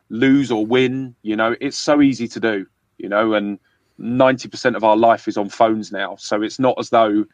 lose 0.09 0.51
or 0.51 0.65
win. 0.65 1.15
You 1.21 1.35
know, 1.35 1.55
it's 1.59 1.77
so 1.77 2.01
easy 2.01 2.27
to 2.29 2.39
do. 2.39 2.65
You 2.97 3.09
know, 3.09 3.33
and 3.33 3.59
ninety 3.97 4.47
percent 4.47 4.75
of 4.75 4.83
our 4.83 4.97
life 4.97 5.27
is 5.27 5.37
on 5.37 5.49
phones 5.49 5.91
now, 5.91 6.15
so 6.17 6.41
it's 6.41 6.59
not 6.59 6.75
as 6.79 6.89
though 6.89 7.25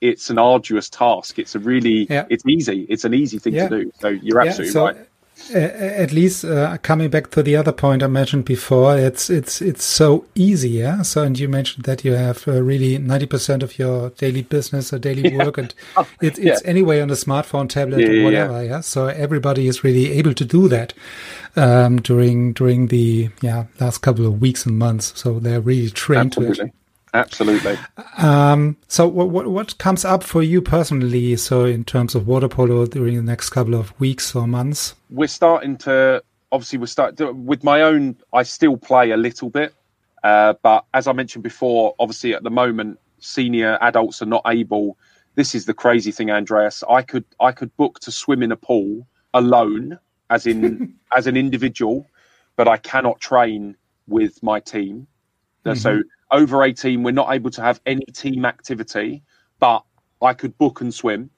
it's 0.00 0.30
an 0.30 0.38
arduous 0.38 0.88
task. 0.88 1.38
It's 1.38 1.54
a 1.54 1.58
really, 1.58 2.06
yeah. 2.08 2.26
it's 2.30 2.46
easy. 2.46 2.86
It's 2.88 3.04
an 3.04 3.14
easy 3.14 3.38
thing 3.38 3.54
yeah. 3.54 3.68
to 3.68 3.84
do. 3.84 3.92
So 4.00 4.08
you're 4.08 4.40
absolutely 4.40 4.66
yeah, 4.66 4.72
so, 4.72 4.84
right 4.86 5.08
at 5.54 6.12
least 6.12 6.44
uh, 6.44 6.76
coming 6.78 7.08
back 7.08 7.30
to 7.30 7.42
the 7.42 7.56
other 7.56 7.72
point 7.72 8.02
I 8.02 8.06
mentioned 8.06 8.44
before, 8.44 8.98
it's 8.98 9.30
it's 9.30 9.62
it's 9.62 9.84
so 9.84 10.26
easy, 10.34 10.68
yeah. 10.70 11.02
So, 11.02 11.22
and 11.22 11.38
you 11.38 11.48
mentioned 11.48 11.84
that 11.84 12.04
you 12.04 12.12
have 12.12 12.46
uh, 12.46 12.62
really 12.62 12.98
ninety 12.98 13.26
percent 13.26 13.62
of 13.62 13.78
your 13.78 14.10
daily 14.10 14.42
business 14.42 14.92
or 14.92 14.98
daily 14.98 15.36
work, 15.38 15.56
and 15.56 15.74
it, 16.20 16.38
it's 16.38 16.62
anyway 16.64 17.00
on 17.00 17.10
a 17.10 17.14
smartphone, 17.14 17.68
tablet, 17.68 18.08
or 18.08 18.24
whatever, 18.24 18.64
yeah. 18.64 18.80
So 18.80 19.06
everybody 19.06 19.68
is 19.68 19.84
really 19.84 20.12
able 20.12 20.34
to 20.34 20.44
do 20.44 20.68
that 20.68 20.92
um, 21.56 22.00
during 22.00 22.52
during 22.52 22.88
the 22.88 23.30
yeah 23.40 23.66
last 23.80 23.98
couple 23.98 24.26
of 24.26 24.40
weeks 24.40 24.66
and 24.66 24.78
months. 24.78 25.12
So 25.16 25.38
they're 25.38 25.60
really 25.60 25.90
trained 25.90 26.32
Absolutely. 26.32 26.56
to 26.56 26.64
it. 26.64 26.72
Absolutely. 27.14 27.78
Um, 28.18 28.76
so, 28.88 29.08
what, 29.08 29.30
what, 29.30 29.48
what 29.48 29.78
comes 29.78 30.04
up 30.04 30.22
for 30.22 30.42
you 30.42 30.60
personally? 30.60 31.36
So, 31.36 31.64
in 31.64 31.84
terms 31.84 32.14
of 32.14 32.26
water 32.26 32.48
polo 32.48 32.86
during 32.86 33.16
the 33.16 33.22
next 33.22 33.50
couple 33.50 33.74
of 33.74 33.98
weeks 34.00 34.34
or 34.34 34.46
months, 34.46 34.94
we're 35.10 35.26
starting 35.26 35.76
to 35.78 36.22
obviously 36.52 36.78
we're 36.78 36.86
starting 36.86 37.46
with 37.46 37.64
my 37.64 37.82
own. 37.82 38.16
I 38.32 38.42
still 38.42 38.76
play 38.76 39.10
a 39.10 39.16
little 39.16 39.50
bit, 39.50 39.74
uh, 40.22 40.54
but 40.62 40.84
as 40.94 41.06
I 41.06 41.12
mentioned 41.12 41.44
before, 41.44 41.94
obviously 41.98 42.34
at 42.34 42.42
the 42.42 42.50
moment 42.50 42.98
senior 43.20 43.78
adults 43.80 44.22
are 44.22 44.26
not 44.26 44.42
able. 44.46 44.96
This 45.34 45.54
is 45.54 45.66
the 45.66 45.74
crazy 45.74 46.12
thing, 46.12 46.30
Andreas. 46.30 46.82
I 46.88 47.02
could 47.02 47.24
I 47.40 47.52
could 47.52 47.74
book 47.76 48.00
to 48.00 48.10
swim 48.10 48.42
in 48.42 48.52
a 48.52 48.56
pool 48.56 49.06
alone, 49.34 49.98
as 50.30 50.46
in 50.46 50.94
as 51.16 51.26
an 51.26 51.36
individual, 51.36 52.06
but 52.56 52.68
I 52.68 52.76
cannot 52.76 53.20
train 53.20 53.76
with 54.06 54.42
my 54.42 54.60
team. 54.60 55.06
Mm-hmm. 55.64 55.78
So 55.78 56.02
over 56.30 56.62
18, 56.62 57.02
we're 57.02 57.10
not 57.10 57.32
able 57.32 57.50
to 57.50 57.62
have 57.62 57.80
any 57.86 58.04
team 58.06 58.44
activity, 58.44 59.22
but 59.58 59.84
I 60.22 60.34
could 60.34 60.56
book 60.58 60.80
and 60.80 60.92
swim. 60.92 61.30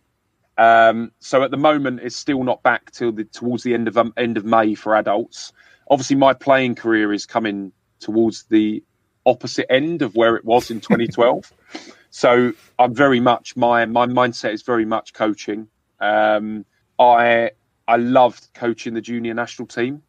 Um, 0.59 1.12
so 1.20 1.43
at 1.43 1.51
the 1.51 1.57
moment, 1.57 2.01
it's 2.03 2.16
still 2.16 2.45
not 2.45 2.62
back 2.62 2.91
till 2.91 3.12
the 3.12 3.24
towards 3.24 3.62
the 3.62 3.72
end 3.72 3.88
of 3.88 3.97
um, 3.97 4.12
end 4.16 4.36
of 4.36 4.45
May 4.45 4.74
for 4.74 4.95
adults. 4.95 5.53
Obviously, 5.91 6.16
my 6.16 6.34
playing 6.34 6.74
career 6.74 7.12
is 7.12 7.24
coming 7.24 7.72
towards 7.99 8.45
the 8.45 8.82
opposite 9.26 9.70
end 9.72 10.03
of 10.03 10.14
where 10.16 10.36
it 10.36 10.45
was 10.45 10.70
in 10.70 10.80
2012. 10.80 11.53
so 12.11 12.53
I'm 12.78 12.95
very 12.95 13.20
much 13.20 13.57
my 13.57 13.86
my 13.86 14.07
mindset 14.07 14.53
is 14.53 14.62
very 14.62 14.84
much 14.84 15.14
coaching. 15.14 15.68
Um, 16.01 16.66
I 16.99 17.53
I 17.88 17.97
loved 17.97 18.49
coaching 18.53 18.95
the 18.95 19.01
junior 19.01 19.34
national 19.34 19.66
team. 19.66 20.03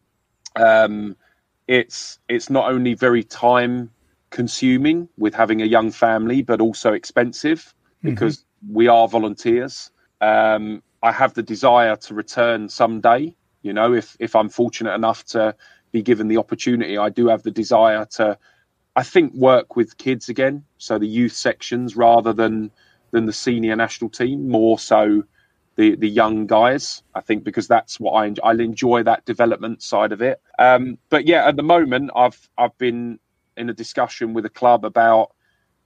Um, 0.56 1.16
it's 1.66 2.18
it's 2.28 2.50
not 2.50 2.70
only 2.70 2.94
very 2.94 3.24
time 3.24 3.90
consuming 4.32 5.08
with 5.16 5.34
having 5.34 5.62
a 5.62 5.66
young 5.66 5.92
family, 5.92 6.42
but 6.42 6.60
also 6.60 6.92
expensive 6.92 7.60
mm-hmm. 7.98 8.10
because 8.10 8.38
mm-hmm. 8.38 8.74
we 8.74 8.88
are 8.88 9.06
volunteers. 9.06 9.92
Um, 10.20 10.82
I 11.02 11.12
have 11.12 11.34
the 11.34 11.42
desire 11.42 11.94
to 11.96 12.14
return 12.14 12.68
someday. 12.68 13.36
You 13.62 13.72
know, 13.72 13.94
if 13.94 14.16
if 14.18 14.34
I'm 14.34 14.48
fortunate 14.48 14.94
enough 14.94 15.24
to 15.26 15.54
be 15.92 16.02
given 16.02 16.26
the 16.26 16.38
opportunity, 16.38 16.98
I 16.98 17.10
do 17.10 17.28
have 17.28 17.42
the 17.42 17.50
desire 17.50 18.06
to, 18.16 18.38
I 18.96 19.02
think, 19.02 19.34
work 19.34 19.76
with 19.76 19.98
kids 19.98 20.28
again. 20.28 20.64
So 20.78 20.98
the 20.98 21.06
youth 21.06 21.32
sections 21.32 21.96
rather 21.96 22.32
than 22.32 22.72
than 23.12 23.26
the 23.26 23.32
senior 23.32 23.76
national 23.76 24.10
team, 24.10 24.48
more 24.48 24.78
so 24.78 25.24
the 25.76 25.96
the 25.96 26.08
young 26.08 26.46
guys. 26.46 27.02
I 27.14 27.20
think 27.20 27.44
because 27.44 27.68
that's 27.68 28.00
what 28.00 28.12
I 28.12 28.34
I 28.42 28.52
enjoy 28.54 29.02
that 29.02 29.24
development 29.24 29.82
side 29.82 30.12
of 30.12 30.22
it. 30.22 30.40
Um, 30.58 30.98
but 31.10 31.26
yeah, 31.26 31.46
at 31.46 31.56
the 31.56 31.62
moment, 31.62 32.10
I've 32.16 32.48
I've 32.56 32.76
been 32.78 33.18
in 33.56 33.70
a 33.70 33.74
discussion 33.74 34.34
with 34.34 34.44
a 34.46 34.50
club 34.50 34.84
about 34.84 35.32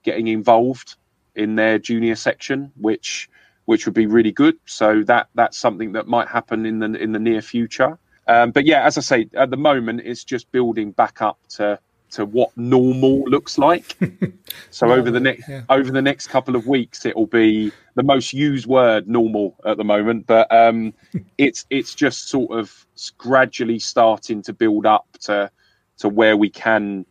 getting 0.03 0.29
involved 0.29 0.97
in 1.35 1.57
their 1.57 1.79
junior 1.79 2.17
section, 2.17 2.73
which 2.77 3.29
which 3.67 3.85
would 3.85 3.95
be 3.95 4.07
really 4.07 4.33
good. 4.33 4.57
So 4.65 5.03
that 5.05 5.29
that's 5.35 5.59
something 5.59 5.93
that 5.93 6.07
might 6.07 6.29
happen 6.29 6.67
in 6.67 6.79
the 6.79 6.95
in 6.95 7.13
the 7.13 7.19
near 7.19 7.43
future. 7.43 7.99
Um, 8.29 8.51
but 8.51 8.65
yeah, 8.67 8.85
as 8.85 8.99
I 8.99 9.03
say, 9.03 9.29
at 9.35 9.51
the 9.51 9.57
moment, 9.57 10.01
it's 10.05 10.25
just 10.25 10.51
building 10.51 10.91
back 10.93 11.23
up 11.23 11.39
to 11.51 11.79
to 12.11 12.25
what 12.25 12.57
normal 12.57 13.23
looks 13.25 13.59
like. 13.59 13.97
so 14.71 14.91
over 14.93 15.11
the 15.11 15.21
next 15.21 15.49
yeah. 15.49 15.63
over 15.69 15.91
the 15.91 16.03
next 16.03 16.29
couple 16.29 16.57
of 16.57 16.67
weeks, 16.67 17.05
it 17.05 17.17
will 17.17 17.27
be 17.27 17.73
the 17.95 18.03
most 18.03 18.33
used 18.33 18.67
word 18.67 19.09
normal 19.09 19.57
at 19.65 19.77
the 19.77 19.85
moment. 19.85 20.27
But 20.27 20.53
um, 20.53 20.95
it's 21.39 21.67
it's 21.71 21.95
just 21.95 22.29
sort 22.29 22.59
of 22.59 22.87
gradually 23.19 23.79
starting 23.79 24.43
to 24.43 24.53
build 24.53 24.87
up 24.87 25.07
to 25.23 25.51
to 25.99 26.09
where 26.09 26.37
we 26.37 26.51
can 26.51 27.07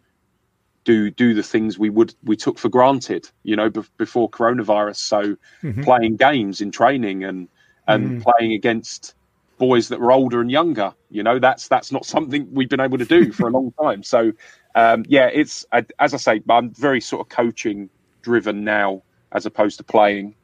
do 0.86 1.12
do 1.12 1.34
the 1.34 1.44
things 1.44 1.78
we 1.78 1.90
would 1.90 2.16
we 2.24 2.38
took 2.38 2.58
for 2.58 2.70
granted, 2.70 3.30
you 3.44 3.56
know, 3.56 3.70
b- 3.70 3.82
before 3.98 4.30
coronavirus. 4.30 4.98
So 4.98 5.36
mm-hmm. 5.62 5.84
playing 5.84 6.16
games 6.16 6.62
in 6.62 6.72
training 6.72 7.24
and 7.24 7.50
and 7.88 8.22
mm. 8.22 8.24
playing 8.24 8.54
against 8.54 9.14
boys 9.58 9.90
that 9.90 10.00
were 10.00 10.12
older 10.12 10.42
and 10.42 10.52
younger, 10.52 10.94
you 11.10 11.24
know, 11.24 11.40
that's 11.40 11.68
that's 11.68 11.92
not 11.92 12.06
something 12.06 12.48
we've 12.52 12.70
been 12.70 12.80
able 12.80 12.98
to 12.98 13.06
do 13.06 13.32
for 13.32 13.48
a 13.48 13.52
long 13.52 13.74
time. 13.82 14.04
So 14.04 14.32
um, 14.76 15.04
yeah, 15.08 15.30
it's 15.34 15.66
as 16.00 16.14
I 16.14 16.18
say, 16.18 16.42
I'm 16.50 16.72
very 16.72 17.02
sort 17.02 17.22
of 17.22 17.30
coaching 17.30 17.90
driven 18.22 18.64
now 18.64 19.02
as 19.32 19.46
opposed 19.46 19.78
to 19.78 19.84
playing. 19.84 20.36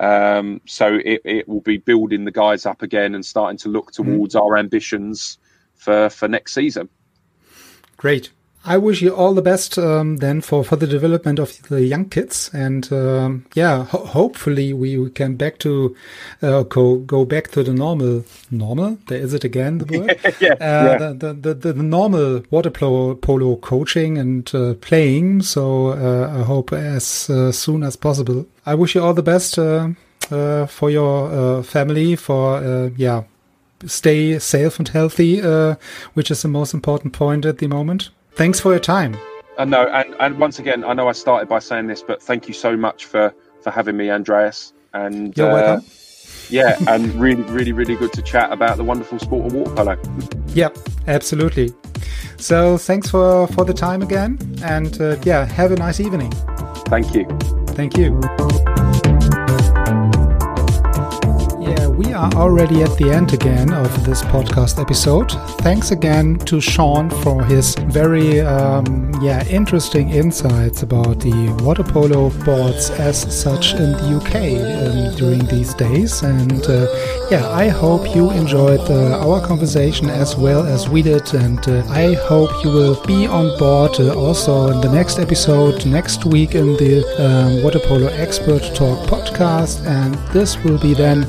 Um, 0.00 0.60
so 0.66 1.00
it, 1.04 1.22
it 1.24 1.48
will 1.48 1.60
be 1.60 1.78
building 1.78 2.24
the 2.24 2.30
guys 2.30 2.66
up 2.66 2.82
again 2.82 3.14
and 3.14 3.26
starting 3.26 3.58
to 3.58 3.68
look 3.68 3.92
mm-hmm. 3.92 4.14
towards 4.14 4.34
mm. 4.34 4.40
our 4.40 4.56
ambitions 4.56 5.38
for 5.74 6.10
for 6.10 6.28
next 6.28 6.52
season. 6.52 6.88
Great. 7.96 8.30
I 8.68 8.76
wish 8.76 9.00
you 9.00 9.14
all 9.14 9.32
the 9.32 9.40
best 9.40 9.78
um, 9.78 10.18
then 10.18 10.42
for, 10.42 10.62
for 10.62 10.76
the 10.76 10.86
development 10.86 11.38
of 11.38 11.60
the 11.68 11.82
young 11.84 12.04
kids, 12.10 12.50
and 12.52 12.92
um, 12.92 13.46
yeah, 13.54 13.84
ho- 13.84 14.04
hopefully 14.04 14.74
we 14.74 15.08
can 15.10 15.36
back 15.36 15.58
to 15.60 15.96
uh, 16.42 16.64
go 16.64 16.98
go 16.98 17.24
back 17.24 17.48
to 17.52 17.62
the 17.62 17.72
normal 17.72 18.26
normal. 18.50 18.98
There 19.06 19.18
is 19.18 19.32
it 19.32 19.42
again, 19.42 19.78
the 19.78 19.98
word. 19.98 20.20
yeah, 20.40 20.52
uh, 20.52 20.54
yeah. 20.60 20.98
The, 20.98 21.32
the, 21.32 21.54
the, 21.54 21.72
the, 21.72 21.82
normal 21.82 22.42
water 22.50 22.68
polo, 22.68 23.14
polo 23.14 23.56
coaching 23.56 24.18
and 24.18 24.54
uh, 24.54 24.74
playing. 24.74 25.42
So 25.42 25.88
uh, 25.88 26.38
I 26.38 26.42
hope 26.42 26.74
as 26.74 27.30
uh, 27.30 27.52
soon 27.52 27.82
as 27.82 27.96
possible. 27.96 28.44
I 28.66 28.74
wish 28.74 28.94
you 28.94 29.02
all 29.02 29.14
the 29.14 29.22
best 29.22 29.58
uh, 29.58 29.88
for 30.66 30.90
your 30.90 31.62
family. 31.62 32.16
For 32.16 32.92
yeah, 32.98 33.22
stay 33.86 34.38
safe 34.38 34.78
and 34.78 34.88
healthy, 34.88 35.40
which 36.12 36.30
is 36.30 36.42
the 36.42 36.48
most 36.48 36.74
important 36.74 37.14
point 37.14 37.46
at 37.46 37.56
the 37.58 37.66
moment. 37.66 38.10
Thanks 38.32 38.60
for 38.60 38.70
your 38.70 38.80
time. 38.80 39.16
Uh, 39.56 39.64
no, 39.64 39.88
and, 39.88 40.14
and 40.20 40.38
once 40.38 40.58
again, 40.58 40.84
I 40.84 40.92
know 40.92 41.08
I 41.08 41.12
started 41.12 41.48
by 41.48 41.58
saying 41.58 41.88
this, 41.88 42.02
but 42.02 42.22
thank 42.22 42.46
you 42.46 42.54
so 42.54 42.76
much 42.76 43.06
for, 43.06 43.34
for 43.60 43.70
having 43.70 43.96
me, 43.96 44.10
Andreas. 44.10 44.72
And 44.94 45.36
You're 45.36 45.50
uh, 45.50 45.54
welcome. 45.54 45.86
Yeah, 46.48 46.78
and 46.88 47.12
really, 47.14 47.42
really, 47.42 47.72
really 47.72 47.96
good 47.96 48.12
to 48.14 48.22
chat 48.22 48.52
about 48.52 48.76
the 48.76 48.84
wonderful 48.84 49.18
sport 49.18 49.46
of 49.46 49.52
water 49.52 49.74
polo. 49.74 49.98
Yep, 50.48 50.78
absolutely. 51.06 51.74
So 52.38 52.78
thanks 52.78 53.10
for, 53.10 53.48
for 53.48 53.64
the 53.64 53.74
time 53.74 54.02
again. 54.02 54.38
And 54.62 54.98
uh, 55.00 55.16
yeah, 55.24 55.44
have 55.44 55.72
a 55.72 55.76
nice 55.76 56.00
evening. 56.00 56.30
Thank 56.86 57.14
you. 57.14 57.26
Thank 57.74 57.96
you. 57.98 58.20
We 61.98 62.12
are 62.12 62.32
already 62.34 62.84
at 62.84 62.96
the 62.96 63.10
end 63.10 63.34
again 63.34 63.72
of 63.72 64.04
this 64.06 64.22
podcast 64.22 64.80
episode. 64.80 65.32
Thanks 65.62 65.90
again 65.90 66.38
to 66.50 66.60
Sean 66.60 67.10
for 67.10 67.44
his 67.44 67.74
very, 67.74 68.40
um, 68.40 69.10
yeah, 69.20 69.44
interesting 69.48 70.10
insights 70.10 70.84
about 70.84 71.18
the 71.18 71.34
water 71.64 71.82
polo 71.82 72.30
boards 72.44 72.90
as 72.90 73.18
such 73.36 73.74
in 73.74 73.90
the 73.90 74.16
UK 74.16 74.34
um, 74.36 75.16
during 75.16 75.44
these 75.46 75.74
days. 75.74 76.22
And 76.22 76.64
uh, 76.66 76.86
yeah, 77.32 77.48
I 77.50 77.66
hope 77.66 78.14
you 78.14 78.30
enjoyed 78.30 78.88
uh, 78.88 79.18
our 79.18 79.44
conversation 79.44 80.08
as 80.08 80.36
well 80.36 80.64
as 80.64 80.88
we 80.88 81.02
did. 81.02 81.34
And 81.34 81.58
uh, 81.68 81.84
I 81.88 82.14
hope 82.14 82.64
you 82.64 82.70
will 82.70 83.04
be 83.06 83.26
on 83.26 83.58
board 83.58 83.98
uh, 83.98 84.14
also 84.14 84.68
in 84.68 84.80
the 84.80 84.92
next 84.92 85.18
episode 85.18 85.84
next 85.84 86.24
week 86.24 86.54
in 86.54 86.76
the 86.76 87.02
um, 87.18 87.60
Water 87.64 87.80
Polo 87.80 88.06
Expert 88.06 88.62
Talk 88.76 89.04
podcast. 89.08 89.84
And 89.84 90.14
this 90.32 90.56
will 90.62 90.78
be 90.78 90.94
then 90.94 91.24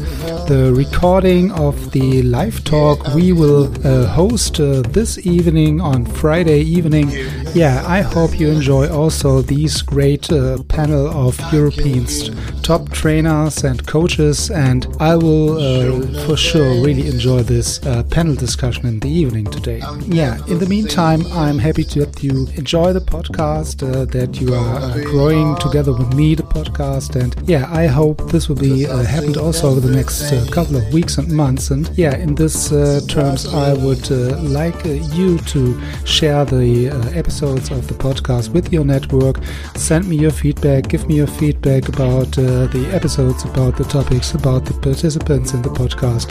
the 0.49 0.73
recording 0.73 1.51
of 1.51 1.91
the 1.91 2.23
live 2.23 2.63
talk 2.63 3.13
we 3.13 3.31
will 3.31 3.65
uh, 3.85 4.07
host 4.07 4.59
uh, 4.59 4.81
this 4.81 5.19
evening 5.19 5.79
on 5.79 6.03
Friday 6.03 6.61
evening. 6.61 7.07
Yeah, 7.55 7.83
I 7.87 8.01
hope 8.01 8.39
you 8.39 8.49
enjoy 8.49 8.89
also 8.89 9.41
these 9.41 9.81
great 9.81 10.31
uh, 10.31 10.61
panel 10.63 11.07
of 11.09 11.39
Europeans, 11.51 12.29
top 12.61 12.89
trainers 12.91 13.63
and 13.63 13.85
coaches, 13.87 14.51
and 14.51 14.85
I 14.99 15.15
will 15.15 15.57
uh, 15.57 16.25
for 16.25 16.37
sure 16.37 16.69
really 16.85 17.07
enjoy 17.07 17.41
this 17.41 17.83
uh, 17.85 18.03
panel 18.03 18.35
discussion 18.35 18.85
in 18.85 18.99
the 18.99 19.09
evening 19.09 19.45
today. 19.45 19.81
Yeah, 20.05 20.37
in 20.47 20.59
the 20.59 20.67
meantime, 20.67 21.21
I'm 21.31 21.57
happy 21.57 21.83
that 21.83 22.21
you 22.21 22.47
enjoy 22.55 22.93
the 22.93 23.01
podcast, 23.01 23.81
uh, 23.81 24.05
that 24.05 24.39
you 24.39 24.53
are 24.53 25.01
growing 25.03 25.55
together 25.57 25.91
with 25.91 26.13
me 26.13 26.35
the 26.35 26.43
podcast, 26.43 27.19
and 27.19 27.35
yeah, 27.49 27.67
I 27.71 27.87
hope 27.87 28.29
this 28.31 28.47
will 28.47 28.57
be 28.57 28.83
happened 28.83 29.37
also 29.37 29.69
over 29.71 29.79
the 29.79 29.91
next 29.91 30.21
couple 30.51 30.75
of 30.77 30.93
weeks 30.93 31.17
and 31.17 31.31
months. 31.31 31.71
And 31.71 31.89
yeah, 31.97 32.15
in 32.15 32.35
this 32.35 32.71
uh, 32.71 33.01
terms, 33.07 33.47
I 33.47 33.73
would 33.73 34.11
uh, 34.11 34.37
like 34.43 34.85
uh, 34.85 34.89
you 35.17 35.39
to 35.39 35.81
share 36.05 36.45
the 36.45 36.89
uh, 36.89 37.09
episodes 37.39 37.71
of 37.71 37.87
the 37.87 37.93
podcast 37.93 38.49
with 38.49 38.73
your 38.73 38.83
network. 38.83 39.37
Send 39.75 40.09
me 40.09 40.17
your 40.17 40.31
feedback. 40.31 40.89
Give 40.89 41.07
me 41.07 41.15
your 41.15 41.27
feedback 41.27 41.87
about 41.87 42.37
uh, 42.37 42.67
the 42.67 42.89
episodes, 42.93 43.45
about 43.45 43.77
the 43.77 43.85
topics, 43.85 44.33
about 44.33 44.65
the 44.65 44.73
participants 44.73 45.53
in 45.53 45.61
the 45.61 45.69
podcast. 45.69 46.27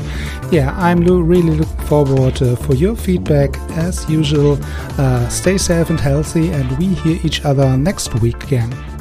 Yeah, 0.52 0.74
I'm 0.76 1.00
lo- 1.00 1.20
really 1.20 1.56
looking 1.56 1.86
forward 1.86 2.42
uh, 2.42 2.56
for 2.56 2.74
your 2.74 2.94
feedback 2.94 3.56
as 3.78 4.08
usual. 4.10 4.58
stay 5.30 5.56
safe 5.56 5.88
and 5.88 6.00
healthy, 6.00 6.50
and 6.50 6.78
we 6.78 6.88
hear 6.88 7.18
each 7.24 7.42
other 7.44 7.76
next 7.78 8.14
week 8.20 8.42
again. 8.44 8.97